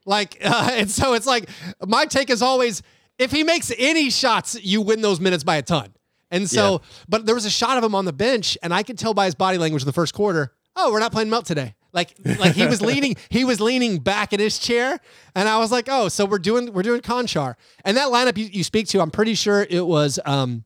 Like 0.06 0.38
uh, 0.44 0.72
and 0.74 0.90
so 0.92 1.14
it's 1.14 1.26
like 1.28 1.50
my 1.86 2.06
take 2.06 2.30
is 2.30 2.42
always 2.42 2.82
if 3.18 3.32
he 3.32 3.44
makes 3.44 3.72
any 3.78 4.10
shots, 4.10 4.58
you 4.64 4.82
win 4.82 5.02
those 5.02 5.20
minutes 5.20 5.44
by 5.44 5.58
a 5.58 5.62
ton. 5.62 5.94
And 6.32 6.50
so, 6.50 6.72
Yeah. 6.74 6.78
but 7.10 7.26
there 7.26 7.36
was 7.36 7.46
a 7.46 7.50
shot 7.52 7.78
of 7.78 7.84
him 7.84 7.94
on 7.94 8.06
the 8.06 8.14
bench, 8.14 8.58
and 8.64 8.74
I 8.74 8.84
could 8.84 8.98
tell 8.98 9.14
by 9.14 9.26
his 9.26 9.36
body 9.36 9.58
language 9.58 9.84
in 9.84 9.86
the 9.86 9.94
first 9.94 10.14
quarter, 10.14 10.54
oh, 10.76 10.92
we're 10.92 11.00
not 11.00 11.12
playing 11.12 11.30
Melt 11.30 11.46
today. 11.46 11.76
Like, 11.94 12.16
like 12.40 12.54
he 12.54 12.66
was 12.66 12.82
leaning, 12.92 13.16
he 13.30 13.44
was 13.44 13.60
leaning 13.60 14.00
back 14.00 14.32
in 14.32 14.40
his 14.40 14.58
chair, 14.58 14.98
and 15.36 15.50
I 15.50 15.60
was 15.60 15.72
like, 15.74 15.88
oh, 15.92 16.08
so 16.08 16.26
we're 16.26 16.40
doing, 16.40 16.72
we're 16.72 16.84
doing 16.84 17.02
Konchar, 17.02 17.56
and 17.84 17.98
that 17.98 18.08
lineup 18.08 18.38
you, 18.38 18.46
you 18.46 18.64
speak 18.64 18.88
to, 18.88 19.02
I'm 19.02 19.12
pretty 19.12 19.36
sure 19.36 19.68
it 19.70 19.86
was, 19.86 20.20
um, 20.26 20.64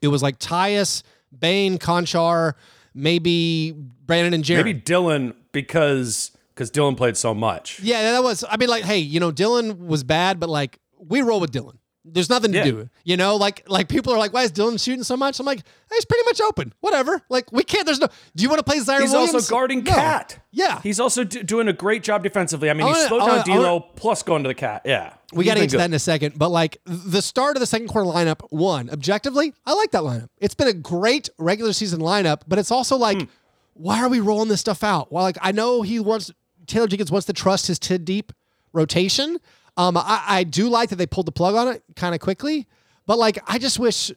it 0.00 0.08
was 0.08 0.22
like 0.22 0.38
Tyus, 0.38 1.02
Bane, 1.36 1.76
Konchar, 1.78 2.52
maybe 2.94 3.72
Brandon 3.72 4.34
and 4.34 4.44
Jaren. 4.44 4.56
Maybe 4.64 4.72
Dillon 4.74 5.34
because 5.52 6.30
because 6.54 6.70
Dillon 6.70 6.94
played 6.94 7.16
so 7.16 7.34
much. 7.34 7.80
Yeah, 7.80 8.12
that 8.12 8.22
was. 8.22 8.44
I 8.48 8.56
mean, 8.56 8.68
like, 8.68 8.84
hey, 8.84 8.98
you 8.98 9.20
know, 9.20 9.30
Dillon 9.30 9.86
was 9.86 10.04
bad, 10.04 10.38
but 10.38 10.48
like, 10.48 10.78
we 10.98 11.20
roll 11.20 11.40
with 11.40 11.50
Dillon. 11.50 11.78
There's 12.06 12.28
nothing 12.28 12.52
to 12.52 12.58
Yeah. 12.58 12.64
do. 12.64 12.88
You 13.04 13.16
know, 13.16 13.36
like, 13.36 13.64
like 13.66 13.88
people 13.88 14.12
are 14.12 14.18
like, 14.18 14.32
why 14.34 14.42
is 14.42 14.50
Dillon 14.50 14.76
shooting 14.76 15.04
so 15.04 15.16
much? 15.16 15.40
I'm 15.40 15.46
like, 15.46 15.60
hey, 15.60 15.96
he's 15.96 16.04
pretty 16.04 16.22
much 16.26 16.38
open. 16.42 16.74
Whatever. 16.80 17.22
Like, 17.30 17.50
we 17.50 17.64
can't. 17.64 17.86
There's 17.86 17.98
no. 17.98 18.08
Do 18.36 18.42
you 18.42 18.50
want 18.50 18.58
to 18.58 18.62
play 18.62 18.76
Ziaire 18.78 19.00
He's 19.00 19.10
Williams? 19.12 19.34
also 19.34 19.50
guarding 19.54 19.84
No. 19.84 19.92
Cat. 19.92 20.38
Yeah. 20.50 20.80
He's 20.82 21.00
also 21.00 21.24
do- 21.24 21.42
doing 21.42 21.66
a 21.66 21.72
great 21.72 22.02
job 22.02 22.22
defensively. 22.22 22.68
I 22.68 22.74
mean, 22.74 22.86
he 22.86 22.94
slowed 23.06 23.24
down 23.26 23.44
D'Lo 23.46 23.80
plus 23.80 24.22
going 24.22 24.42
to 24.42 24.48
the 24.48 24.54
Cat. 24.54 24.82
Yeah, 24.84 25.14
we 25.32 25.46
got 25.46 25.54
to 25.54 25.60
get 25.60 25.70
to 25.70 25.76
that 25.78 25.86
in 25.86 25.94
a 25.94 25.98
second. 25.98 26.38
But 26.38 26.50
like 26.50 26.76
the 26.84 27.22
start 27.22 27.56
of 27.56 27.60
the 27.60 27.66
second 27.66 27.88
quarter 27.88 28.08
lineup, 28.10 28.42
one 28.50 28.90
objectively, 28.90 29.54
I 29.64 29.72
like 29.72 29.90
that 29.92 30.02
lineup. 30.02 30.28
It's 30.38 30.54
been 30.54 30.68
a 30.68 30.74
great 30.74 31.30
regular 31.38 31.72
season 31.72 32.00
lineup, 32.00 32.42
but 32.46 32.58
it's 32.58 32.70
also 32.70 32.96
like, 32.98 33.16
Hmm. 33.18 33.24
why 33.72 34.02
are 34.02 34.10
we 34.10 34.20
rolling 34.20 34.48
this 34.50 34.60
stuff 34.60 34.84
out? 34.84 35.10
Well, 35.10 35.24
like 35.24 35.38
I 35.40 35.52
know 35.52 35.80
he 35.80 36.00
wants 36.00 36.30
Taylor 36.66 36.86
Jenkins 36.86 37.10
wants 37.10 37.26
to 37.28 37.32
trust 37.32 37.66
his 37.66 37.78
Tid 37.78 38.04
deep 38.04 38.30
rotation. 38.74 39.38
Um, 39.76 39.96
I, 39.96 40.22
I 40.26 40.44
do 40.44 40.68
like 40.68 40.90
that 40.90 40.96
they 40.96 41.06
pulled 41.06 41.26
the 41.26 41.32
plug 41.32 41.54
on 41.54 41.68
it 41.68 41.82
kind 41.96 42.14
of 42.14 42.20
quickly, 42.20 42.66
but 43.06 43.18
like 43.18 43.38
I 43.46 43.58
just 43.58 43.78
wish. 43.78 44.12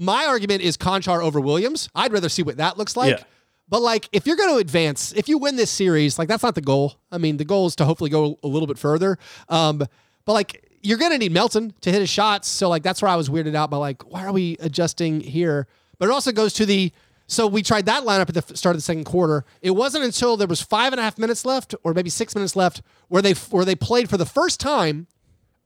My 0.00 0.26
argument 0.26 0.62
is 0.62 0.76
Konchar 0.76 1.20
over 1.20 1.40
Williams. 1.40 1.88
I'd 1.92 2.12
rather 2.12 2.28
see 2.28 2.44
what 2.44 2.58
that 2.58 2.78
looks 2.78 2.96
like. 2.96 3.18
Yeah. 3.18 3.24
But 3.68 3.82
like, 3.82 4.08
if 4.12 4.28
you're 4.28 4.36
going 4.36 4.50
to 4.50 4.58
advance, 4.58 5.12
if 5.12 5.28
you 5.28 5.38
win 5.38 5.56
this 5.56 5.72
series, 5.72 6.20
like 6.20 6.28
that's 6.28 6.44
not 6.44 6.54
the 6.54 6.60
goal. 6.60 6.94
I 7.10 7.18
mean, 7.18 7.36
the 7.36 7.44
goal 7.44 7.66
is 7.66 7.74
to 7.76 7.84
hopefully 7.84 8.10
go 8.10 8.38
a 8.44 8.46
little 8.46 8.68
bit 8.68 8.78
further. 8.78 9.18
Um, 9.48 9.78
but 10.24 10.32
like, 10.34 10.64
you're 10.82 10.98
going 10.98 11.10
to 11.10 11.18
need 11.18 11.32
Melton 11.32 11.74
to 11.80 11.90
hit 11.90 11.98
his 12.00 12.08
shots. 12.08 12.46
So 12.46 12.68
like, 12.68 12.84
that's 12.84 13.02
where 13.02 13.10
I 13.10 13.16
was 13.16 13.28
weirded 13.28 13.56
out 13.56 13.70
by 13.70 13.78
like, 13.78 14.08
why 14.08 14.24
are 14.24 14.30
we 14.30 14.56
adjusting 14.60 15.20
here? 15.20 15.66
But 15.98 16.10
it 16.10 16.12
also 16.12 16.30
goes 16.30 16.52
to 16.54 16.66
the. 16.66 16.92
So 17.30 17.46
we 17.46 17.62
tried 17.62 17.84
that 17.86 18.04
lineup 18.04 18.30
at 18.34 18.46
the 18.46 18.56
start 18.56 18.74
of 18.74 18.78
the 18.78 18.82
second 18.82 19.04
quarter. 19.04 19.44
It 19.60 19.72
wasn't 19.72 20.02
until 20.04 20.36
there 20.38 20.48
was 20.48 20.62
five 20.62 20.92
and 20.94 20.98
a 20.98 21.02
half 21.02 21.18
minutes 21.18 21.44
left, 21.44 21.74
or 21.84 21.92
maybe 21.94 22.08
six 22.10 22.34
minutes 22.34 22.56
left, 22.56 22.80
where 23.08 23.20
they 23.22 23.34
where 23.50 23.64
they 23.66 23.74
played 23.76 24.08
for 24.08 24.16
the 24.16 24.24
first 24.26 24.58
time 24.60 25.06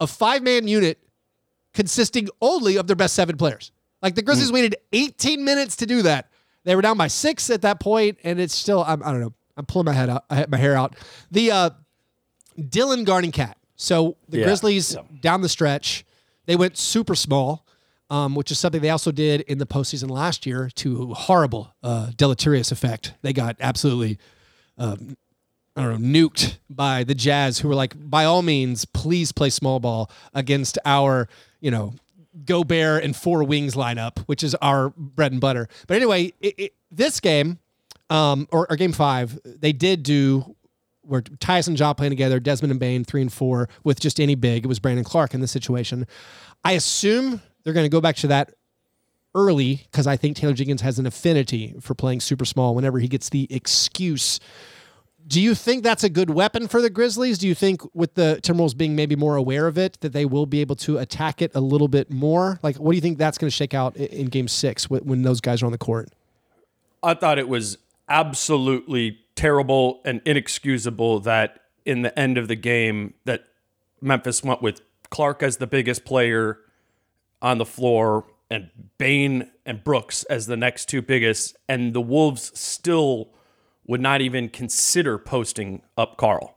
a 0.01 0.07
five 0.09 0.42
man 0.42 0.66
unit 0.68 0.98
consisting 1.72 2.29
only 2.40 2.77
of 2.77 2.87
their 2.88 2.96
best 2.96 3.14
seven 3.14 3.37
players. 3.37 3.70
Like 4.03 4.16
the 4.16 4.22
Grizzlies 4.22 4.51
waited 4.51 4.75
18 4.92 5.44
minutes 5.44 5.77
to 5.77 5.87
do 5.87 6.03
that. 6.03 6.29
They 6.64 6.75
were 6.77 6.83
down 6.83 6.96
by 6.98 7.07
six 7.07 7.48
at 7.51 7.62
that 7.62 7.79
point, 7.81 8.18
and 8.25 8.40
it's 8.40 8.55
still 8.55 8.83
I'm, 8.85 9.03
I 9.03 9.12
don't 9.12 9.20
know. 9.20 9.33
I'm 9.57 9.64
pulling 9.66 9.87
my 9.87 9.92
head 9.92 10.11
out, 10.11 10.25
my 10.51 10.57
hair 10.57 10.75
out. 10.77 10.96
The 11.31 11.51
uh, 11.53 11.70
Dillon 12.68 13.05
guarding 13.05 13.33
cat. 13.33 13.57
So 13.77 14.16
the 14.29 14.38
Yeah. 14.38 14.44
Grizzlies 14.44 14.94
Yeah. 14.94 15.03
down 15.20 15.40
the 15.42 15.48
stretch, 15.48 16.05
they 16.46 16.57
went 16.57 16.77
super 16.77 17.14
small, 17.14 17.66
um, 18.12 18.35
which 18.35 18.51
is 18.51 18.59
something 18.59 18.83
they 18.83 18.90
also 18.90 19.11
did 19.11 19.40
in 19.42 19.59
the 19.59 19.66
postseason 19.66 20.11
last 20.11 20.44
year 20.46 20.70
to 20.75 21.14
horrible 21.14 21.75
uh, 21.83 22.11
deleterious 22.16 22.70
effect. 22.70 23.14
They 23.22 23.33
got 23.33 23.57
absolutely 23.59 24.18
I 25.77 25.85
don't 25.85 26.03
know, 26.03 26.20
nuked 26.20 26.59
by 26.68 27.05
the 27.05 27.14
Jazz, 27.14 27.59
who 27.59 27.68
were 27.68 27.75
like, 27.75 27.94
by 27.98 28.25
all 28.25 28.42
means, 28.42 28.85
please 28.85 29.33
play 29.33 29.48
small 29.48 29.81
ball 29.81 30.11
against 30.35 30.79
our, 30.85 31.29
you 31.61 31.70
know, 31.70 31.94
Gobert 32.44 33.05
and 33.05 33.16
four 33.16 33.44
wings 33.44 33.75
lineup, 33.75 34.18
which 34.20 34.42
is 34.42 34.55
our 34.57 34.90
bread 34.90 35.33
and 35.33 35.40
butter. 35.40 35.68
But 35.87 35.96
anyway, 35.96 36.33
it, 36.40 36.55
it, 36.59 36.75
this 36.90 37.20
game, 37.20 37.59
um, 38.11 38.48
or, 38.51 38.66
or 38.70 38.77
game 38.77 38.92
five, 38.92 39.38
they 39.44 39.72
did 39.72 40.03
do 40.03 40.57
where 41.03 41.22
Tyus 41.22 41.68
and 41.68 41.79
Ja 41.79 41.94
playing 41.94 42.11
together, 42.12 42.40
Desmond 42.40 42.70
and 42.70 42.81
Bane, 42.81 43.05
three 43.05 43.22
and 43.22 43.33
four, 43.33 43.68
with 43.85 43.98
just 44.01 44.20
any 44.20 44.35
big. 44.35 44.64
It 44.64 44.68
was 44.68 44.79
Brandon 44.79 45.05
Clarke 45.05 45.35
in 45.35 45.40
this 45.40 45.51
situation. 45.51 46.07
I 46.64 46.72
assume 46.72 47.40
they're 47.64 47.72
going 47.72 47.85
to 47.85 47.90
go 47.90 48.01
back 48.01 48.16
to 48.16 48.27
that 48.29 48.55
early 49.35 49.87
because 49.90 50.07
I 50.07 50.16
think 50.16 50.37
Taylor 50.37 50.53
Jenkins 50.53 50.83
has 50.83 50.98
an 50.98 51.07
affinity 51.07 51.75
for 51.81 51.94
playing 51.94 52.20
super 52.20 52.44
small 52.44 52.75
whenever 52.75 52.98
he 52.98 53.09
gets 53.09 53.31
the 53.31 53.46
excuse 53.51 54.40
Do 55.27 55.40
you 55.40 55.55
think 55.55 55.83
that's 55.83 56.05
a 56.05 56.11
good 56.11 56.31
weapon 56.31 56.66
for 56.68 56.83
the 56.83 56.90
Grizzlies? 56.90 57.38
Do 57.38 57.46
you 57.46 57.55
think 57.55 57.83
with 57.94 58.14
the 58.14 58.40
Timberwolves 58.42 58.77
being 58.77 58.96
maybe 58.96 59.14
more 59.14 59.37
aware 59.37 59.66
of 59.66 59.79
it, 59.79 59.98
that 60.01 60.12
they 60.12 60.25
will 60.25 60.46
be 60.46 60.61
able 60.61 60.77
to 60.77 60.98
attack 60.98 61.40
it 61.40 61.53
a 61.55 61.61
little 61.61 61.88
bit 61.88 62.11
more? 62.11 62.59
Like, 62.62 62.77
what 62.77 62.92
do 62.92 62.96
you 62.96 63.01
think 63.01 63.18
that's 63.18 63.38
going 63.38 63.48
to 63.48 63.55
shake 63.55 63.72
out 63.72 63.96
in 63.96 64.27
Game 64.27 64.48
Six 64.48 64.90
when 64.90 65.22
those 65.22 65.40
guys 65.40 65.62
are 65.62 65.66
on 65.66 65.72
the 65.72 65.79
court? 65.79 66.11
I 67.03 67.14
thought 67.14 67.38
it 67.38 67.48
was 67.48 67.79
absolutely 68.09 69.18
terrible 69.35 70.01
and 70.05 70.20
inexcusable 70.25 71.20
that 71.20 71.61
in 71.85 72.03
the 72.03 72.16
end 72.18 72.37
of 72.37 72.48
the 72.48 72.57
game 72.57 73.14
that 73.25 73.44
Memphis 74.01 74.42
went 74.42 74.61
with 74.61 74.81
Clarke 75.11 75.42
as 75.42 75.59
the 75.59 75.66
biggest 75.66 76.05
player 76.05 76.59
on 77.43 77.59
the 77.59 77.67
floor 77.67 78.25
and 78.51 78.71
Bane 78.99 79.51
and 79.67 79.83
Brooks 79.85 80.25
as 80.25 80.47
the 80.47 80.57
next 80.57 80.87
two 80.89 81.03
biggest 81.03 81.57
and 81.69 81.95
the 81.95 82.01
Wolves 82.01 82.59
still 82.59 83.31
would 83.87 84.01
not 84.01 84.21
even 84.21 84.49
consider 84.49 85.19
posting 85.19 85.83
up 85.97 86.17
Karl. 86.17 86.57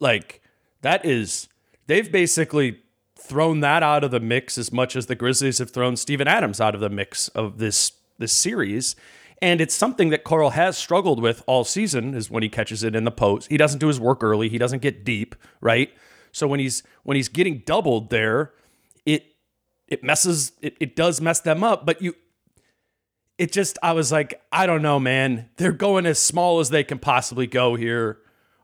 Like 0.00 0.42
that 0.82 1.04
is 1.04 1.48
they've 1.86 2.10
basically 2.10 2.80
thrown 3.18 3.60
that 3.60 3.82
out 3.82 4.02
of 4.02 4.10
the 4.10 4.20
mix 4.20 4.58
as 4.58 4.72
much 4.72 4.96
as 4.96 5.06
the 5.06 5.14
Grizzlies 5.14 5.58
have 5.58 5.70
thrown 5.70 5.96
Steven 5.96 6.26
Adams 6.26 6.60
out 6.60 6.74
of 6.74 6.80
the 6.80 6.90
mix 6.90 7.28
of 7.28 7.58
this 7.58 7.92
this 8.18 8.32
series. 8.32 8.96
And 9.42 9.60
it's 9.60 9.74
something 9.74 10.10
that 10.10 10.24
Karl 10.24 10.50
has 10.50 10.76
struggled 10.76 11.22
with 11.22 11.42
all 11.46 11.64
season 11.64 12.14
is 12.14 12.30
when 12.30 12.42
he 12.42 12.50
catches 12.50 12.82
it 12.82 12.94
in 12.94 13.04
the 13.04 13.10
post. 13.10 13.48
He 13.48 13.56
doesn't 13.56 13.78
do 13.78 13.88
his 13.88 13.98
work 13.98 14.22
early. 14.22 14.50
He 14.50 14.58
doesn't 14.58 14.82
get 14.82 15.02
deep, 15.04 15.34
right? 15.62 15.90
So 16.32 16.46
when 16.46 16.60
he's 16.60 16.82
when 17.04 17.16
he's 17.16 17.28
getting 17.28 17.62
doubled 17.64 18.10
there, 18.10 18.52
it 19.06 19.34
it 19.90 20.02
messes 20.04 20.52
it, 20.62 20.76
it 20.80 20.96
does 20.96 21.20
mess 21.20 21.40
them 21.40 21.62
up, 21.62 21.84
but 21.84 22.00
you 22.00 22.14
it 23.36 23.52
just 23.52 23.78
I 23.82 23.92
was 23.92 24.12
like, 24.12 24.40
I 24.52 24.66
don't 24.66 24.82
know, 24.82 25.00
man. 25.00 25.48
They're 25.56 25.72
going 25.72 26.06
as 26.06 26.18
small 26.18 26.60
as 26.60 26.70
they 26.70 26.84
can 26.84 26.98
possibly 26.98 27.46
go 27.46 27.74
here. 27.74 28.18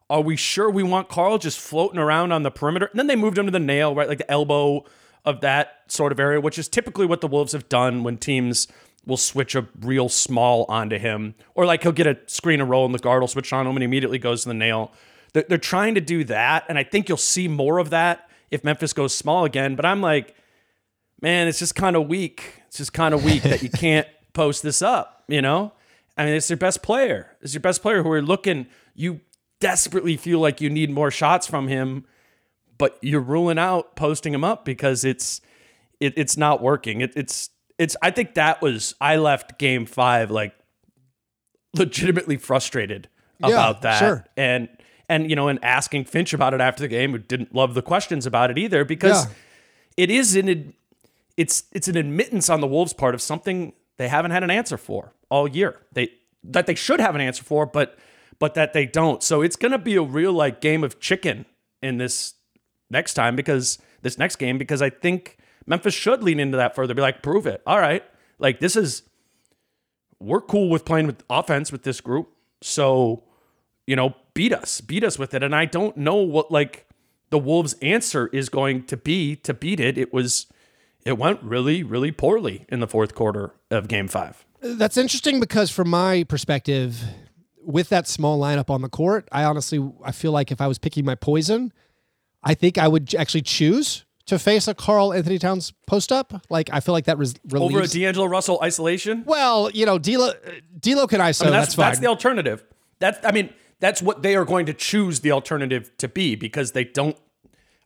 Are 0.09 0.21
we 0.21 0.37
sure 0.37 0.71
we 0.71 0.85
want 0.85 1.09
Karl 1.09 1.39
just 1.39 1.59
floating 1.59 1.99
around 1.99 2.31
on 2.31 2.45
the 2.45 2.51
perimeter? 2.51 2.87
And 2.87 2.99
then 2.99 3.09
they 3.09 3.17
moved 3.17 3.37
him 3.37 3.47
to 3.47 3.53
the 3.53 3.59
nail, 3.59 3.95
right? 3.95 4.09
Like 4.09 4.19
the 4.19 4.31
elbow 4.31 4.85
of 5.25 5.41
that 5.41 5.81
sort 5.89 6.12
of 6.12 6.21
area, 6.21 6.41
which 6.41 6.59
is 6.59 6.69
typically 6.69 7.07
what 7.07 7.21
the 7.21 7.27
Wolves 7.27 7.53
have 7.53 7.69
done 7.69 8.05
when 8.05 8.17
teams 8.17 8.69
will 9.05 9.17
switch 9.17 9.55
a 9.55 9.67
real 9.81 10.09
small 10.09 10.65
onto 10.69 10.99
him. 10.99 11.35
Or 11.55 11.65
like 11.65 11.83
he'll 11.83 11.93
get 11.93 12.07
a 12.07 12.19
screen 12.27 12.61
and 12.61 12.71
roll 12.71 12.85
and 12.85 12.95
the 12.95 12.99
guard 12.99 13.21
will 13.21 13.29
switch 13.29 13.53
on 13.53 13.67
him 13.67 13.73
and 13.73 13.81
he 13.81 13.85
immediately 13.85 14.19
goes 14.19 14.43
to 14.43 14.49
the 14.49 14.55
nail. 14.55 14.93
They're, 15.33 15.45
they're 15.49 15.59
trying 15.59 15.95
to 15.97 16.01
do 16.01 16.23
that. 16.25 16.65
And 16.69 16.79
I 16.79 16.85
think 16.85 17.09
you'll 17.09 17.19
see 17.19 17.49
more 17.49 17.79
of 17.79 17.91
that 17.91 18.29
if 18.51 18.62
Memphis 18.62 18.93
goes 18.93 19.15
small 19.15 19.45
again. 19.45 19.75
But 19.75 19.87
I'm 19.87 20.01
like, 20.01 20.37
man, 21.27 21.49
it's 21.49 21.59
just 21.59 21.75
kind 21.75 21.97
of 21.97 22.07
weak. 22.07 22.62
It's 22.69 22.79
just 22.79 22.93
kind 22.93 23.12
of 23.12 23.25
weak 23.25 23.43
that 23.43 23.61
you 23.61 23.69
can't 23.69 24.07
post 24.33 24.62
this 24.62 24.81
up, 24.81 25.25
you 25.27 25.43
know? 25.43 25.73
I 26.17 26.25
mean, 26.25 26.35
it's 26.35 26.49
your 26.49 26.57
best 26.57 26.83
player. 26.85 27.37
It's 27.43 27.53
your 27.53 27.61
best 27.62 27.83
player 27.83 28.05
who 28.05 28.11
are 28.12 28.23
looking, 28.23 28.69
you 28.95 29.21
desperately 29.61 30.17
feel 30.17 30.39
like 30.39 30.61
you 30.61 30.71
need 30.71 30.89
more 30.89 31.11
shots 31.11 31.45
from 31.49 31.67
him, 31.67 32.05
but 32.79 32.97
you're 33.03 33.21
ruling 33.21 33.59
out 33.59 33.97
posting 33.97 34.33
him 34.33 34.45
up 34.45 34.65
because 34.65 35.05
it's 35.05 35.41
it, 35.99 36.15
it's 36.17 36.37
not 36.37 36.62
working. 36.62 37.01
It, 37.01 37.12
it's 37.17 37.51
it's 37.77 37.97
I 38.03 38.12
think 38.12 38.35
that 38.35 38.62
was 38.62 38.95
I 39.01 39.17
left 39.17 39.59
game 39.59 39.85
5 39.85 40.31
like 40.31 40.55
legitimately 41.75 42.37
frustrated 42.37 43.09
Yeah, 43.41 43.49
about 43.49 43.83
that. 43.83 43.99
sure. 43.99 44.25
And 44.37 44.69
and 45.09 45.29
you 45.29 45.35
know, 45.35 45.49
and 45.49 45.59
asking 45.65 46.05
Finch 46.05 46.33
about 46.33 46.55
it 46.55 46.61
after 46.61 46.83
the 46.83 46.89
game, 46.89 47.11
who 47.12 47.19
didn't 47.19 47.53
love 47.55 47.75
the 47.75 47.83
questions 47.83 48.27
about 48.27 48.51
it 48.53 48.59
either 48.59 48.85
because 48.85 49.27
Yeah. 49.27 49.33
it 49.97 50.11
is 50.11 50.37
an 50.37 50.73
it's 51.37 51.64
it's 51.72 51.88
an 51.88 51.96
admittance 51.96 52.49
on 52.49 52.61
the 52.61 52.66
Wolves' 52.66 52.92
part 52.92 53.14
of 53.14 53.22
something 53.22 53.72
they 53.96 54.09
haven't 54.09 54.31
had 54.31 54.42
an 54.42 54.51
answer 54.51 54.77
for 54.77 55.12
all 55.31 55.49
year. 55.49 55.81
They 55.92 56.11
that 56.44 56.66
they 56.66 56.75
should 56.75 57.01
have 57.01 57.14
an 57.14 57.20
answer 57.20 57.44
for, 57.44 57.66
but 57.66 57.99
but 58.38 58.55
that 58.55 58.72
they 58.72 58.87
don't. 58.87 59.22
So 59.22 59.42
it's 59.42 59.57
gonna 59.57 59.79
be 59.79 59.96
a 59.96 60.03
real 60.03 60.33
like 60.33 60.61
game 60.61 60.85
of 60.85 61.01
chicken 61.01 61.46
in 61.83 61.99
this 61.99 62.35
next 62.90 63.14
time 63.14 63.37
because 63.37 63.79
this 64.03 64.18
next 64.18 64.37
game 64.37 64.59
because 64.59 64.83
I 64.83 64.90
think 64.90 65.38
Memphis 65.66 65.94
should 65.94 66.22
lean 66.22 66.40
into 66.40 66.57
that 66.57 66.75
further. 66.75 66.94
Be 66.94 67.03
like, 67.03 67.22
prove 67.22 67.46
it. 67.46 67.62
All 67.66 67.81
right, 67.81 68.05
like 68.38 68.61
this 68.61 68.77
is 68.77 69.03
we're 70.18 70.40
cool 70.40 70.70
with 70.70 70.85
playing 70.85 71.07
with 71.07 71.22
offense 71.29 71.70
with 71.70 71.83
this 71.83 72.01
group. 72.01 72.31
So 72.62 73.25
you 73.87 73.96
know, 73.96 74.14
beat 74.35 74.53
us, 74.53 74.81
beat 74.81 75.05
us 75.05 75.18
with 75.18 75.33
it. 75.33 75.42
And 75.42 75.55
I 75.55 75.64
don't 75.64 75.96
know 75.96 76.16
what 76.16 76.51
like 76.51 76.87
the 77.31 77.38
Wolves' 77.38 77.75
answer 77.81 78.29
is 78.29 78.49
going 78.49 78.85
to 78.85 78.96
be 78.96 79.37
to 79.37 79.55
beat 79.55 79.81
it. 79.81 79.96
It 79.96 80.12
was, 80.12 80.46
it 81.07 81.16
went 81.16 81.40
really, 81.42 81.83
really 81.85 82.11
poorly 82.11 82.66
in 82.69 82.81
the 82.81 82.88
fourth 82.88 83.14
quarter 83.14 83.55
of 83.71 83.87
Game 83.87 84.09
Five. 84.09 84.45
That's 84.61 84.97
interesting 84.97 85.38
because 85.38 85.71
from 85.71 85.88
my 85.88 86.25
perspective, 86.25 87.01
with 87.64 87.88
that 87.90 88.09
small 88.09 88.40
lineup 88.40 88.69
on 88.69 88.83
the 88.83 88.88
court, 88.88 89.29
I 89.31 89.45
honestly 89.45 89.79
I 90.05 90.12
feel 90.12 90.33
like 90.33 90.51
if 90.51 90.61
I 90.61 90.66
was 90.66 90.79
picking 90.79 91.05
my 91.05 91.14
poison, 91.14 91.73
I 92.42 92.55
think 92.55 92.77
I 92.77 92.88
would 92.88 93.14
actually 93.14 93.42
choose 93.42 94.05
to 94.27 94.38
face 94.40 94.66
a 94.66 94.75
Karl-Anthony 94.75 95.38
Towns 95.38 95.73
post 95.87 96.11
up. 96.11 96.42
Like 96.51 96.69
I 96.73 96.81
feel 96.81 96.92
like 96.92 97.05
that 97.05 97.19
res- 97.19 97.35
relieves. 97.49 97.75
Over 97.75 97.85
a 97.85 97.87
D'Angelo 97.87 98.27
Russell 98.27 98.59
isolation. 98.61 99.23
well, 99.25 99.71
you 99.71 99.87
know, 99.87 99.99
D'Lo, 99.99 100.33
D'Lo 100.81 101.07
can 101.07 101.21
ISO. 101.21 101.42
I 101.42 101.45
mean, 101.45 101.53
that's, 101.53 101.66
that's 101.66 101.75
fine. 101.77 101.87
that's 101.87 102.01
the 102.01 102.09
alternative. 102.09 102.64
That's 102.99 103.25
I 103.25 103.31
mean, 103.31 103.51
that's 103.79 104.03
what 104.03 104.23
they 104.23 104.35
are 104.35 104.45
going 104.45 104.66
to 104.66 104.75
choose 104.75 105.21
the 105.21 105.31
alternative 105.31 105.97
to 105.99 106.09
be 106.09 106.35
because 106.35 106.73
they 106.73 106.83
don't. 106.85 107.16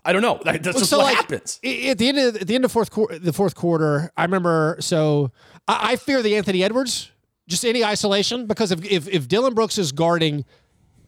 I 0.05 0.13
don't 0.13 0.23
know. 0.23 0.41
That's 0.45 0.63
just 0.79 0.91
so 0.91 0.99
what 0.99 1.05
like 1.05 1.17
happens. 1.17 1.61
at 1.65 1.99
the 1.99 2.09
end 2.09 2.19
of 2.19 2.37
at 2.37 2.47
the 2.47 2.55
end 2.55 2.65
of 2.65 2.73
fourth 2.73 2.91
quarter, 2.91 3.19
the 3.19 3.33
fourth 3.33 3.55
quarter, 3.55 4.11
I 4.17 4.23
remember. 4.25 4.77
So 4.81 5.31
I, 5.69 5.93
I 5.93 5.97
fear 5.97 6.23
the 6.23 6.37
Anthony 6.37 6.63
Edwards, 6.65 7.11
just 7.49 7.65
any 7.65 7.85
isolation 7.85 8.47
because 8.47 8.73
if 8.73 8.85
if, 8.85 9.09
if 9.09 9.29
Dillon 9.29 9.55
Brooks 9.55 9.77
is 9.79 9.93
guarding 9.93 10.45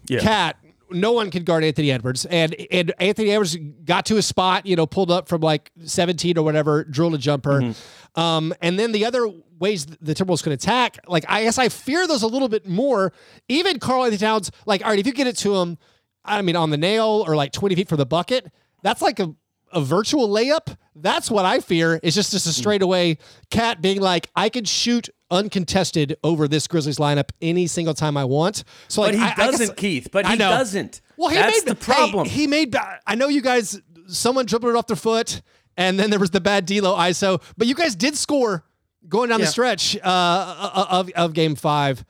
Yeah. 0.08 0.20
Cat, 0.20 0.56
no 0.90 1.12
one 1.12 1.30
can 1.30 1.44
guard 1.44 1.64
Anthony 1.64 1.90
Edwards, 1.90 2.26
and 2.26 2.54
and 2.70 2.92
Anthony 2.98 3.30
Edwards 3.30 3.56
got 3.84 4.04
to 4.06 4.16
his 4.16 4.26
spot, 4.26 4.66
you 4.66 4.76
know, 4.76 4.86
pulled 4.86 5.10
up 5.10 5.28
from 5.28 5.40
like 5.40 5.70
seventeen 5.84 6.36
or 6.36 6.44
whatever, 6.44 6.84
drilled 6.84 7.14
a 7.14 7.18
jumper, 7.18 7.60
Mm-hmm. 7.62 8.20
um, 8.20 8.52
and 8.60 8.78
then 8.78 8.92
the 8.92 9.06
other 9.06 9.26
ways 9.58 9.86
the 9.86 10.12
Timberwolves 10.14 10.42
can 10.42 10.52
attack, 10.52 10.98
like 11.06 11.24
I 11.28 11.44
guess 11.44 11.56
I 11.56 11.68
fear 11.70 12.06
those 12.06 12.22
a 12.22 12.26
little 12.26 12.48
bit 12.48 12.66
more. 12.68 13.12
Even 13.48 13.78
Karl-Anthony 13.78 14.18
Towns, 14.18 14.50
like 14.66 14.82
all 14.82 14.90
right, 14.90 14.98
if 14.98 15.06
you 15.06 15.12
get 15.14 15.28
it 15.28 15.36
to 15.38 15.56
him, 15.56 15.78
I 16.24 16.42
mean, 16.42 16.56
on 16.56 16.68
the 16.70 16.76
nail 16.76 17.24
or 17.26 17.36
like 17.36 17.52
twenty 17.52 17.74
feet 17.74 17.88
from 17.88 17.96
the 17.98 18.04
bucket, 18.06 18.52
that's 18.82 19.02
like 19.02 19.20
a 19.20 19.34
a 19.72 19.80
virtual 19.80 20.28
layup. 20.28 20.76
That's 20.94 21.30
what 21.30 21.44
I 21.46 21.60
fear 21.60 21.98
is 22.02 22.14
just 22.14 22.32
just 22.32 22.46
a 22.46 22.52
straightaway 22.52 23.16
cat 23.50 23.80
being 23.80 24.00
like, 24.00 24.28
I 24.36 24.48
could 24.50 24.68
shoot 24.68 25.08
uncontested 25.30 26.16
over 26.22 26.46
this 26.46 26.66
Grizzlies 26.66 26.98
lineup 26.98 27.30
any 27.40 27.66
single 27.66 27.94
time 27.94 28.16
I 28.18 28.24
want. 28.26 28.64
So 28.88 29.00
like, 29.00 29.12
But 29.12 29.18
he 29.18 29.22
I- 29.24 29.26
I 29.26 29.34
guess- 29.34 29.58
doesn't, 29.58 29.76
Keith. 29.78 30.08
But 30.12 30.26
he 30.26 30.36
doesn't. 30.36 31.00
Well, 31.16 31.30
he 31.30 31.36
that's 31.36 31.64
made 31.64 31.68
the 31.70 31.74
problem. 31.74 32.26
Hey, 32.28 32.40
he 32.42 32.46
made. 32.46 32.76
I 33.06 33.14
know 33.14 33.28
you 33.28 33.40
guys. 33.42 33.80
Someone 34.08 34.44
dribbled 34.46 34.74
it 34.74 34.76
off 34.76 34.86
their 34.88 34.96
foot, 34.96 35.40
and 35.76 35.98
then 35.98 36.10
there 36.10 36.18
was 36.20 36.30
the 36.30 36.40
bad 36.40 36.66
D'Lo 36.66 36.94
ISO. 36.96 37.40
But 37.56 37.66
you 37.66 37.74
guys 37.74 37.94
did 37.94 38.16
score 38.16 38.64
going 39.08 39.30
down 39.30 39.40
the 39.40 39.46
stretch 39.46 39.96
uh, 40.02 40.86
of 40.90 41.08
of 41.16 41.32
Game 41.32 41.54
Five. 41.54 42.04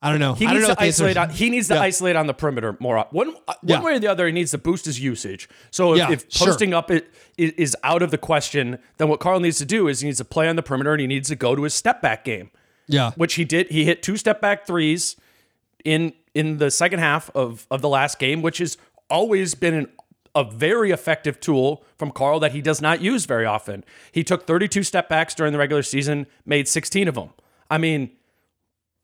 I 0.00 0.10
don't 0.10 0.20
know. 0.20 0.34
He 0.34 0.46
I 0.46 0.52
needs 0.52 0.64
to 0.64 0.68
what 0.70 0.78
the 0.78 0.84
answer- 0.84 1.04
isolate. 1.06 1.16
On, 1.16 1.30
he 1.30 1.50
needs 1.50 1.66
to 1.68 1.74
Yeah. 1.74 1.80
isolate 1.80 2.14
on 2.14 2.26
the 2.28 2.34
perimeter 2.34 2.76
more. 2.78 3.04
One, 3.10 3.30
uh, 3.30 3.32
one 3.32 3.56
Yeah. 3.64 3.82
way 3.82 3.94
or 3.94 3.98
the 3.98 4.06
other, 4.06 4.26
he 4.26 4.32
needs 4.32 4.52
to 4.52 4.58
boost 4.58 4.84
his 4.84 5.00
usage. 5.00 5.48
So 5.72 5.92
if, 5.94 5.98
Yeah, 5.98 6.12
if 6.12 6.24
sure. 6.28 6.46
posting 6.48 6.72
up 6.72 6.90
it 6.90 7.08
is 7.36 7.76
out 7.82 8.02
of 8.02 8.10
the 8.12 8.18
question, 8.18 8.78
then 8.98 9.08
what 9.08 9.18
Karl 9.18 9.40
needs 9.40 9.58
to 9.58 9.64
do 9.64 9.88
is 9.88 10.00
he 10.00 10.06
needs 10.06 10.18
to 10.18 10.24
play 10.24 10.48
on 10.48 10.54
the 10.56 10.62
perimeter 10.62 10.92
and 10.92 11.00
he 11.00 11.06
needs 11.08 11.28
to 11.30 11.36
go 11.36 11.56
to 11.56 11.62
his 11.64 11.74
step 11.74 12.00
back 12.00 12.24
game, 12.24 12.50
Yeah. 12.86 13.10
which 13.16 13.34
he 13.34 13.44
did. 13.44 13.70
He 13.70 13.84
hit 13.84 14.02
two 14.02 14.16
step 14.16 14.40
back 14.40 14.66
threes 14.66 15.16
in 15.84 16.12
in 16.34 16.58
the 16.58 16.70
second 16.70 17.00
half 17.00 17.30
of 17.34 17.66
of 17.70 17.80
the 17.82 17.88
last 17.88 18.18
game, 18.20 18.40
which 18.42 18.58
has 18.58 18.76
always 19.10 19.54
been 19.56 19.74
an, 19.74 19.86
a 20.34 20.44
very 20.44 20.90
effective 20.92 21.40
tool 21.40 21.82
from 21.96 22.12
Karl 22.12 22.38
that 22.40 22.52
he 22.52 22.60
does 22.60 22.80
not 22.80 23.00
use 23.00 23.24
very 23.24 23.46
often. 23.46 23.82
He 24.12 24.22
took 24.22 24.46
32 24.46 24.82
step 24.84 25.08
backs 25.08 25.34
during 25.34 25.52
the 25.52 25.58
regular 25.58 25.82
season, 25.82 26.26
made 26.46 26.68
16 26.68 27.08
of 27.08 27.14
them. 27.16 27.30
I 27.70 27.78
mean, 27.78 28.10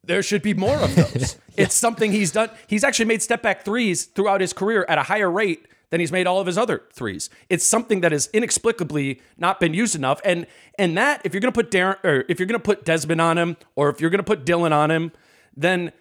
there 0.07 0.23
should 0.23 0.43
be 0.43 0.55
more 0.55 0.77
of 0.77 0.95
those. 0.95 1.37
It's 1.57 1.77
something 1.77 2.11
he's 2.11 2.33
done. 2.33 2.51
He's 2.67 2.83
actually 2.83 3.05
made 3.05 3.23
step 3.23 3.41
back 3.41 3.65
threes 3.65 4.07
throughout 4.07 4.41
his 4.41 4.53
career 4.53 4.85
at 4.89 4.99
a 4.99 5.05
higher 5.05 5.31
rate 5.31 5.69
than 5.91 6.01
he's 6.01 6.11
made 6.11 6.27
all 6.27 6.41
of 6.41 6.49
his 6.49 6.59
other 6.59 6.83
threes. 6.93 7.31
It's 7.49 7.65
something 7.65 8.01
that 8.01 8.11
has 8.11 8.29
inexplicably 8.33 9.21
not 9.39 9.61
been 9.61 9.73
used 9.73 9.95
enough. 9.95 10.21
And 10.25 10.49
and 10.81 10.99
that 10.99 11.21
if 11.23 11.33
you're 11.33 11.41
gonna 11.41 11.53
put 11.53 11.71
Darren 11.71 12.03
or 12.03 12.25
if 12.29 12.41
you're 12.41 12.49
gonna 12.49 12.59
put 12.59 12.85
Desmond 12.85 13.21
on 13.21 13.39
him 13.39 13.57
or 13.77 13.89
if 13.89 14.01
you're 14.01 14.11
gonna 14.11 14.25
put 14.25 14.45
Dillon 14.45 14.73
on 14.73 14.91
him, 14.91 15.13
then 15.57 15.93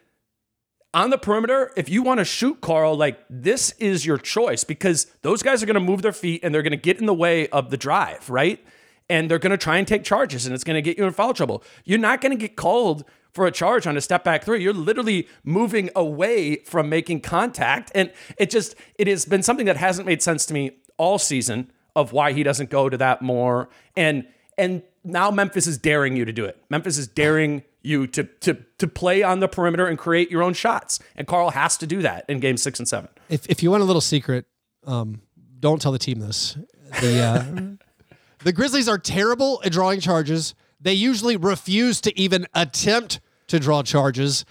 on 0.94 1.10
the 1.10 1.18
perimeter, 1.18 1.72
if 1.76 1.90
you 1.90 2.04
want 2.04 2.20
to 2.20 2.26
shoot 2.26 2.62
Karl, 2.62 2.96
like 2.96 3.20
this 3.30 3.72
is 3.80 4.06
your 4.06 4.18
choice 4.18 4.64
because 4.64 5.08
those 5.24 5.42
guys 5.42 5.64
are 5.64 5.66
going 5.66 5.74
to 5.74 5.80
move 5.80 6.04
their 6.04 6.14
feet 6.14 6.42
and 6.44 6.54
they're 6.54 6.62
going 6.62 6.72
to 6.72 6.78
get 6.78 7.00
in 7.00 7.08
the 7.08 7.14
way 7.14 7.48
of 7.50 7.72
the 7.72 7.78
drive, 7.78 8.30
right? 8.30 8.64
And 9.10 9.30
they're 9.30 9.40
going 9.40 9.52
to 9.52 9.58
try 9.58 9.78
and 9.78 9.88
take 9.88 10.04
charges 10.04 10.46
and 10.46 10.54
it's 10.54 10.64
going 10.64 10.76
to 10.76 10.82
get 10.84 10.98
you 10.98 11.06
in 11.06 11.12
foul 11.12 11.34
trouble. 11.34 11.64
You're 11.84 12.00
not 12.00 12.22
going 12.22 12.32
to 12.32 12.38
get 12.38 12.56
called 12.56 13.06
for 13.34 13.48
a 13.48 13.52
charge 13.52 13.88
on 13.88 13.98
a 13.98 14.02
step 14.02 14.24
back 14.24 14.44
three. 14.44 14.62
You're 14.64 14.74
literally 14.74 15.28
moving 15.44 15.90
away 15.96 16.58
from 16.58 16.90
making 16.90 17.22
contact. 17.22 17.92
And 17.96 18.12
it 18.38 18.50
just, 18.50 18.76
it 18.98 19.08
has 19.08 19.26
been 19.26 19.44
something 19.44 19.66
that 19.66 19.78
hasn't 19.78 20.06
made 20.06 20.22
sense 20.22 20.46
to 20.48 20.54
me 20.54 20.78
all 20.98 21.18
season 21.18 21.72
of 21.96 22.14
why 22.14 22.34
he 22.34 22.44
doesn't 22.44 22.70
go 22.70 22.90
to 22.90 22.98
that 22.98 23.22
more. 23.22 23.70
And, 23.96 24.28
and 24.58 24.84
now 25.04 25.32
Memphis 25.32 25.68
is 25.68 25.78
daring 25.78 26.16
you 26.16 26.26
to 26.26 26.32
do 26.32 26.46
it. 26.46 26.64
Memphis 26.70 26.98
is 26.98 27.08
daring 27.08 27.64
you 27.84 28.08
to 28.08 28.24
to 28.24 28.54
to 28.78 28.88
play 28.88 29.22
on 29.24 29.42
the 29.42 29.48
perimeter 29.48 29.86
and 29.86 29.98
create 29.98 30.32
your 30.32 30.42
own 30.42 30.54
shots. 30.54 31.00
And 31.16 31.28
Karl 31.28 31.52
has 31.52 31.78
to 31.78 31.88
do 31.88 32.02
that 32.02 32.26
in 32.30 32.40
game 32.40 32.58
six 32.58 32.80
and 32.80 32.88
seven. 32.88 33.10
If 33.30 33.46
if 33.50 33.62
you 33.62 33.70
want 33.70 33.84
a 33.84 33.86
little 33.86 34.02
secret, 34.02 34.46
um, 34.86 35.22
don't 35.60 35.82
tell 35.82 35.92
the 35.92 36.00
team 36.00 36.20
this. 36.20 36.58
The 37.02 37.20
uh, 37.22 37.76
the 38.44 38.54
Grizzlies 38.54 38.88
are 38.88 38.98
terrible 38.98 39.62
at 39.66 39.72
drawing 39.72 40.00
charges. 40.00 40.56
They 40.80 40.94
usually 40.94 41.38
refuse 41.38 42.02
to 42.02 42.18
even 42.20 42.48
attempt 42.54 43.20
to 43.54 43.60
draw 43.60 43.84
charges. 43.84 44.46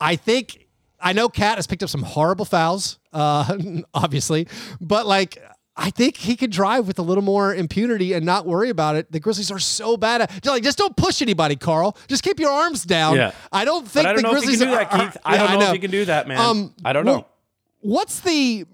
I 0.00 0.16
think 0.16 0.66
I 1.00 1.12
know 1.12 1.28
Cat 1.28 1.56
has 1.56 1.66
picked 1.66 1.82
up 1.82 1.88
some 1.88 2.02
horrible 2.02 2.44
fouls, 2.44 2.98
uh, 3.12 3.56
obviously, 3.94 4.46
but 4.80 5.06
like 5.06 5.42
I 5.74 5.90
think 5.90 6.18
he 6.18 6.36
could 6.36 6.50
drive 6.50 6.86
with 6.86 6.98
a 6.98 7.02
little 7.02 7.24
more 7.24 7.54
impunity 7.54 8.12
and 8.12 8.26
not 8.26 8.46
worry 8.46 8.68
about 8.68 8.96
it. 8.96 9.10
The 9.10 9.20
Grizzlies 9.20 9.50
are 9.50 9.58
so 9.58 9.96
bad 9.96 10.20
at 10.22 10.30
just 10.30 10.46
like 10.46 10.62
just 10.62 10.78
don't 10.78 10.96
push 10.96 11.22
anybody, 11.22 11.56
Karl. 11.56 11.96
Just 12.08 12.22
keep 12.22 12.38
your 12.38 12.50
arms 12.50 12.84
down. 12.84 13.16
Yeah. 13.16 13.32
I 13.50 13.64
don't 13.64 13.88
think 13.88 14.06
I 14.06 14.12
don't 14.12 14.16
the 14.16 14.22
know 14.22 14.28
if 14.28 14.34
you 14.34 14.40
Grizzlies 14.48 14.58
can 14.60 14.68
do 14.68 14.74
that, 14.74 14.90
Keith. 14.90 15.16
I 15.24 15.38
don't 15.38 15.50
know, 15.52 15.58
know. 15.60 15.68
if 15.68 15.74
you 15.74 15.80
can 15.80 15.90
do 15.90 16.04
that, 16.04 16.28
man. 16.28 16.38
Um, 16.38 16.74
I 16.84 16.92
don't 16.92 17.06
well, 17.06 17.16
know. 17.16 17.26
What's 17.80 18.20
the 18.20 18.66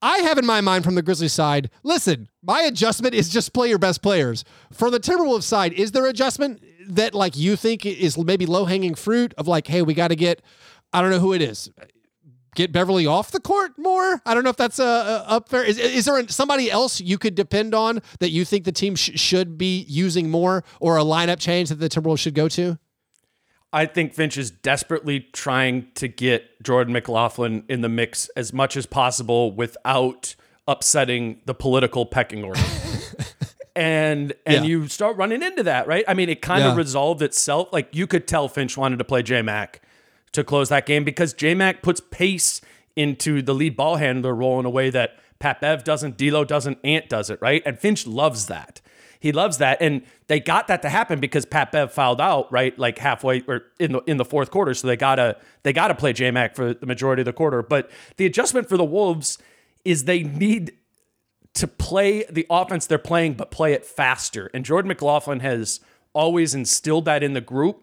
I 0.00 0.18
have 0.18 0.36
in 0.36 0.44
my 0.44 0.60
mind 0.60 0.84
from 0.84 0.96
the 0.96 1.02
Grizzlies 1.02 1.32
side, 1.32 1.70
listen, 1.82 2.28
my 2.42 2.60
adjustment 2.60 3.14
is 3.14 3.30
just 3.30 3.54
play 3.54 3.70
your 3.70 3.78
best 3.78 4.02
players. 4.02 4.44
From 4.70 4.92
the 4.92 5.00
Timberwolves 5.00 5.44
side, 5.44 5.72
is 5.72 5.92
there 5.92 6.04
adjustment 6.04 6.62
that 6.88 7.14
like 7.14 7.36
you 7.36 7.56
think 7.56 7.84
is 7.86 8.16
maybe 8.18 8.46
low 8.46 8.64
hanging 8.64 8.94
fruit 8.94 9.34
of 9.38 9.48
like, 9.48 9.66
hey, 9.66 9.82
we 9.82 9.94
got 9.94 10.08
to 10.08 10.16
get, 10.16 10.42
I 10.92 11.00
don't 11.00 11.10
know 11.10 11.18
who 11.18 11.32
it 11.32 11.42
is, 11.42 11.70
get 12.54 12.72
Beverley 12.72 13.06
off 13.06 13.30
the 13.30 13.40
court 13.40 13.72
more? 13.78 14.20
I 14.24 14.34
don't 14.34 14.44
know 14.44 14.50
if 14.50 14.56
that's 14.56 14.78
uh, 14.78 14.84
uh, 14.84 15.32
up 15.32 15.48
there. 15.48 15.64
Is, 15.64 15.78
is 15.78 16.04
there 16.04 16.26
somebody 16.28 16.70
else 16.70 17.00
you 17.00 17.18
could 17.18 17.34
depend 17.34 17.74
on 17.74 18.00
that 18.20 18.30
you 18.30 18.44
think 18.44 18.64
the 18.64 18.72
team 18.72 18.94
sh- 18.94 19.12
should 19.14 19.58
be 19.58 19.84
using 19.88 20.30
more 20.30 20.64
or 20.80 20.96
a 20.96 21.02
lineup 21.02 21.38
change 21.38 21.68
that 21.68 21.76
the 21.76 21.88
Timberwolves 21.88 22.20
should 22.20 22.34
go 22.34 22.48
to? 22.48 22.78
I 23.72 23.86
think 23.86 24.14
Finch 24.14 24.38
is 24.38 24.52
desperately 24.52 25.26
trying 25.32 25.88
to 25.96 26.06
get 26.06 26.62
Jordan 26.62 26.92
McLaughlin 26.92 27.64
in 27.68 27.80
the 27.80 27.88
mix 27.88 28.28
as 28.36 28.52
much 28.52 28.76
as 28.76 28.86
possible 28.86 29.50
without 29.50 30.36
upsetting 30.68 31.40
the 31.44 31.54
political 31.54 32.06
pecking 32.06 32.44
order. 32.44 32.60
and 33.76 34.32
and 34.46 34.64
Yeah. 34.64 34.70
you 34.70 34.88
start 34.88 35.16
running 35.16 35.42
into 35.42 35.62
that, 35.64 35.86
right? 35.86 36.04
I 36.06 36.14
mean, 36.14 36.28
it 36.28 36.40
kind 36.42 36.62
Yeah. 36.62 36.70
of 36.72 36.76
resolved 36.76 37.22
itself. 37.22 37.68
Like 37.72 37.88
you 37.92 38.06
could 38.06 38.26
tell 38.26 38.48
Finch 38.48 38.76
wanted 38.76 38.98
to 38.98 39.04
play 39.04 39.22
J 39.22 39.42
Mac 39.42 39.80
to 40.32 40.44
close 40.44 40.68
that 40.68 40.86
game 40.86 41.04
because 41.04 41.32
J 41.32 41.54
Mac 41.54 41.82
puts 41.82 42.00
pace 42.00 42.60
into 42.96 43.42
the 43.42 43.54
lead 43.54 43.76
ball 43.76 43.96
handler 43.96 44.34
role 44.34 44.60
in 44.60 44.66
a 44.66 44.70
way 44.70 44.90
that 44.90 45.18
Pat 45.40 45.60
Bev 45.60 45.82
doesn't, 45.84 46.16
D'Lo 46.16 46.44
doesn't, 46.44 46.78
Ant 46.84 47.08
does 47.08 47.28
it, 47.28 47.38
right? 47.42 47.62
And 47.66 47.78
Finch 47.78 48.06
loves 48.06 48.46
that. 48.46 48.80
He 49.18 49.32
loves 49.32 49.56
that, 49.58 49.78
and 49.80 50.02
they 50.26 50.38
got 50.38 50.68
that 50.68 50.82
to 50.82 50.88
happen 50.90 51.18
because 51.18 51.44
Pat 51.46 51.72
Bev 51.72 51.90
fouled 51.92 52.20
out 52.20 52.50
right 52.52 52.78
like 52.78 52.98
halfway 52.98 53.40
or 53.48 53.62
in 53.80 53.92
the 53.92 54.00
in 54.06 54.18
the 54.18 54.24
fourth 54.24 54.50
quarter. 54.50 54.74
So 54.74 54.86
they 54.86 54.96
gotta 54.96 55.36
they 55.62 55.72
gotta 55.72 55.94
play 55.94 56.12
J 56.12 56.30
Mac 56.30 56.54
for 56.54 56.74
the 56.74 56.86
majority 56.86 57.22
of 57.22 57.26
the 57.26 57.32
quarter. 57.32 57.62
But 57.62 57.90
the 58.18 58.26
adjustment 58.26 58.68
for 58.68 58.76
the 58.76 58.84
Wolves 58.84 59.38
is 59.84 60.04
they 60.04 60.22
need 60.22 60.72
to 61.54 61.68
play 61.68 62.24
the 62.30 62.46
offense 62.50 62.86
they're 62.86 62.98
playing, 62.98 63.34
but 63.34 63.50
play 63.50 63.72
it 63.72 63.86
faster. 63.86 64.50
And 64.52 64.64
Jordan 64.64 64.88
McLaughlin 64.88 65.40
has 65.40 65.80
always 66.12 66.54
instilled 66.54 67.04
that 67.06 67.22
in 67.22 67.32
the 67.32 67.40
group. 67.40 67.82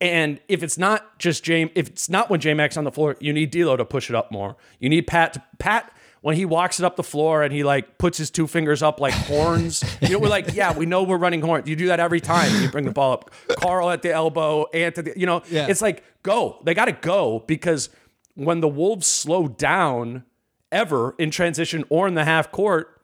And 0.00 0.40
if 0.48 0.62
it's 0.62 0.78
not 0.78 1.18
just 1.18 1.44
James, 1.44 1.70
if 1.74 1.88
it's 1.88 2.08
not 2.08 2.30
when 2.30 2.40
J 2.40 2.54
Max 2.54 2.76
on 2.76 2.84
the 2.84 2.92
floor, 2.92 3.16
you 3.20 3.32
need 3.32 3.50
D'Lo 3.50 3.76
to 3.76 3.84
push 3.84 4.08
it 4.08 4.16
up 4.16 4.32
more. 4.32 4.56
You 4.78 4.88
need 4.88 5.06
Pat. 5.06 5.34
To, 5.34 5.42
Pat 5.58 5.92
when 6.22 6.36
he 6.36 6.44
walks 6.44 6.78
it 6.78 6.84
up 6.84 6.96
the 6.96 7.02
floor 7.02 7.42
and 7.42 7.52
he 7.52 7.64
like 7.64 7.96
puts 7.98 8.16
his 8.18 8.30
two 8.30 8.46
fingers 8.46 8.82
up 8.82 9.00
like 9.00 9.12
horns. 9.14 9.82
you 10.02 10.10
know, 10.10 10.18
we're 10.18 10.28
like, 10.28 10.48
yeah, 10.54 10.72
we 10.76 10.86
know 10.86 11.02
we're 11.02 11.16
running 11.18 11.40
horns. 11.42 11.68
You 11.68 11.76
do 11.76 11.86
that 11.88 11.98
every 12.00 12.20
time 12.20 12.62
you 12.62 12.70
bring 12.70 12.84
the 12.86 12.92
ball 12.92 13.12
up. 13.12 13.30
Karl 13.58 13.90
at 13.90 14.02
the 14.02 14.12
elbow, 14.12 14.66
Ant 14.72 14.96
at 14.98 15.16
you 15.18 15.26
know, 15.26 15.42
Yeah. 15.50 15.66
it's 15.68 15.82
like 15.82 16.02
go. 16.22 16.60
They 16.64 16.72
got 16.74 16.86
to 16.86 16.92
go 16.92 17.42
because 17.46 17.90
when 18.34 18.60
the 18.60 18.68
Wolves 18.68 19.06
slow 19.06 19.48
down 19.48 20.24
ever 20.72 21.14
in 21.18 21.30
transition 21.30 21.84
or 21.88 22.08
in 22.08 22.14
the 22.14 22.24
half 22.24 22.50
court, 22.50 23.00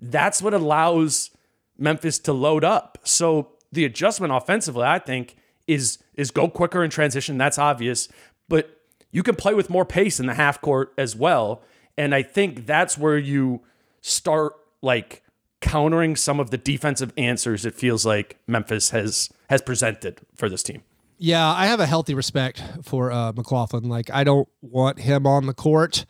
that's 0.00 0.42
what 0.42 0.54
allows 0.54 1.30
Memphis 1.78 2.18
to 2.20 2.32
load 2.32 2.64
up. 2.64 2.98
So 3.04 3.52
the 3.72 3.84
adjustment 3.84 4.32
offensively, 4.32 4.84
I 4.84 4.98
think, 4.98 5.36
is 5.66 5.98
is 6.14 6.30
go 6.30 6.48
quicker 6.48 6.82
in 6.82 6.90
transition. 6.90 7.38
That's 7.38 7.58
obvious, 7.58 8.08
but 8.48 8.80
you 9.12 9.22
can 9.22 9.36
play 9.36 9.54
with 9.54 9.70
more 9.70 9.84
pace 9.84 10.20
in 10.20 10.26
the 10.26 10.34
half 10.34 10.60
court 10.60 10.92
as 10.98 11.16
well. 11.16 11.62
And 11.96 12.14
I 12.14 12.22
think 12.22 12.66
that's 12.66 12.96
where 12.96 13.18
you 13.18 13.60
start 14.00 14.54
like 14.82 15.22
countering 15.60 16.16
some 16.16 16.40
of 16.40 16.50
the 16.50 16.56
defensive 16.56 17.12
answers 17.16 17.66
it 17.66 17.74
feels 17.74 18.06
like 18.06 18.38
Memphis 18.46 18.90
has 18.90 19.30
has 19.48 19.60
presented 19.62 20.20
for 20.34 20.48
this 20.48 20.62
team. 20.62 20.82
Yeah, 21.22 21.46
I 21.46 21.66
have 21.66 21.80
a 21.80 21.86
healthy 21.86 22.14
respect 22.14 22.62
for 22.82 23.12
uh, 23.12 23.32
McLaughlin. 23.32 23.90
Like, 23.90 24.08
I 24.10 24.24
don't 24.24 24.48
want 24.62 25.00
him 25.00 25.26
on 25.26 25.44
the 25.44 25.52
court. 25.52 26.06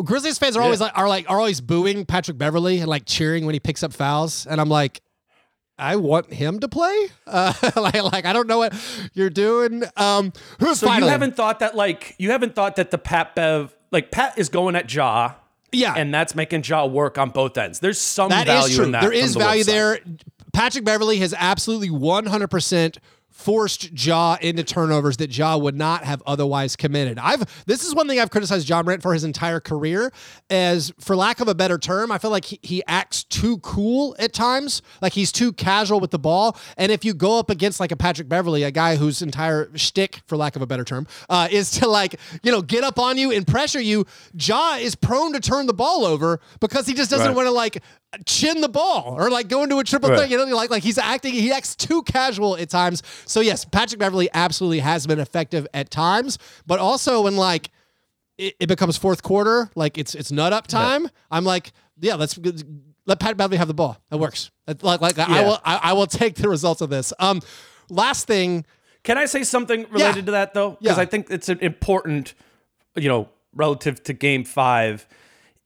Well, 0.00 0.06
Grizzlies 0.06 0.38
fans 0.38 0.56
are 0.56 0.62
always 0.62 0.80
like 0.80 0.96
are 0.96 1.08
like 1.10 1.28
are 1.28 1.36
always 1.36 1.60
booing 1.60 2.06
Patrick 2.06 2.38
Beverley 2.38 2.78
and 2.78 2.88
like 2.88 3.02
cheering 3.04 3.44
when 3.44 3.52
he 3.52 3.60
picks 3.60 3.82
up 3.82 3.92
fouls, 3.92 4.46
and 4.46 4.58
I'm 4.58 4.70
like, 4.70 5.02
I 5.78 5.96
want 5.96 6.32
him 6.32 6.58
to 6.60 6.68
play. 6.68 7.08
Uh, 7.26 7.52
like, 7.76 8.02
like 8.02 8.24
I 8.24 8.32
don't 8.32 8.46
know 8.46 8.56
what 8.56 8.72
you're 9.12 9.28
doing. 9.28 9.82
Um, 9.98 10.32
who's 10.58 10.80
So 10.80 10.86
finally? 10.86 11.08
you 11.08 11.10
haven't 11.12 11.36
thought 11.36 11.58
that 11.58 11.76
like 11.76 12.14
you 12.18 12.30
haven't 12.30 12.54
thought 12.54 12.76
that 12.76 12.90
the 12.90 12.96
Pat 12.96 13.34
Bev 13.34 13.76
like 13.90 14.10
Pat 14.10 14.38
is 14.38 14.48
going 14.48 14.74
at 14.74 14.90
Ja. 14.90 15.34
Yeah. 15.70 15.92
And 15.94 16.14
that's 16.14 16.34
making 16.34 16.64
Ja 16.64 16.86
work 16.86 17.18
on 17.18 17.28
both 17.28 17.58
ends. 17.58 17.80
There's 17.80 18.00
some 18.00 18.30
That 18.30 18.46
value 18.46 18.82
in 18.82 18.92
that. 18.92 19.02
There 19.02 19.12
is 19.12 19.34
the 19.34 19.40
value 19.40 19.58
Wolves 19.58 19.66
side. 19.66 19.74
there. 19.74 19.98
Patrick 20.54 20.84
Beverley 20.84 21.18
has 21.18 21.34
absolutely 21.36 21.90
100% 21.90 22.96
forced 23.30 23.90
Ja 24.06 24.36
into 24.40 24.62
turnovers 24.62 25.16
that 25.16 25.36
Ja 25.36 25.56
would 25.56 25.74
not 25.76 26.04
have 26.04 26.22
otherwise 26.26 26.76
committed. 26.76 27.18
I've 27.18 27.64
this 27.66 27.84
is 27.84 27.94
one 27.94 28.06
thing 28.06 28.20
I've 28.20 28.30
criticized 28.30 28.68
Ja 28.68 28.82
Morant 28.82 29.00
for 29.02 29.14
his 29.14 29.24
entire 29.24 29.60
career 29.60 30.12
as 30.50 30.92
for 31.00 31.16
lack 31.16 31.40
of 31.40 31.48
a 31.48 31.54
better 31.54 31.78
term, 31.78 32.12
I 32.12 32.18
feel 32.18 32.30
like 32.30 32.44
he, 32.44 32.58
he 32.62 32.82
acts 32.86 33.24
too 33.24 33.58
cool 33.58 34.14
at 34.18 34.32
times. 34.32 34.82
Like 35.00 35.14
he's 35.14 35.32
too 35.32 35.52
casual 35.52 36.00
with 36.00 36.10
the 36.10 36.18
ball. 36.18 36.56
And 36.76 36.92
if 36.92 37.04
you 37.04 37.14
go 37.14 37.38
up 37.38 37.48
against 37.50 37.80
like 37.80 37.92
a 37.92 37.96
Patrick 37.96 38.28
Beverley, 38.28 38.62
a 38.64 38.70
guy 38.70 38.96
whose 38.96 39.22
entire 39.22 39.70
shtick, 39.76 40.20
for 40.26 40.36
lack 40.36 40.56
of 40.56 40.62
a 40.62 40.66
better 40.66 40.84
term, 40.84 41.06
uh, 41.28 41.48
is 41.50 41.70
to 41.72 41.88
like, 41.88 42.16
you 42.42 42.52
know, 42.52 42.60
get 42.62 42.84
up 42.84 42.98
on 42.98 43.16
you 43.16 43.30
and 43.32 43.46
pressure 43.46 43.80
you, 43.80 44.04
Ja 44.34 44.76
is 44.76 44.94
prone 44.94 45.32
to 45.32 45.40
turn 45.40 45.66
the 45.66 45.72
ball 45.74 46.04
over 46.04 46.40
because 46.60 46.86
he 46.86 46.94
just 46.94 47.10
doesn't 47.10 47.28
Right. 47.28 47.36
want 47.36 47.46
to 47.46 47.52
like 47.52 47.82
chin 48.26 48.60
the 48.60 48.68
ball 48.68 49.14
or 49.18 49.30
like 49.30 49.48
go 49.48 49.62
into 49.62 49.78
a 49.78 49.84
triple 49.84 50.10
Right. 50.10 50.20
thing. 50.20 50.30
You 50.32 50.38
know, 50.44 50.56
like 50.56 50.70
like 50.70 50.82
he's 50.82 50.98
acting, 50.98 51.32
he 51.32 51.52
acts 51.52 51.76
too 51.76 52.02
casual 52.02 52.56
at 52.56 52.68
times. 52.70 53.02
So 53.24 53.40
yes, 53.40 53.64
Patrick 53.64 53.98
Beverley 54.00 54.28
absolutely 54.34 54.80
has 54.80 55.06
been 55.06 55.20
effective 55.20 55.66
at 55.74 55.90
times, 55.90 56.38
but 56.66 56.78
also 56.80 57.22
when 57.22 57.36
like 57.36 57.70
it, 58.38 58.54
it 58.58 58.66
becomes 58.66 58.96
fourth 58.96 59.22
quarter, 59.22 59.70
like 59.74 59.96
it's 59.98 60.14
it's 60.14 60.32
nut 60.32 60.52
up 60.52 60.66
time. 60.66 61.08
I'm 61.30 61.44
like, 61.44 61.72
yeah, 62.00 62.14
let's 62.16 62.38
let 63.06 63.20
Pat 63.20 63.36
Beverley 63.36 63.58
have 63.58 63.68
the 63.68 63.74
ball. 63.74 63.96
That 64.10 64.18
works. 64.18 64.50
That- 64.66 64.82
Like 64.82 65.00
like 65.00 65.18
I 65.18 65.44
will 65.44 65.58
I, 65.64 65.76
I 65.84 65.92
will 65.92 66.06
take 66.06 66.34
the 66.34 66.48
results 66.48 66.80
of 66.80 66.90
this. 66.90 67.12
Um, 67.20 67.40
last 67.88 68.26
thing, 68.26 68.64
Can 69.04 69.18
I 69.18 69.26
say 69.26 69.44
something 69.44 69.86
related 69.90 70.26
to 70.26 70.32
that 70.32 70.52
though? 70.54 70.72
Because 70.80 70.96
Yeah. 70.96 71.02
I 71.02 71.06
think 71.06 71.28
it's 71.30 71.48
an 71.48 71.58
important, 71.60 72.34
you 72.96 73.08
know, 73.08 73.28
relative 73.54 74.02
to 74.04 74.12
game 74.12 74.44
five, 74.44 75.06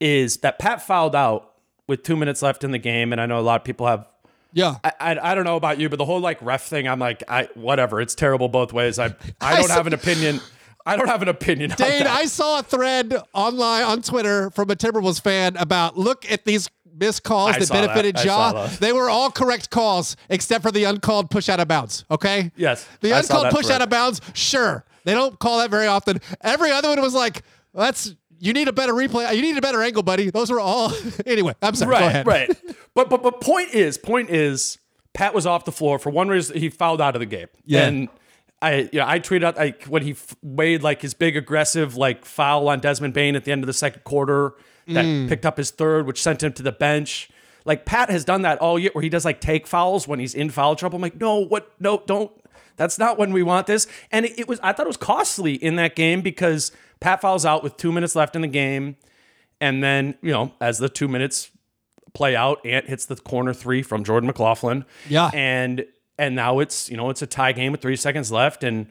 is 0.01 0.39
that 0.39 0.59
Pat 0.59 0.83
fouled 0.83 1.15
out 1.15 1.53
with 1.89 2.03
two 2.03 2.17
minutes 2.17 2.43
left 2.43 2.65
in 2.65 2.71
the 2.71 2.79
game, 2.79 3.13
and 3.13 3.21
I 3.21 3.27
know 3.27 3.39
a 3.39 3.43
lot 3.43 3.61
of 3.61 3.65
people 3.65 3.87
have. 3.87 4.07
yeah, 4.53 4.77
I, 4.85 4.93
I, 5.01 5.33
I 5.33 5.35
don't 5.35 5.45
know 5.45 5.57
about 5.57 5.79
you, 5.79 5.89
but 5.89 5.97
the 5.99 6.05
whole 6.05 6.21
like 6.21 6.41
ref 6.43 6.63
thing, 6.65 6.87
I'm 6.89 6.99
like, 6.99 7.23
I 7.29 7.49
whatever. 7.55 8.01
It's 8.01 8.15
terrible 8.15 8.49
both 8.49 8.73
ways. 8.73 8.99
I 8.99 9.15
I 9.41 9.57
don't 9.61 9.71
have 9.71 9.87
an 9.87 9.93
opinion. 9.95 10.41
I 10.87 10.97
don't 10.97 11.09
have 11.09 11.23
an 11.23 11.29
opinion. 11.29 11.71
on 11.73 11.77
Dane, 11.79 12.05
that. 12.05 12.07
I 12.09 12.27
saw 12.27 12.59
a 12.59 12.63
thread 12.63 13.17
online 13.33 13.85
on 13.85 14.03
Twitter 14.03 14.51
from 14.51 14.71
a 14.71 14.77
Timberwolves 14.77 15.21
fan 15.23 15.57
about 15.57 15.97
look 15.97 16.31
at 16.31 16.45
these 16.45 16.69
missed 16.97 17.23
calls 17.25 17.57
I 17.57 17.59
that 17.59 17.69
that. 17.69 17.73
benefited 17.73 18.17
I 18.19 18.23
Ja. 18.25 18.67
They 18.81 18.93
were 18.93 19.09
all 19.09 19.31
correct 19.31 19.71
calls 19.71 20.15
except 20.29 20.63
for 20.63 20.71
the 20.71 20.85
uncalled 20.85 21.31
push 21.31 21.49
out 21.49 21.59
of 21.59 21.69
bounds. 21.69 22.05
Okay. 22.11 22.53
Yes, 22.55 22.87
The 23.01 23.13
uncalled 23.13 23.49
push 23.51 23.69
out 23.71 23.81
of 23.83 23.89
bounds. 23.89 24.21
Sure, 24.35 24.85
they 25.05 25.13
don't 25.15 25.39
call 25.39 25.59
that 25.61 25.71
very 25.71 25.87
often. 25.87 26.21
Every 26.43 26.71
other 26.71 26.89
one 26.91 27.01
was 27.01 27.15
like, 27.15 27.43
"That's 27.73 28.15
you 28.47 28.53
need 28.53 28.69
a 28.69 28.73
better 28.73 28.93
replay. 28.93 29.35
You 29.35 29.43
need 29.43 29.57
a 29.57 29.61
better 29.63 29.83
angle, 29.83 30.03
buddy." 30.03 30.31
Those 30.31 30.51
were 30.51 30.61
all. 30.61 30.93
anyway, 31.27 31.55
I'm 31.63 31.75
sorry. 31.75 31.91
Go 31.95 32.01
right, 32.01 32.07
ahead. 32.09 32.27
right. 32.27 32.51
But 32.95 33.11
but 33.11 33.23
but 33.23 33.41
point 33.41 33.75
is, 33.75 33.99
point 33.99 34.31
is, 34.31 34.79
Pat 35.15 35.35
was 35.35 35.47
off 35.47 35.65
the 35.65 35.73
floor 35.73 35.99
for 35.99 36.11
one 36.11 36.29
reason. 36.29 36.59
He 36.59 36.69
fouled 36.71 37.01
out 37.01 37.17
of 37.17 37.21
the 37.21 37.27
game. 37.27 37.49
Yeah. 37.65 37.87
And 37.87 38.09
I, 38.63 38.89
you 38.93 39.01
know, 39.01 39.07
I 39.07 39.19
tweeted 39.21 39.45
out 39.45 39.57
like 39.57 39.85
when 39.87 40.03
he 40.03 40.13
f- 40.13 40.35
made 40.43 40.83
like 40.83 41.03
his 41.03 41.13
big 41.15 41.37
aggressive 41.37 41.97
like 41.97 42.25
foul 42.25 42.69
on 42.69 42.81
Desmond 42.81 43.13
Bane 43.15 43.37
at 43.37 43.45
the 43.45 43.53
end 43.53 43.63
of 43.63 43.67
the 43.67 43.73
second 43.73 44.05
quarter 44.05 44.55
that 44.87 45.05
Mm. 45.05 45.29
picked 45.29 45.47
up 45.47 45.57
his 45.57 45.71
third, 45.71 46.07
which 46.07 46.23
sent 46.23 46.43
him 46.43 46.53
to 46.53 46.63
the 46.63 46.73
bench. 46.73 47.31
Like 47.65 47.87
Pat 47.87 48.11
has 48.11 48.25
done 48.25 48.43
that 48.43 48.59
all 48.59 48.79
year, 48.79 48.91
where 48.93 49.03
he 49.03 49.09
does 49.09 49.25
like 49.25 49.41
take 49.41 49.67
fouls 49.67 50.07
when 50.07 50.19
he's 50.19 50.35
in 50.35 50.51
foul 50.51 50.77
trouble. 50.77 50.97
I'm 50.97 51.03
like, 51.03 51.19
no, 51.19 51.39
what? 51.39 51.73
No, 51.81 52.03
don't. 52.07 52.31
That's 52.77 52.99
not 52.99 53.19
when 53.19 53.33
we 53.33 53.43
want 53.43 53.67
this. 53.67 53.87
And 54.13 54.27
it, 54.27 54.39
it 54.41 54.49
was. 54.49 54.61
I 54.63 54.73
thought 54.73 54.85
it 54.87 54.89
was 54.89 54.97
costly 54.99 55.55
in 55.55 55.77
that 55.77 55.95
game 55.97 56.21
because 56.21 56.73
Pat 57.05 57.21
fouls 57.21 57.45
out 57.45 57.63
with 57.63 57.77
two 57.77 57.93
minutes 57.93 58.17
left 58.17 58.35
in 58.35 58.41
the 58.41 58.49
game, 58.49 58.97
and 59.61 59.85
then 59.85 60.15
you 60.23 60.33
know 60.33 60.55
as 60.59 60.79
the 60.79 60.89
two 60.89 61.07
minutes 61.07 61.51
play 62.15 62.35
out, 62.35 62.65
Ant 62.65 62.89
hits 62.89 63.05
the 63.05 63.17
corner 63.17 63.53
three 63.53 63.83
from 63.83 64.05
Jordan 64.05 64.27
McLaughlin. 64.27 64.87
Yeah. 65.07 65.31
And 65.35 65.85
and 66.19 66.35
now 66.35 66.61
it's 66.61 66.89
you 66.89 66.97
know 66.97 67.11
it's 67.11 67.21
a 67.21 67.27
tie 67.27 67.53
game 67.53 67.73
with 67.73 67.83
three 67.83 67.97
seconds 67.97 68.33
left, 68.33 68.65
and 68.65 68.91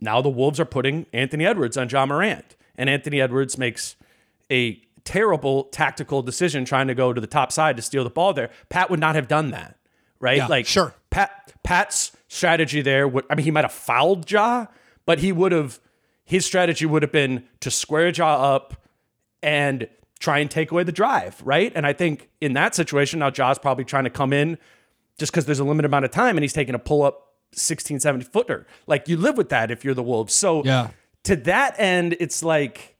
now 0.00 0.22
the 0.22 0.28
Wolves 0.28 0.60
are 0.60 0.64
putting 0.64 1.06
Anthony 1.12 1.44
Edwards 1.44 1.76
on 1.76 1.88
Ja 1.88 2.06
Morant, 2.06 2.54
and 2.76 2.88
Anthony 2.88 3.20
Edwards 3.20 3.58
makes 3.58 3.96
a 4.48 4.80
terrible 5.02 5.64
tactical 5.64 6.22
decision 6.22 6.64
trying 6.64 6.86
to 6.86 6.94
go 6.94 7.12
to 7.12 7.20
the 7.20 7.26
top 7.26 7.50
side 7.50 7.74
to 7.74 7.82
steal 7.82 8.04
the 8.04 8.10
ball 8.10 8.34
there. 8.34 8.50
Pat 8.68 8.88
would 8.88 9.00
not 9.00 9.16
have 9.16 9.26
done 9.26 9.50
that, 9.50 9.76
right? 10.20 10.36
Yeah, 10.36 10.46
like 10.46 10.66
sure. 10.66 10.94
Pat 11.10 11.52
Pat's 11.64 12.12
strategy 12.28 12.82
there 12.82 13.08
would 13.08 13.24
I 13.28 13.34
mean 13.34 13.42
he 13.42 13.50
might 13.50 13.64
have 13.64 13.72
fouled 13.72 14.30
Ja, 14.30 14.66
but 15.06 15.18
he 15.18 15.32
would 15.32 15.50
have 15.50 15.80
his 16.26 16.44
strategy 16.44 16.84
would 16.84 17.02
have 17.02 17.12
been 17.12 17.44
to 17.60 17.70
square 17.70 18.08
Ja 18.08 18.54
up 18.54 18.74
and 19.42 19.88
try 20.18 20.38
and 20.40 20.50
take 20.50 20.70
away 20.70 20.82
the 20.82 20.92
drive, 20.92 21.40
right? 21.44 21.72
And 21.74 21.86
I 21.86 21.92
think 21.94 22.28
in 22.40 22.52
that 22.54 22.74
situation 22.74 23.20
now 23.20 23.30
Ja's 23.30 23.58
probably 23.58 23.84
trying 23.84 24.04
to 24.04 24.10
come 24.10 24.32
in 24.32 24.58
just 25.18 25.32
because 25.32 25.46
there's 25.46 25.60
a 25.60 25.64
limited 25.64 25.86
amount 25.86 26.04
of 26.04 26.10
time 26.10 26.36
and 26.36 26.42
he's 26.44 26.52
taking 26.52 26.74
a 26.74 26.78
pull 26.78 27.02
up 27.02 27.34
16, 27.52 28.00
17 28.00 28.28
footer. 28.30 28.66
Like 28.86 29.08
you 29.08 29.16
live 29.16 29.36
with 29.38 29.48
that 29.50 29.70
if 29.70 29.84
you're 29.84 29.94
the 29.94 30.02
Wolves. 30.02 30.34
So 30.34 30.62
Yeah. 30.64 30.88
to 31.24 31.36
that 31.36 31.74
end, 31.78 32.16
it's 32.20 32.42
like 32.42 32.96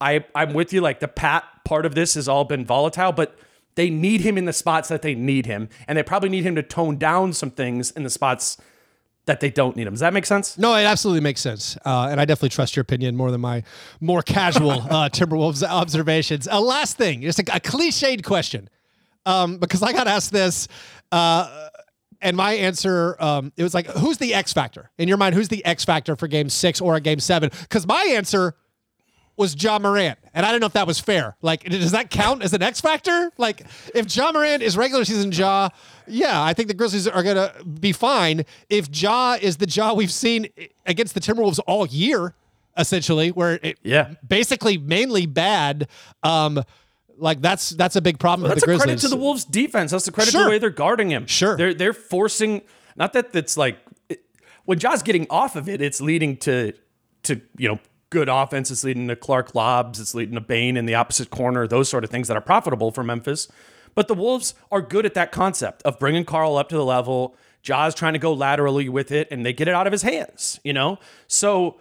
I 0.00 0.24
I'm 0.34 0.52
with 0.52 0.72
you. 0.72 0.80
Like 0.80 1.00
the 1.00 1.08
Pat 1.08 1.44
part 1.64 1.84
of 1.86 1.94
this 1.94 2.14
has 2.14 2.28
all 2.28 2.44
been 2.44 2.64
volatile, 2.64 3.12
but 3.12 3.36
they 3.74 3.88
need 3.88 4.20
him 4.20 4.36
in 4.36 4.44
the 4.44 4.52
spots 4.52 4.88
that 4.88 5.00
they 5.02 5.14
need 5.14 5.46
him, 5.46 5.68
and 5.88 5.96
they 5.96 6.02
probably 6.02 6.28
need 6.28 6.44
him 6.44 6.54
to 6.56 6.62
tone 6.62 6.96
down 6.98 7.32
some 7.32 7.50
things 7.50 7.90
in 7.92 8.02
the 8.02 8.10
spots 8.10 8.58
that 9.26 9.40
they 9.40 9.50
don't 9.50 9.76
need 9.76 9.86
him. 9.86 9.92
Does 9.92 10.00
that 10.00 10.12
make 10.12 10.26
sense? 10.26 10.58
No, 10.58 10.74
it 10.74 10.84
absolutely 10.84 11.20
makes 11.20 11.40
sense, 11.40 11.76
uh, 11.84 12.08
and 12.10 12.20
I 12.20 12.24
definitely 12.24 12.50
trust 12.50 12.76
your 12.76 12.82
opinion 12.82 13.16
more 13.16 13.30
than 13.30 13.40
my 13.40 13.62
more 14.00 14.22
casual 14.22 14.70
uh, 14.90 15.08
Timberwolves 15.08 15.62
observations. 15.62 16.48
A 16.50 16.60
last 16.60 16.96
thing, 16.96 17.22
just 17.22 17.38
a, 17.38 17.42
a 17.54 17.60
cliched 17.60 18.24
question, 18.24 18.68
um, 19.26 19.58
because 19.58 19.82
I 19.82 19.92
got 19.92 20.08
asked 20.08 20.32
this, 20.32 20.66
uh, 21.12 21.68
and 22.20 22.36
my 22.36 22.52
answer 22.52 23.16
um, 23.20 23.52
it 23.56 23.62
was 23.62 23.74
like, 23.74 23.86
"Who's 23.86 24.18
the 24.18 24.34
X 24.34 24.52
factor 24.52 24.90
in 24.98 25.08
your 25.08 25.18
mind? 25.18 25.34
Who's 25.34 25.48
the 25.48 25.64
X 25.64 25.84
factor 25.84 26.16
for 26.16 26.26
Game 26.26 26.48
Six 26.48 26.80
or 26.80 26.96
a 26.96 27.00
Game 27.00 27.20
7? 27.20 27.50
Because 27.62 27.86
my 27.86 28.02
answer 28.10 28.56
was 29.36 29.60
Ja 29.60 29.78
Morant, 29.78 30.18
and 30.34 30.44
I 30.44 30.50
don't 30.50 30.60
know 30.60 30.66
if 30.66 30.74
that 30.74 30.86
was 30.86 31.00
fair. 31.00 31.36
Like, 31.42 31.64
does 31.64 31.92
that 31.92 32.10
count 32.10 32.42
as 32.42 32.52
an 32.52 32.62
X 32.62 32.80
factor? 32.80 33.30
Like, 33.38 33.62
if 33.94 34.14
Ja 34.14 34.30
Morant 34.32 34.62
is 34.62 34.76
regular 34.76 35.04
season 35.04 35.32
Ja, 35.32 35.70
yeah, 36.06 36.42
I 36.42 36.52
think 36.52 36.68
the 36.68 36.74
Grizzlies 36.74 37.08
are 37.08 37.22
gonna 37.22 37.52
be 37.80 37.92
fine. 37.92 38.44
If 38.68 38.88
Ja 38.92 39.36
is 39.40 39.56
the 39.56 39.66
Ja 39.68 39.94
we've 39.94 40.12
seen 40.12 40.48
against 40.86 41.14
the 41.14 41.20
Timberwolves 41.20 41.58
all 41.66 41.86
year, 41.86 42.34
essentially, 42.76 43.30
where 43.30 43.58
it 43.62 43.78
Yeah. 43.82 44.14
basically 44.26 44.76
mainly 44.78 45.26
bad. 45.26 45.88
Um, 46.22 46.62
like 47.18 47.40
that's 47.40 47.70
that's 47.70 47.94
a 47.96 48.00
big 48.02 48.18
problem 48.18 48.48
That's 48.48 48.64
for 48.64 48.70
a 48.72 48.74
the 48.74 48.78
Grizzlies. 48.78 49.02
That's 49.02 49.04
a 49.04 49.08
credit 49.08 49.14
to 49.14 49.16
the 49.16 49.22
Wolves' 49.22 49.44
defense. 49.44 49.90
That's 49.92 50.08
a 50.08 50.12
credit 50.12 50.32
to 50.32 50.38
the 50.42 50.48
way 50.48 50.58
they're 50.58 50.70
guarding 50.70 51.10
him. 51.10 51.26
Sure. 51.26 51.56
they're 51.56 51.74
they're 51.74 51.92
forcing. 51.92 52.62
Not 52.96 53.12
that 53.14 53.32
that's 53.32 53.56
like 53.56 53.78
it, 54.08 54.22
when 54.64 54.78
Ja's 54.78 55.02
getting 55.02 55.26
off 55.30 55.54
of 55.56 55.68
it, 55.68 55.80
it's 55.80 56.00
leading 56.00 56.36
to 56.38 56.72
to 57.24 57.40
you 57.56 57.68
know 57.68 57.78
good 58.12 58.28
offense. 58.28 58.70
It's 58.70 58.84
leading 58.84 59.08
to 59.08 59.16
Clarke 59.16 59.54
lobs. 59.54 59.98
It's 59.98 60.14
leading 60.14 60.34
to 60.36 60.40
Bane 60.40 60.76
in 60.76 60.86
the 60.86 60.94
opposite 60.94 61.30
corner. 61.30 61.66
Those 61.66 61.88
sort 61.88 62.04
of 62.04 62.10
things 62.10 62.28
that 62.28 62.36
are 62.36 62.40
profitable 62.42 62.92
for 62.92 63.02
Memphis. 63.02 63.48
But 63.94 64.06
the 64.06 64.14
Wolves 64.14 64.54
are 64.70 64.80
good 64.80 65.04
at 65.04 65.14
that 65.14 65.32
concept 65.32 65.82
of 65.82 65.98
bringing 65.98 66.24
Karl 66.24 66.56
up 66.56 66.68
to 66.68 66.76
the 66.76 66.84
level. 66.84 67.34
Ja's 67.62 67.94
trying 67.94 68.12
to 68.12 68.18
go 68.18 68.32
laterally 68.32 68.88
with 68.88 69.10
it, 69.10 69.28
and 69.30 69.44
they 69.44 69.52
get 69.52 69.66
it 69.68 69.74
out 69.74 69.86
of 69.86 69.92
his 69.92 70.02
hands. 70.02 70.60
You 70.62 70.72
know, 70.74 70.98
so. 71.26 71.78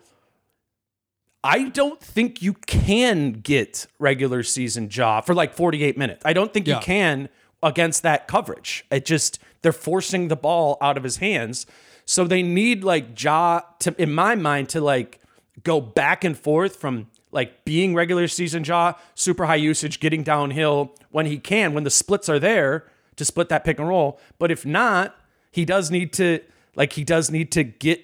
I 1.43 1.69
don't 1.69 1.99
think 1.99 2.41
you 2.43 2.53
can 2.53 3.32
get 3.32 3.88
regular 3.97 4.43
season 4.43 4.89
Ja 4.91 5.21
for 5.21 5.34
like 5.34 5.55
48 5.55 5.97
minutes. 5.97 6.21
I 6.23 6.34
don't 6.34 6.53
think 6.53 6.67
Yeah. 6.67 6.75
you 6.75 6.82
can 6.82 7.29
against 7.63 8.03
that 8.03 8.27
coverage. 8.27 8.86
It 8.91 9.05
just 9.05 9.39
they're 9.63 9.71
forcing 9.71 10.27
the 10.27 10.36
ball 10.36 10.77
out 10.82 10.97
of 10.97 11.03
his 11.03 11.17
hands. 11.17 11.65
So 12.05 12.25
they 12.25 12.43
need 12.43 12.84
like 12.84 13.19
Ja 13.21 13.61
to 13.79 13.95
in 13.97 14.13
my 14.13 14.36
mind 14.36 14.69
to 14.69 14.82
like 14.82 15.19
go 15.64 15.82
back 15.82 16.24
and 16.24 16.38
forth 16.38 16.76
from 16.76 17.08
like 17.32 17.66
being 17.66 17.93
regular 17.95 18.28
season 18.28 18.64
Ja, 18.64 18.93
super 19.16 19.45
high 19.45 19.56
usage, 19.56 19.99
getting 19.99 20.24
downhill 20.24 20.95
when 21.12 21.26
he 21.26 21.38
can, 21.38 21.74
when 21.74 21.84
the 21.84 21.89
splits 21.89 22.30
are 22.30 22.39
there 22.39 22.88
to 23.16 23.26
split 23.26 23.49
that 23.49 23.64
pick 23.64 23.80
and 23.80 23.88
roll. 23.88 24.20
But 24.39 24.52
if 24.52 24.66
not, 24.66 25.16
he 25.52 25.66
does 25.66 25.91
need 25.91 26.14
to 26.14 26.39
like 26.76 26.93
he 26.93 27.04
does 27.04 27.30
need 27.30 27.52
to 27.54 27.64
get 27.64 28.04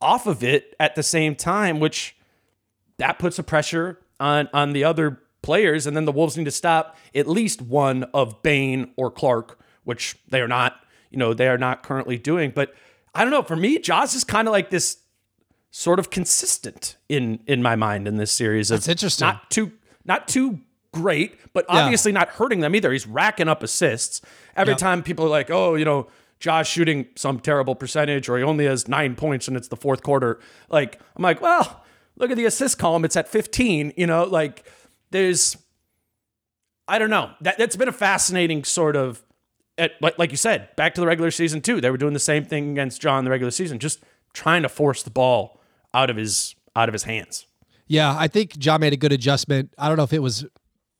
off 0.00 0.26
of 0.26 0.42
it 0.42 0.74
at 0.78 0.94
the 0.94 1.02
same 1.02 1.34
time, 1.34 1.80
which 1.80 2.16
that 2.98 3.18
puts 3.18 3.38
a 3.38 3.42
pressure 3.42 3.98
on 4.18 4.48
on 4.52 4.72
the 4.72 4.84
other 4.84 5.20
players, 5.42 5.86
and 5.86 5.96
then 5.96 6.04
the 6.04 6.12
Wolves 6.12 6.36
need 6.36 6.44
to 6.44 6.50
stop 6.50 6.96
at 7.14 7.26
least 7.28 7.62
one 7.62 8.04
of 8.14 8.42
Bane 8.42 8.92
or 8.96 9.10
Clarke, 9.10 9.58
which 9.84 10.16
they 10.28 10.40
are 10.40 10.48
not, 10.48 10.76
you 11.10 11.18
know, 11.18 11.34
they 11.34 11.48
are 11.48 11.58
not 11.58 11.82
currently 11.82 12.18
doing. 12.18 12.52
But 12.54 12.74
I 13.14 13.24
don't 13.24 13.30
know. 13.30 13.42
For 13.42 13.56
me, 13.56 13.78
Ja's 13.78 14.14
is 14.14 14.24
kind 14.24 14.46
of 14.46 14.52
like 14.52 14.70
this 14.70 14.98
sort 15.70 15.98
of 15.98 16.10
consistent 16.10 16.96
in 17.08 17.40
in 17.46 17.62
my 17.62 17.76
mind 17.76 18.08
in 18.08 18.16
this 18.16 18.32
series. 18.32 18.70
Of 18.70 18.80
That's 18.80 18.88
interesting. 18.88 19.26
Not 19.26 19.50
too 19.50 19.72
not 20.04 20.28
too 20.28 20.60
great, 20.92 21.38
but 21.52 21.64
obviously 21.68 22.10
not 22.12 22.28
hurting 22.30 22.60
them 22.60 22.74
either. 22.74 22.90
He's 22.92 23.06
racking 23.06 23.48
up 23.48 23.62
assists 23.62 24.20
every 24.56 24.72
Yep. 24.72 24.78
time. 24.78 25.02
People 25.02 25.26
are 25.26 25.30
like, 25.30 25.50
oh, 25.50 25.74
you 25.74 25.84
know. 25.84 26.08
Ja's 26.40 26.66
shooting 26.66 27.06
some 27.16 27.38
terrible 27.38 27.74
percentage, 27.74 28.26
or 28.26 28.38
he 28.38 28.42
only 28.42 28.64
has 28.64 28.88
nine 28.88 29.14
points 29.14 29.46
and 29.46 29.58
it's 29.58 29.68
the 29.68 29.76
fourth 29.76 30.02
quarter. 30.02 30.40
Like, 30.70 30.98
I'm 31.14 31.22
like, 31.22 31.42
well, 31.42 31.84
look 32.16 32.30
at 32.30 32.38
the 32.38 32.46
assist 32.46 32.78
column. 32.78 33.04
It's 33.04 33.14
at 33.14 33.28
15. 33.28 33.92
You 33.94 34.06
know, 34.06 34.24
like 34.24 34.64
there's, 35.10 35.58
I 36.88 36.98
don't 36.98 37.10
know. 37.10 37.32
That 37.42 37.58
that's 37.58 37.76
been 37.76 37.88
a 37.88 37.92
fascinating 37.92 38.64
sort 38.64 38.96
of, 38.96 39.22
at, 39.76 40.00
like 40.00 40.18
like 40.18 40.30
you 40.30 40.38
said, 40.38 40.74
back 40.76 40.94
to 40.94 41.00
the 41.02 41.06
regular 41.06 41.30
season 41.30 41.60
too. 41.60 41.78
They 41.78 41.90
were 41.90 41.98
doing 41.98 42.14
the 42.14 42.18
same 42.18 42.46
thing 42.46 42.70
against 42.70 43.04
Ja 43.04 43.18
in 43.18 43.26
the 43.26 43.30
regular 43.30 43.50
season, 43.50 43.78
just 43.78 44.02
trying 44.32 44.62
to 44.62 44.70
force 44.70 45.02
the 45.02 45.10
ball 45.10 45.59
out 45.94 46.10
of 46.10 46.16
his 46.16 46.54
out 46.76 46.88
of 46.88 46.92
his 46.92 47.04
hands. 47.04 47.46
Yeah, 47.86 48.14
I 48.16 48.28
think 48.28 48.64
Ja 48.64 48.78
made 48.78 48.92
a 48.92 48.96
good 48.96 49.12
adjustment. 49.12 49.72
I 49.76 49.88
don't 49.88 49.96
know 49.96 50.04
if 50.04 50.12
it 50.12 50.22
was 50.22 50.46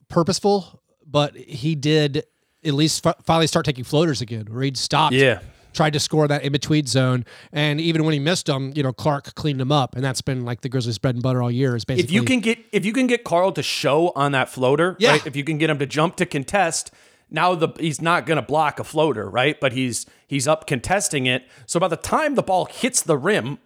purposeful, 0.09 0.83
but 1.07 1.37
he 1.37 1.75
did 1.75 2.25
at 2.65 2.75
least 2.75 3.03
fi- 3.03 3.15
finally 3.25 3.47
start 3.47 3.65
taking 3.65 3.85
floaters 3.85 4.21
again. 4.21 4.47
Where 4.51 4.63
he'd 4.63 4.77
stopped, 4.77 5.15
Yeah. 5.15 5.41
tried 5.73 5.93
to 5.93 6.01
score 6.01 6.27
that 6.29 6.43
in 6.43 6.53
between 6.53 6.87
zone, 6.87 7.25
and 7.53 7.81
even 7.81 8.05
when 8.05 8.13
he 8.13 8.19
missed 8.19 8.47
them, 8.47 8.73
you 8.75 8.83
know, 8.83 8.93
Clarke 8.93 9.35
cleaned 9.37 9.61
him 9.61 9.71
up, 9.73 9.95
and 9.95 10.05
that's 10.05 10.21
been 10.21 10.45
like 10.45 10.63
the 10.63 10.69
Grizzlies' 10.69 10.99
bread 10.99 11.15
and 11.15 11.23
butter 11.23 11.43
all 11.43 11.51
year. 11.51 11.77
Is 11.77 11.85
basically 11.85 12.05
If 12.05 12.11
you 12.13 12.23
can 12.25 12.41
get 12.41 12.59
if 12.73 12.85
you 12.85 12.93
can 12.93 13.07
get 13.07 13.25
Karl 13.25 13.53
to 13.53 13.63
show 13.63 14.13
on 14.17 14.33
that 14.33 14.49
floater, 14.49 14.97
Yeah. 14.99 15.13
right? 15.13 15.27
If 15.27 15.37
you 15.37 15.45
can 15.45 15.59
get 15.59 15.71
him 15.71 15.79
to 15.79 15.87
jump 15.87 16.17
to 16.17 16.27
contest, 16.27 16.91
now 17.31 17.55
the 17.55 17.69
he's 17.79 18.03
not 18.03 18.27
going 18.27 18.37
to 18.37 18.43
block 18.43 18.81
a 18.81 18.85
floater, 18.85 19.31
right? 19.31 19.61
But 19.61 19.73
he's 19.73 20.07
he's 20.27 20.49
up 20.49 20.67
contesting 20.67 21.27
it. 21.27 21.45
So 21.67 21.79
by 21.79 21.87
the 21.89 21.97
time 21.97 22.35
the 22.35 22.43
ball 22.43 22.65
hits 22.67 23.01
the 23.01 23.17
rim, 23.17 23.59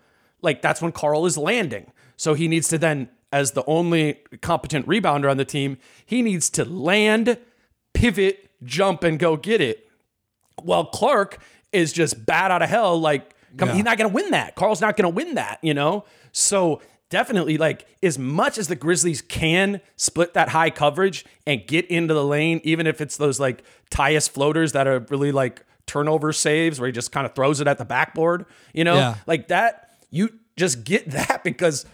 like 0.45 0.63
that's 0.63 0.81
when 0.81 0.93
Karl 0.93 1.27
is 1.27 1.37
landing. 1.37 1.91
So 2.17 2.35
he 2.35 2.47
needs 2.47 2.69
to 2.69 2.79
then 2.79 3.09
as 3.33 3.51
the 3.53 3.65
only 3.67 4.19
competent 4.43 4.87
rebounder 4.87 5.29
on 5.29 5.37
the 5.37 5.45
team, 5.45 5.79
he 6.07 6.23
needs 6.23 6.49
to 6.51 6.65
land, 6.65 7.37
pivot, 7.93 8.49
jump 8.63 9.03
and 9.03 9.19
go 9.19 9.37
get 9.37 9.61
it. 9.61 9.89
While 10.63 10.85
Clarke 10.85 11.39
is 11.73 11.93
just 11.93 12.25
bad 12.25 12.53
out 12.53 12.63
of 12.63 12.69
hell. 12.69 12.99
Like, 13.01 13.35
come, 13.57 13.71
Yeah. 13.71 13.75
he's 13.75 13.85
not 13.85 13.99
going 13.99 14.09
to 14.09 14.15
win 14.15 14.31
that. 14.31 14.55
Karl's 14.55 14.81
not 14.81 14.97
going 14.97 15.03
to 15.11 15.15
win 15.15 15.35
that, 15.35 15.59
you 15.63 15.75
know? 15.75 16.05
So, 16.31 16.81
definitely, 17.11 17.59
like, 17.59 17.87
as 18.03 18.17
much 18.19 18.57
as 18.59 18.69
the 18.69 18.77
Grizzlies 18.77 19.21
can 19.21 19.81
split 19.97 20.35
that 20.35 20.51
high 20.51 20.71
coverage 20.71 21.25
and 21.45 21.67
get 21.67 21.87
into 21.87 22.15
the 22.15 22.25
lane, 22.25 22.61
even 22.63 22.87
if 22.87 23.01
it's 23.01 23.17
those 23.17 23.41
like 23.41 23.65
Tyus 23.91 24.31
floaters 24.31 24.71
that 24.73 24.87
are 24.87 25.01
really 25.11 25.33
like 25.33 25.65
turnover 25.87 26.33
saves 26.33 26.79
where 26.79 26.87
he 26.87 26.93
just 26.93 27.11
kind 27.11 27.27
of 27.27 27.35
throws 27.35 27.61
it 27.61 27.67
at 27.67 27.79
the 27.79 27.85
backboard, 27.85 28.47
you 28.73 28.85
know? 28.85 28.95
Yeah. 28.95 29.17
Like 29.27 29.49
that, 29.49 29.84
you 30.15 30.31
just 30.57 30.85
get 30.85 31.11
that 31.11 31.43
because 31.45 31.85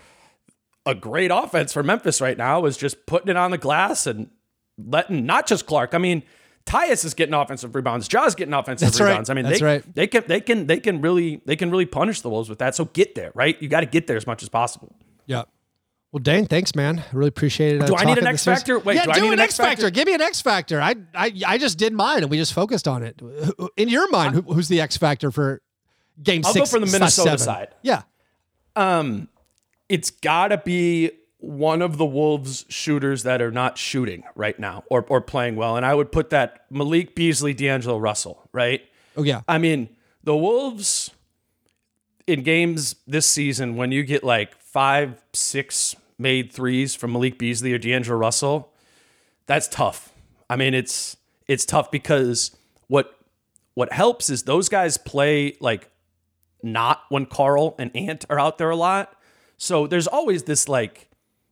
a 0.86 0.94
great 0.94 1.30
offense 1.32 1.72
for 1.72 1.82
Memphis 1.82 2.20
right 2.20 2.36
now 2.38 2.64
is 2.64 2.76
just 2.76 3.06
putting 3.06 3.28
it 3.28 3.36
on 3.36 3.50
the 3.50 3.58
glass 3.58 4.06
and 4.06 4.30
letting 4.78 5.26
not 5.26 5.46
just 5.46 5.66
Clarke. 5.66 5.94
I 5.94 5.98
mean, 5.98 6.22
Tyus 6.66 7.04
is 7.04 7.14
getting 7.14 7.34
offensive 7.34 7.74
rebounds. 7.74 8.06
Ja's 8.08 8.34
getting 8.34 8.54
offensive 8.54 8.88
That's 8.88 9.00
right. 9.00 9.08
rebounds. 9.08 9.30
I 9.30 9.34
mean, 9.34 9.44
That's 9.44 9.60
they, 9.60 9.64
right. 9.66 9.94
they 9.94 10.06
can 10.06 10.24
they 10.26 10.40
can 10.40 10.66
they 10.66 10.78
can 10.80 11.00
really 11.00 11.40
they 11.46 11.56
can 11.56 11.70
really 11.70 11.86
punish 11.86 12.20
the 12.20 12.30
Wolves 12.30 12.48
with 12.48 12.58
that. 12.60 12.74
So 12.74 12.84
get 12.86 13.14
there, 13.14 13.32
right? 13.34 13.60
You 13.62 13.68
got 13.68 13.80
to 13.80 13.86
get 13.86 14.06
there 14.06 14.16
as 14.16 14.26
much 14.26 14.42
as 14.42 14.48
possible. 14.48 14.94
yeah. 15.26 15.42
Well, 16.12 16.18
Dane, 16.20 16.46
thanks, 16.46 16.74
man. 16.74 16.98
I 16.98 17.04
really 17.16 17.28
appreciate 17.28 17.76
it. 17.76 17.82
uh, 17.82 17.86
Do 17.86 17.94
I 17.96 18.04
need 18.04 18.18
an 18.18 18.26
X 18.26 18.44
factor? 18.44 18.80
Wait, 18.80 18.96
yeah, 18.96 19.04
do 19.04 19.12
I 19.12 19.20
need 19.20 19.32
an 19.32 19.38
X 19.38 19.56
factor. 19.56 19.82
factor? 19.82 19.90
Give 19.90 20.06
me 20.08 20.14
an 20.14 20.20
X 20.20 20.40
factor. 20.40 20.80
I, 20.80 20.96
I, 21.14 21.32
I 21.46 21.56
just 21.56 21.78
did 21.78 21.92
mine, 21.92 22.22
and 22.22 22.30
we 22.32 22.36
just 22.36 22.52
focused 22.52 22.88
on 22.88 23.04
it. 23.04 23.22
In 23.76 23.88
your 23.88 24.10
mind, 24.10 24.34
who, 24.34 24.40
who's 24.42 24.66
the 24.66 24.80
X 24.80 24.96
factor 24.96 25.30
for 25.30 25.62
Game 26.20 26.42
I'll 26.44 26.52
go 26.52 26.60
Six? 26.64 26.70
for 26.72 26.80
the 26.80 26.86
Minnesota 26.86 27.30
seven? 27.30 27.38
side. 27.38 27.68
Yeah. 27.82 28.02
Um, 28.80 29.28
it's 29.90 30.10
got 30.10 30.48
to 30.48 30.56
be 30.56 31.10
one 31.38 31.82
of 31.82 31.98
the 31.98 32.06
Wolves 32.06 32.64
shooters 32.70 33.24
that 33.24 33.42
are 33.42 33.50
not 33.50 33.76
shooting 33.76 34.24
right 34.34 34.58
now 34.58 34.84
or 34.90 35.04
or 35.08 35.20
playing 35.20 35.56
well, 35.56 35.76
and 35.76 35.84
I 35.84 35.94
would 35.94 36.10
put 36.10 36.30
that 36.30 36.64
Malik 36.70 37.14
Beasley, 37.14 37.52
D'Angelo 37.52 37.98
Russell, 37.98 38.48
right? 38.52 38.82
Oh 39.16 39.22
yeah. 39.22 39.42
I 39.46 39.58
mean, 39.58 39.90
the 40.24 40.34
Wolves 40.34 41.10
in 42.26 42.42
games 42.42 42.96
this 43.06 43.26
season, 43.26 43.76
when 43.76 43.92
you 43.92 44.02
get 44.02 44.24
like 44.24 44.56
five, 44.58 45.22
six 45.34 45.94
made 46.18 46.50
threes 46.52 46.94
from 46.94 47.12
Malik 47.12 47.38
Beasley 47.38 47.72
or 47.72 47.78
D'Angelo 47.78 48.16
Russell, 48.16 48.72
that's 49.46 49.68
tough. 49.68 50.12
I 50.48 50.56
mean, 50.56 50.72
it's 50.72 51.18
it's 51.48 51.66
tough 51.66 51.90
because 51.90 52.56
what 52.86 53.18
what 53.74 53.92
helps 53.92 54.30
is 54.30 54.44
those 54.44 54.70
guys 54.70 54.96
play 54.96 55.56
like 55.60 55.90
not 56.62 57.02
when 57.08 57.26
Karl 57.26 57.74
and 57.78 57.94
Ant 57.94 58.24
are 58.30 58.38
out 58.38 58.58
there 58.58 58.70
a 58.70 58.76
lot. 58.76 59.14
So 59.56 59.86
there's 59.86 60.06
always 60.06 60.44
this 60.44 60.68
like, 60.68 61.10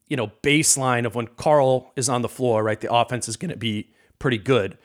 you 0.09 0.17
know, 0.17 0.33
baseline 0.43 1.05
of 1.05 1.15
when 1.15 1.27
Karl 1.27 1.93
is 1.97 2.09
on 2.09 2.23
the 2.23 2.29
floor, 2.29 2.63
right? 2.63 2.81
The 2.81 2.93
offense 2.93 3.29
is 3.29 3.37
going 3.37 3.51
to 3.51 3.57
be 3.57 3.91
pretty 4.19 4.39
good. 4.39 4.79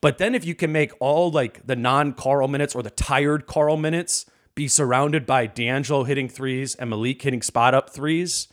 But 0.00 0.18
then 0.18 0.34
if 0.34 0.44
you 0.44 0.54
can 0.54 0.72
make 0.72 0.92
all 1.00 1.30
like 1.30 1.66
the 1.66 1.76
non 1.76 2.12
Karl 2.12 2.48
minutes 2.48 2.74
or 2.74 2.82
the 2.82 2.90
tired 2.90 3.46
Karl 3.46 3.76
minutes 3.76 4.26
be 4.54 4.68
surrounded 4.68 5.24
by 5.24 5.46
D'Angelo 5.46 6.04
hitting 6.04 6.28
threes 6.28 6.74
and 6.74 6.90
Malik 6.90 7.22
hitting 7.22 7.42
spot 7.42 7.74
up 7.74 7.90
threes, 7.90 8.48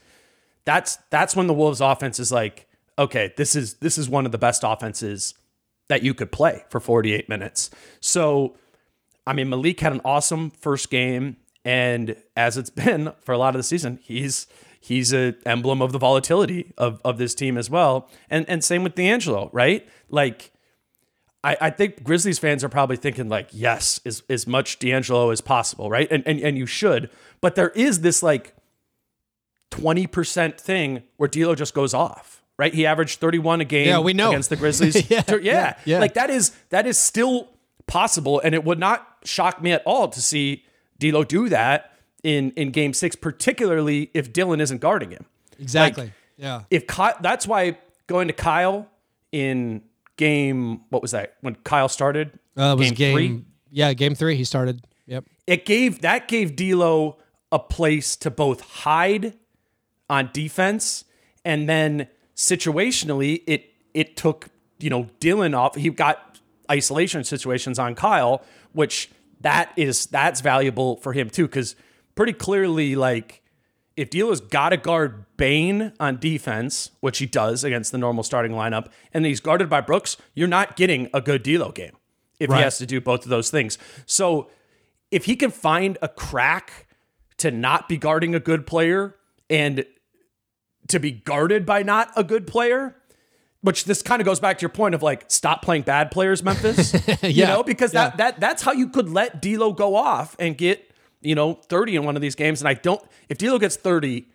that's 0.64 0.96
that's 1.10 1.36
when 1.36 1.48
the 1.48 1.54
Wolves 1.54 1.80
offense 1.80 2.18
is 2.18 2.32
like, 2.32 2.68
okay, 2.98 3.32
this 3.36 3.54
is 3.54 3.74
this 3.74 3.98
is 3.98 4.08
one 4.08 4.24
of 4.24 4.32
the 4.32 4.38
best 4.38 4.62
offenses 4.64 5.34
that 5.88 6.02
you 6.02 6.14
could 6.14 6.32
play 6.32 6.64
for 6.70 6.80
48 6.80 7.28
minutes. 7.28 7.70
So 8.00 8.56
I 9.26 9.32
mean, 9.32 9.48
Malik 9.48 9.80
had 9.80 9.92
an 9.92 10.00
awesome 10.04 10.50
first 10.50 10.90
game, 10.90 11.36
and 11.64 12.16
as 12.36 12.56
it's 12.56 12.70
been 12.84 13.12
for 13.20 13.32
a 13.32 13.38
lot 13.38 13.54
of 13.54 13.58
the 13.58 13.62
season, 13.64 13.98
he's 14.02 14.46
he's 14.80 15.12
a 15.12 15.34
emblem 15.46 15.80
of 15.80 15.92
the 15.92 15.98
volatility 15.98 16.72
of 16.76 17.00
of 17.04 17.18
this 17.18 17.34
team 17.34 17.56
as 17.56 17.70
well. 17.70 18.08
And 18.30 18.44
and 18.48 18.62
same 18.64 18.82
with 18.82 18.94
D'Angelo, 18.94 19.50
right? 19.52 19.86
Like. 20.08 20.50
I, 21.44 21.56
I 21.60 21.70
think 21.70 22.04
Grizzlies 22.04 22.38
fans 22.38 22.62
are 22.62 22.68
probably 22.68 22.94
thinking 22.94 23.28
like, 23.28 23.48
yes, 23.50 24.00
as, 24.06 24.22
as 24.30 24.46
much 24.46 24.78
D'Angelo 24.78 25.30
as 25.30 25.40
possible, 25.40 25.90
right? 25.90 26.06
And, 26.08 26.22
and 26.24 26.38
and 26.38 26.56
you 26.56 26.66
should, 26.66 27.10
but 27.40 27.56
there 27.56 27.70
is 27.70 28.02
this 28.02 28.22
like 28.22 28.54
20% 29.72 30.60
thing 30.60 31.02
where 31.16 31.28
D'Lo 31.28 31.54
just 31.54 31.74
goes 31.74 31.94
off, 31.94 32.42
right? 32.58 32.72
He 32.72 32.86
averaged 32.86 33.20
31 33.20 33.60
a 33.60 33.64
game 33.64 33.88
Yeah, 33.88 33.98
we 33.98 34.12
know. 34.12 34.28
against 34.28 34.50
the 34.50 34.56
Grizzlies. 34.56 34.94
Yeah, 35.10 35.22
yeah, 35.28 35.36
yeah, 35.40 35.74
yeah. 35.84 35.98
Like 35.98 36.14
that 36.14 36.30
is 36.30 36.52
that 36.70 36.86
is 36.86 36.98
still 36.98 37.48
possible 37.88 38.40
and 38.40 38.54
it 38.54 38.64
would 38.64 38.78
not 38.78 39.06
shock 39.24 39.62
me 39.62 39.72
at 39.72 39.82
all 39.84 40.08
to 40.08 40.20
see 40.20 40.64
D'Lo 40.98 41.24
do 41.24 41.48
that 41.48 41.92
in 42.22 42.52
in 42.52 42.70
game 42.70 42.92
6 42.92 43.16
particularly 43.16 44.10
if 44.14 44.32
Dillon 44.32 44.60
isn't 44.60 44.80
guarding 44.80 45.10
him. 45.10 45.26
Exactly. 45.58 46.04
Like, 46.04 46.12
yeah. 46.36 46.62
If 46.70 46.86
Kyle, 46.86 47.14
that's 47.20 47.46
why 47.46 47.78
going 48.06 48.28
to 48.28 48.34
Kyle 48.34 48.88
in 49.30 49.82
game 50.16 50.82
what 50.90 51.02
was 51.02 51.12
that? 51.12 51.36
When 51.40 51.54
Kyle 51.56 51.88
started? 51.88 52.38
Uh, 52.56 52.74
it 52.76 52.78
was 52.78 52.88
game, 52.88 52.96
game, 52.96 53.14
three? 53.14 53.44
yeah, 53.70 53.92
game 53.94 54.14
three. 54.14 54.36
He 54.36 54.44
started. 54.44 54.86
Yep. 55.06 55.24
it 55.46 55.66
gave 55.66 56.00
that 56.02 56.28
gave 56.28 56.54
D'Lo 56.56 57.18
a 57.50 57.58
place 57.58 58.16
to 58.16 58.30
both 58.30 58.60
hide 58.60 59.34
on 60.08 60.30
defense 60.32 61.04
and 61.44 61.68
then 61.68 62.08
situationally 62.36 63.42
it 63.46 63.72
it 63.94 64.16
took 64.16 64.48
you 64.78 64.90
know 64.90 65.08
Dillon 65.20 65.54
off. 65.54 65.74
He 65.74 65.90
got 65.90 66.38
isolation 66.70 67.24
situations 67.24 67.78
on 67.78 67.94
Kyle, 67.94 68.42
which 68.72 69.10
that 69.40 69.72
is 69.76 70.06
that's 70.06 70.40
valuable 70.40 70.96
for 70.96 71.12
him 71.12 71.28
too 71.30 71.46
because 71.46 71.74
pretty 72.14 72.32
clearly 72.32 72.94
like 72.96 73.42
if 73.96 74.08
D'Lo's 74.10 74.40
got 74.40 74.70
to 74.70 74.76
guard 74.78 75.26
Bane 75.36 75.92
on 76.00 76.18
defense, 76.18 76.90
which 77.00 77.18
he 77.18 77.26
does 77.26 77.62
against 77.62 77.92
the 77.92 77.98
normal 77.98 78.24
starting 78.24 78.52
lineup, 78.52 78.86
and 79.12 79.26
he's 79.26 79.40
guarded 79.40 79.68
by 79.68 79.82
Brooks, 79.82 80.16
you're 80.34 80.48
not 80.48 80.76
getting 80.76 81.08
a 81.12 81.20
good 81.20 81.42
D'Lo 81.42 81.72
game 81.72 81.92
if 82.40 82.48
Right. 82.48 82.58
he 82.58 82.62
has 82.62 82.78
to 82.78 82.86
do 82.86 83.00
both 83.02 83.24
of 83.24 83.28
those 83.28 83.50
things. 83.50 83.76
So 84.06 84.48
if 85.10 85.26
he 85.26 85.36
can 85.36 85.50
find 85.50 85.98
a 86.00 86.08
crack 86.08 86.86
to 87.38 87.50
not 87.50 87.86
be 87.88 87.98
guarding 87.98 88.34
a 88.34 88.40
good 88.40 88.66
player 88.66 89.16
and 89.50 89.84
to 90.88 90.98
be 90.98 91.10
guarded 91.12 91.66
by 91.66 91.82
not 91.82 92.10
a 92.16 92.24
good 92.24 92.46
player, 92.46 92.96
which 93.62 93.84
this 93.84 94.02
kind 94.02 94.20
of 94.20 94.26
goes 94.26 94.38
back 94.40 94.58
to 94.58 94.62
your 94.62 94.68
point 94.70 94.94
of 94.94 95.02
like 95.02 95.24
stop 95.28 95.62
playing 95.62 95.82
bad 95.82 96.10
players, 96.10 96.42
Memphis. 96.42 96.94
You 97.22 97.46
know, 97.46 97.62
because 97.62 97.94
Yeah. 97.94 98.08
that 98.10 98.16
that 98.18 98.40
that's 98.40 98.62
how 98.62 98.72
you 98.72 98.88
could 98.88 99.08
let 99.08 99.40
D'Lo 99.40 99.72
go 99.72 99.96
off 99.96 100.36
and 100.38 100.56
get 100.58 100.92
you 101.20 101.34
know 101.34 101.54
30 101.54 101.96
in 101.96 102.04
one 102.04 102.16
of 102.16 102.22
these 102.22 102.34
games. 102.34 102.60
And 102.60 102.68
I 102.68 102.74
don't 102.74 103.02
if 103.28 103.38
D'Lo 103.38 103.58
gets 103.58 103.76
30 103.76 104.26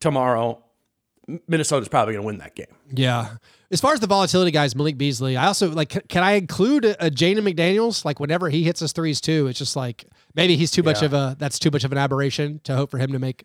tomorrow, 0.00 0.62
Minnesota's 1.48 1.88
probably 1.88 2.14
going 2.14 2.22
to 2.22 2.26
win 2.26 2.38
that 2.38 2.54
game. 2.54 2.66
Yeah. 2.92 3.36
As 3.70 3.80
far 3.80 3.92
as 3.94 4.00
the 4.00 4.06
volatility 4.06 4.52
guys, 4.52 4.76
Malik 4.76 4.96
Beasley, 4.96 5.36
I 5.36 5.46
also 5.46 5.70
like. 5.70 6.06
Can 6.08 6.22
I 6.22 6.32
include 6.32 6.84
a, 6.84 7.06
a 7.06 7.10
Jaden 7.10 7.38
McDaniels? 7.38 8.04
Like 8.04 8.20
whenever 8.20 8.48
he 8.48 8.62
hits 8.62 8.78
his 8.78 8.92
threes 8.92 9.20
too, 9.20 9.48
it's 9.48 9.58
just 9.58 9.74
like 9.74 10.04
maybe 10.36 10.56
he's 10.56 10.70
too 10.70 10.84
much 10.84 11.02
of 11.02 11.12
a. 11.12 11.34
That's 11.36 11.58
too 11.58 11.70
much 11.72 11.82
of 11.82 11.90
an 11.90 11.98
aberration 11.98 12.60
to 12.62 12.76
hope 12.76 12.92
for 12.92 12.98
him 12.98 13.10
to 13.10 13.18
make 13.18 13.44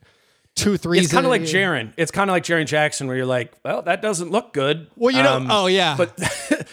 two 0.56 0.78
threes. 0.78 1.06
It's 1.06 1.14
kind 1.14 1.26
of 1.26 1.30
like 1.30 1.43
Jaren. 1.43 1.93
It's 1.97 2.12
kind 2.12 2.30
of 2.30 2.34
like 2.34 2.43
Jaren 2.43 2.66
Jackson, 2.66 3.08
where 3.08 3.16
you're 3.16 3.26
like, 3.26 3.54
well, 3.64 3.82
that 3.84 4.02
doesn't 4.02 4.32
look 4.32 4.54
good. 4.54 4.88
Well, 4.95 5.14
you 5.16 5.24
know. 5.24 5.36
Um, 5.36 5.47
oh 5.49 5.68
yeah. 5.68 5.95
but 5.97 6.18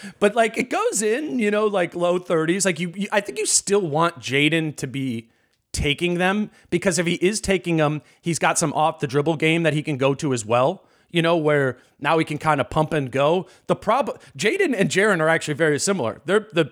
but 0.19 0.35
like 0.35 0.57
it 0.57 0.69
goes 0.69 1.01
in, 1.01 1.39
you 1.39 1.51
know, 1.51 1.67
like 1.67 1.95
low 1.95 2.19
30s. 2.19 2.65
Like 2.65 2.79
you, 2.79 2.93
you 2.95 3.07
I 3.11 3.21
think 3.21 3.37
you 3.37 3.45
still 3.45 3.81
want 3.81 4.19
Jaden 4.19 4.75
to 4.77 4.87
be 4.87 5.29
taking 5.71 6.15
them 6.15 6.49
because 6.69 6.99
if 6.99 7.05
he 7.05 7.15
is 7.15 7.39
taking 7.39 7.77
them, 7.77 8.01
he's 8.21 8.39
got 8.39 8.57
some 8.57 8.73
off 8.73 8.99
the 8.99 9.07
dribble 9.07 9.37
game 9.37 9.63
that 9.63 9.73
he 9.73 9.83
can 9.83 9.97
go 9.97 10.13
to 10.15 10.33
as 10.33 10.45
well. 10.45 10.85
You 11.11 11.23
know, 11.23 11.37
where 11.37 11.79
now 11.99 12.19
he 12.19 12.25
can 12.25 12.37
kind 12.37 12.61
of 12.61 12.69
pump 12.69 12.93
and 12.93 13.11
go. 13.11 13.47
The 13.65 13.75
problem, 13.75 14.17
Jaden 14.37 14.75
and 14.77 14.89
Jaren 14.89 15.19
are 15.21 15.27
actually 15.27 15.55
very 15.55 15.79
similar. 15.79 16.21
They're 16.25 16.47
the 16.53 16.71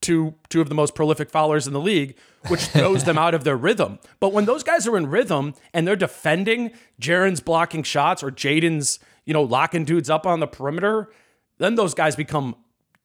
two 0.00 0.34
two 0.48 0.60
of 0.60 0.68
the 0.68 0.74
most 0.74 0.94
prolific 0.94 1.30
followers 1.30 1.66
in 1.66 1.72
the 1.72 1.80
league, 1.80 2.16
which 2.48 2.60
throws 2.66 3.04
them 3.04 3.18
out 3.18 3.34
of 3.34 3.44
their 3.44 3.56
rhythm. 3.56 3.98
But 4.20 4.32
when 4.32 4.44
those 4.44 4.62
guys 4.62 4.86
are 4.86 4.96
in 4.96 5.08
rhythm 5.08 5.54
and 5.72 5.86
they're 5.86 5.96
defending, 5.96 6.72
Jaren's 7.00 7.40
blocking 7.40 7.82
shots 7.82 8.22
or 8.22 8.30
Jaden's, 8.30 8.98
you 9.24 9.34
know, 9.34 9.42
locking 9.42 9.84
dudes 9.84 10.10
up 10.10 10.26
on 10.26 10.40
the 10.40 10.46
perimeter, 10.46 11.10
then 11.58 11.74
those 11.74 11.94
guys 11.94 12.16
become 12.16 12.56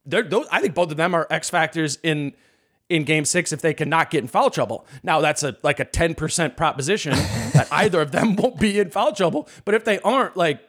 they're 0.06 0.24
those, 0.24 0.48
I 0.52 0.62
think 0.62 0.74
both 0.76 0.92
of 0.92 0.98
them 0.98 1.14
are 1.14 1.28
X 1.30 1.50
factors 1.50 1.98
in 2.04 2.34
in 2.90 3.04
game 3.04 3.26
six 3.26 3.52
if 3.52 3.62
they 3.62 3.74
cannot 3.74 4.12
get 4.12 4.22
in 4.22 4.28
foul 4.28 4.50
trouble. 4.50 4.86
Now 5.02 5.22
that's 5.22 5.44
a 5.44 5.58
like 5.64 5.80
a 5.80 5.86
10% 5.86 6.56
proposition 6.56 7.14
that 7.54 7.68
either 7.72 8.02
of 8.02 8.12
them 8.12 8.36
won't 8.36 8.60
be 8.60 8.80
in 8.80 8.90
foul 8.90 9.14
trouble. 9.14 9.48
But 9.66 9.76
if 9.76 9.84
they 9.86 10.00
aren't, 10.00 10.38
like 10.38 10.62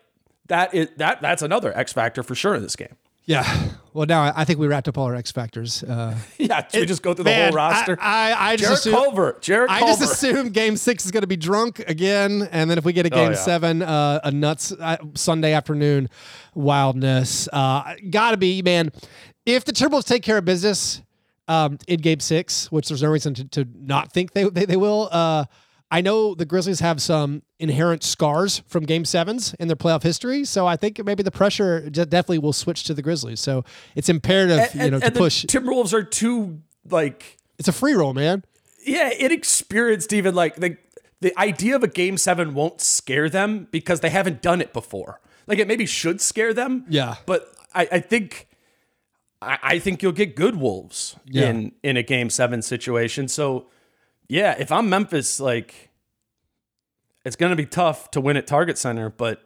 that 0.46 0.74
is 0.74 0.88
that 0.96 1.20
that's 1.20 1.42
another 1.42 1.76
X 1.76 1.92
factor 1.92 2.22
for 2.22 2.34
sure 2.34 2.54
in 2.54 2.62
this 2.62 2.76
game. 2.76 2.96
yeah. 3.24 3.70
Well, 3.94 4.06
now 4.06 4.32
I 4.34 4.44
think 4.44 4.58
we 4.58 4.66
wrapped 4.66 4.88
up 4.88 4.98
all 4.98 5.04
our 5.06 5.14
X 5.14 5.30
factors. 5.30 5.82
Uh, 5.84 6.18
Yeah, 6.36 6.66
should 6.68 6.80
we 6.80 6.86
just 6.86 7.00
go 7.02 7.14
through 7.14 7.24
the 7.24 7.34
whole 7.34 7.52
roster? 7.52 7.96
I, 8.00 8.32
I, 8.32 8.50
I 8.50 8.56
just 8.56 8.62
Jarrett 8.66 8.78
assume, 8.80 8.92
Culver. 8.94 9.38
Jarrett 9.40 9.70
I 9.70 9.78
Culver. 9.78 10.00
just 10.00 10.12
assume 10.12 10.48
Game 10.50 10.76
Six 10.76 11.04
is 11.06 11.12
going 11.12 11.20
to 11.22 11.26
be 11.28 11.36
drunk 11.36 11.78
again, 11.86 12.48
and 12.50 12.68
then 12.68 12.76
if 12.76 12.84
we 12.84 12.92
get 12.92 13.06
a 13.06 13.10
Game 13.10 13.28
Oh, 13.28 13.30
yeah. 13.30 13.36
Seven, 13.36 13.82
uh, 13.82 14.20
a 14.24 14.30
nuts 14.32 14.72
uh, 14.72 14.96
Sunday 15.14 15.52
afternoon 15.52 16.10
wildness. 16.54 17.48
Uh, 17.52 17.94
Got 18.10 18.32
to 18.32 18.36
be 18.36 18.62
man. 18.62 18.90
If 19.46 19.64
the 19.64 19.72
Timberwolves 19.72 20.06
take 20.06 20.22
care 20.22 20.38
of 20.38 20.44
business 20.44 21.00
um, 21.48 21.78
in 21.86 22.00
Game 22.00 22.20
Six, 22.20 22.72
which 22.72 22.88
there's 22.88 23.02
no 23.02 23.10
reason 23.10 23.34
to, 23.34 23.44
to 23.44 23.68
not 23.78 24.12
think 24.12 24.32
they 24.32 24.44
they, 24.48 24.64
they 24.64 24.76
will. 24.76 25.08
I 25.96 26.00
know 26.00 26.34
the 26.34 26.44
Grizzlies 26.44 26.80
have 26.80 27.00
some 27.00 27.42
inherent 27.58 28.02
scars 28.02 28.62
from 28.66 28.84
Game 28.84 29.04
Sevens 29.04 29.54
in 29.60 29.68
their 29.68 29.76
playoff 29.76 30.02
history, 30.02 30.44
so 30.44 30.66
I 30.66 30.76
think 30.76 31.02
maybe 31.04 31.22
the 31.22 31.30
pressure 31.30 31.88
definitely 31.88 32.38
will 32.38 32.52
switch 32.52 32.82
to 32.84 32.94
the 32.94 33.02
Grizzlies. 33.02 33.38
So 33.40 33.64
it's 33.94 34.08
imperative, 34.08 34.74
you 34.74 34.90
know, 34.90 34.98
to 34.98 35.06
and 35.06 35.14
push. 35.14 35.44
Timberwolves 35.44 35.92
are 35.92 36.02
too 36.02 36.60
like 36.90 37.38
it's 37.58 37.68
a 37.68 37.72
free 37.72 37.94
roll, 37.94 38.12
man. 38.14 38.44
yeah, 38.84 39.10
inexperienced 39.18 40.12
even 40.12 40.34
like 40.34 40.56
the 40.56 40.76
the 41.20 41.32
idea 41.38 41.76
of 41.76 41.82
a 41.82 41.88
game 41.88 42.16
seven 42.18 42.54
won't 42.54 42.80
scare 42.80 43.28
them 43.30 43.68
because 43.70 44.00
they 44.00 44.10
haven't 44.10 44.42
done 44.42 44.60
it 44.60 44.72
before. 44.72 45.20
Like 45.46 45.58
it 45.58 45.68
maybe 45.68 45.86
should 45.86 46.20
scare 46.20 46.52
them. 46.52 46.84
Yeah. 46.88 47.14
But 47.24 47.54
I, 47.74 47.88
I 47.92 48.00
think 48.00 48.48
I, 49.40 49.58
I 49.62 49.78
think 49.78 50.02
you'll 50.02 50.12
get 50.12 50.34
good 50.34 50.56
wolves 50.56 51.16
Yeah. 51.26 51.50
in 51.50 51.72
in 51.82 51.96
a 51.96 52.02
game 52.02 52.30
seven 52.30 52.62
situation. 52.62 53.28
So 53.28 53.66
yeah, 54.28 54.54
if 54.58 54.72
I'm 54.72 54.88
Memphis, 54.88 55.40
like 55.40 55.90
it's 57.24 57.36
gonna 57.36 57.56
be 57.56 57.66
tough 57.66 58.10
to 58.12 58.20
win 58.20 58.36
at 58.36 58.46
Target 58.46 58.78
Center, 58.78 59.10
but 59.10 59.40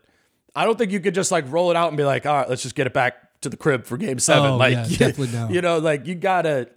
I 0.54 0.64
don't 0.64 0.76
think 0.78 0.90
you 0.92 1.00
could 1.00 1.14
just 1.14 1.30
like 1.30 1.44
roll 1.50 1.70
it 1.70 1.76
out 1.76 1.88
and 1.88 1.96
be 1.96 2.04
like, 2.04 2.26
all 2.26 2.34
right, 2.34 2.48
let's 2.48 2.62
just 2.62 2.74
get 2.74 2.86
it 2.86 2.94
back 2.94 3.40
to 3.42 3.48
the 3.48 3.56
crib 3.56 3.84
for 3.84 3.96
game 3.96 4.18
seven. 4.18 4.50
Oh, 4.52 4.56
like 4.56 4.72
yeah, 4.72 4.84
definitely 4.88 5.28
no. 5.28 5.48
You 5.48 5.60
know, 5.60 5.78
like 5.78 6.06
you 6.06 6.14
gotta 6.14 6.68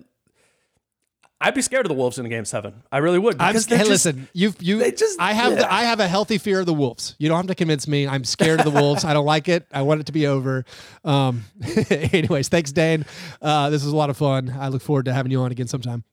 I'd 1.43 1.56
be 1.56 1.64
scared 1.64 1.88
of 1.88 1.89
the 1.89 1.95
Wolves 1.95 2.20
in 2.20 2.26
a 2.28 2.30
game 2.30 2.45
seven. 2.45 2.84
I 2.91 2.99
really 2.99 3.18
would. 3.18 3.41
I'm, 3.41 3.49
Because 3.54 3.66
hey, 3.66 3.78
just- 3.78 3.89
listen, 3.89 4.28
you've 4.32 4.62
you. 4.62 4.78
they 4.78 4.91
just- 4.91 5.20
I 5.20 5.34
have 5.34 5.58
the. 5.58 5.74
I 5.74 5.82
have 5.86 5.99
a 5.99 6.08
healthy 6.08 6.38
fear 6.38 6.60
of 6.60 6.68
the 6.68 6.74
wolves. 6.74 7.16
You 7.18 7.30
don't 7.30 7.38
have 7.38 7.47
to 7.47 7.56
convince 7.56 7.88
me. 7.88 8.08
I'm 8.08 8.24
scared 8.26 8.60
of 8.60 8.66
the 8.72 8.80
wolves. 8.80 9.04
I 9.04 9.16
don't 9.16 9.26
like 9.26 9.49
it. 9.49 9.66
I 9.74 9.82
want 9.82 10.02
it 10.02 10.06
to 10.06 10.12
be 10.12 10.28
over. 10.28 10.66
Um, 11.04 11.45
anyways, 11.89 12.47
thanks, 12.49 12.72
Dane. 12.72 13.06
Uh, 13.41 13.72
this 13.72 13.84
was 13.84 13.91
a 13.91 13.95
lot 13.95 14.12
of 14.12 14.18
fun. 14.18 14.56
I 14.56 14.68
look 14.68 14.84
forward 14.84 15.06
to 15.06 15.14
having 15.14 15.32
you 15.32 15.39
on 15.41 15.52
again 15.52 15.66
sometime. 15.68 16.04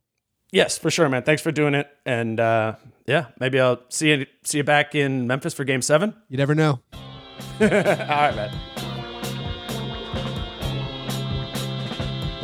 Yes, 0.50 0.78
for 0.78 0.90
sure, 0.90 1.08
man. 1.08 1.22
Thanks 1.24 1.42
for 1.42 1.52
doing 1.52 1.74
it. 1.74 1.88
And 2.06 2.40
uh, 2.40 2.76
yeah, 3.06 3.26
maybe 3.38 3.60
I'll 3.60 3.80
see 3.88 4.10
you 4.10 4.26
see 4.42 4.58
you 4.58 4.64
back 4.64 4.94
in 4.94 5.26
Memphis 5.26 5.54
for 5.54 5.64
game 5.64 5.82
seven. 5.82 6.14
You 6.28 6.38
never 6.38 6.54
know. 6.54 6.80
All 7.60 7.68
right, 7.68 8.34
man. 8.34 8.54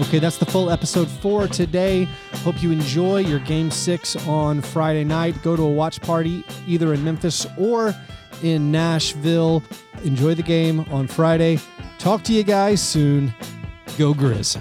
Okay, 0.01 0.19
that's 0.19 0.39
the 0.39 0.47
full 0.47 0.71
episode 0.71 1.09
for 1.09 1.47
today. 1.47 2.05
Hope 2.43 2.61
you 2.63 2.73
enjoy 2.73 3.19
your 3.19 3.39
game 3.39 3.71
six 3.71 4.17
on 4.27 4.61
Friday 4.61 5.05
night. 5.05 5.41
Go 5.43 5.55
to 5.55 5.63
a 5.63 5.71
watch 5.71 6.01
party 6.01 6.45
either 6.67 6.93
in 6.93 7.05
Memphis 7.05 7.47
or 7.57 7.95
in 8.43 8.73
Nashville. 8.73 9.63
Enjoy 10.03 10.35
the 10.35 10.43
game 10.43 10.81
on 10.91 11.07
Friday. 11.07 11.61
Talk 11.99 12.25
to 12.25 12.33
you 12.33 12.43
guys 12.43 12.83
soon. 12.83 13.33
Go 13.97 14.15
Grizz. 14.15 14.61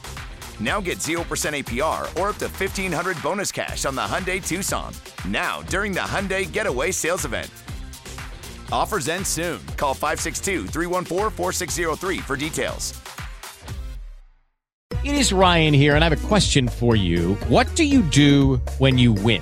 Now 0.61 0.79
get 0.79 0.99
0% 0.99 1.15
APR 1.23 2.01
or 2.19 2.29
up 2.29 2.37
to 2.37 2.47
1500 2.47 3.21
bonus 3.23 3.51
cash 3.51 3.85
on 3.85 3.95
the 3.95 4.01
Hyundai 4.01 4.45
Tucson. 4.45 4.93
Now, 5.27 5.63
during 5.63 5.91
the 5.91 6.01
Hyundai 6.01 6.49
Getaway 6.49 6.91
Sales 6.91 7.25
Event. 7.25 7.49
Offers 8.71 9.09
end 9.09 9.25
soon. 9.25 9.59
Call 9.75 9.93
562 9.93 10.67
314 10.67 11.31
4603 11.31 12.17
for 12.19 12.37
details. 12.37 12.93
It 15.03 15.15
is 15.15 15.33
Ryan 15.33 15.73
here, 15.73 15.95
and 15.95 16.05
I 16.05 16.09
have 16.09 16.23
a 16.23 16.27
question 16.27 16.67
for 16.67 16.95
you. 16.95 17.33
What 17.47 17.75
do 17.75 17.83
you 17.83 18.03
do 18.03 18.57
when 18.77 18.99
you 18.99 19.13
win? 19.13 19.41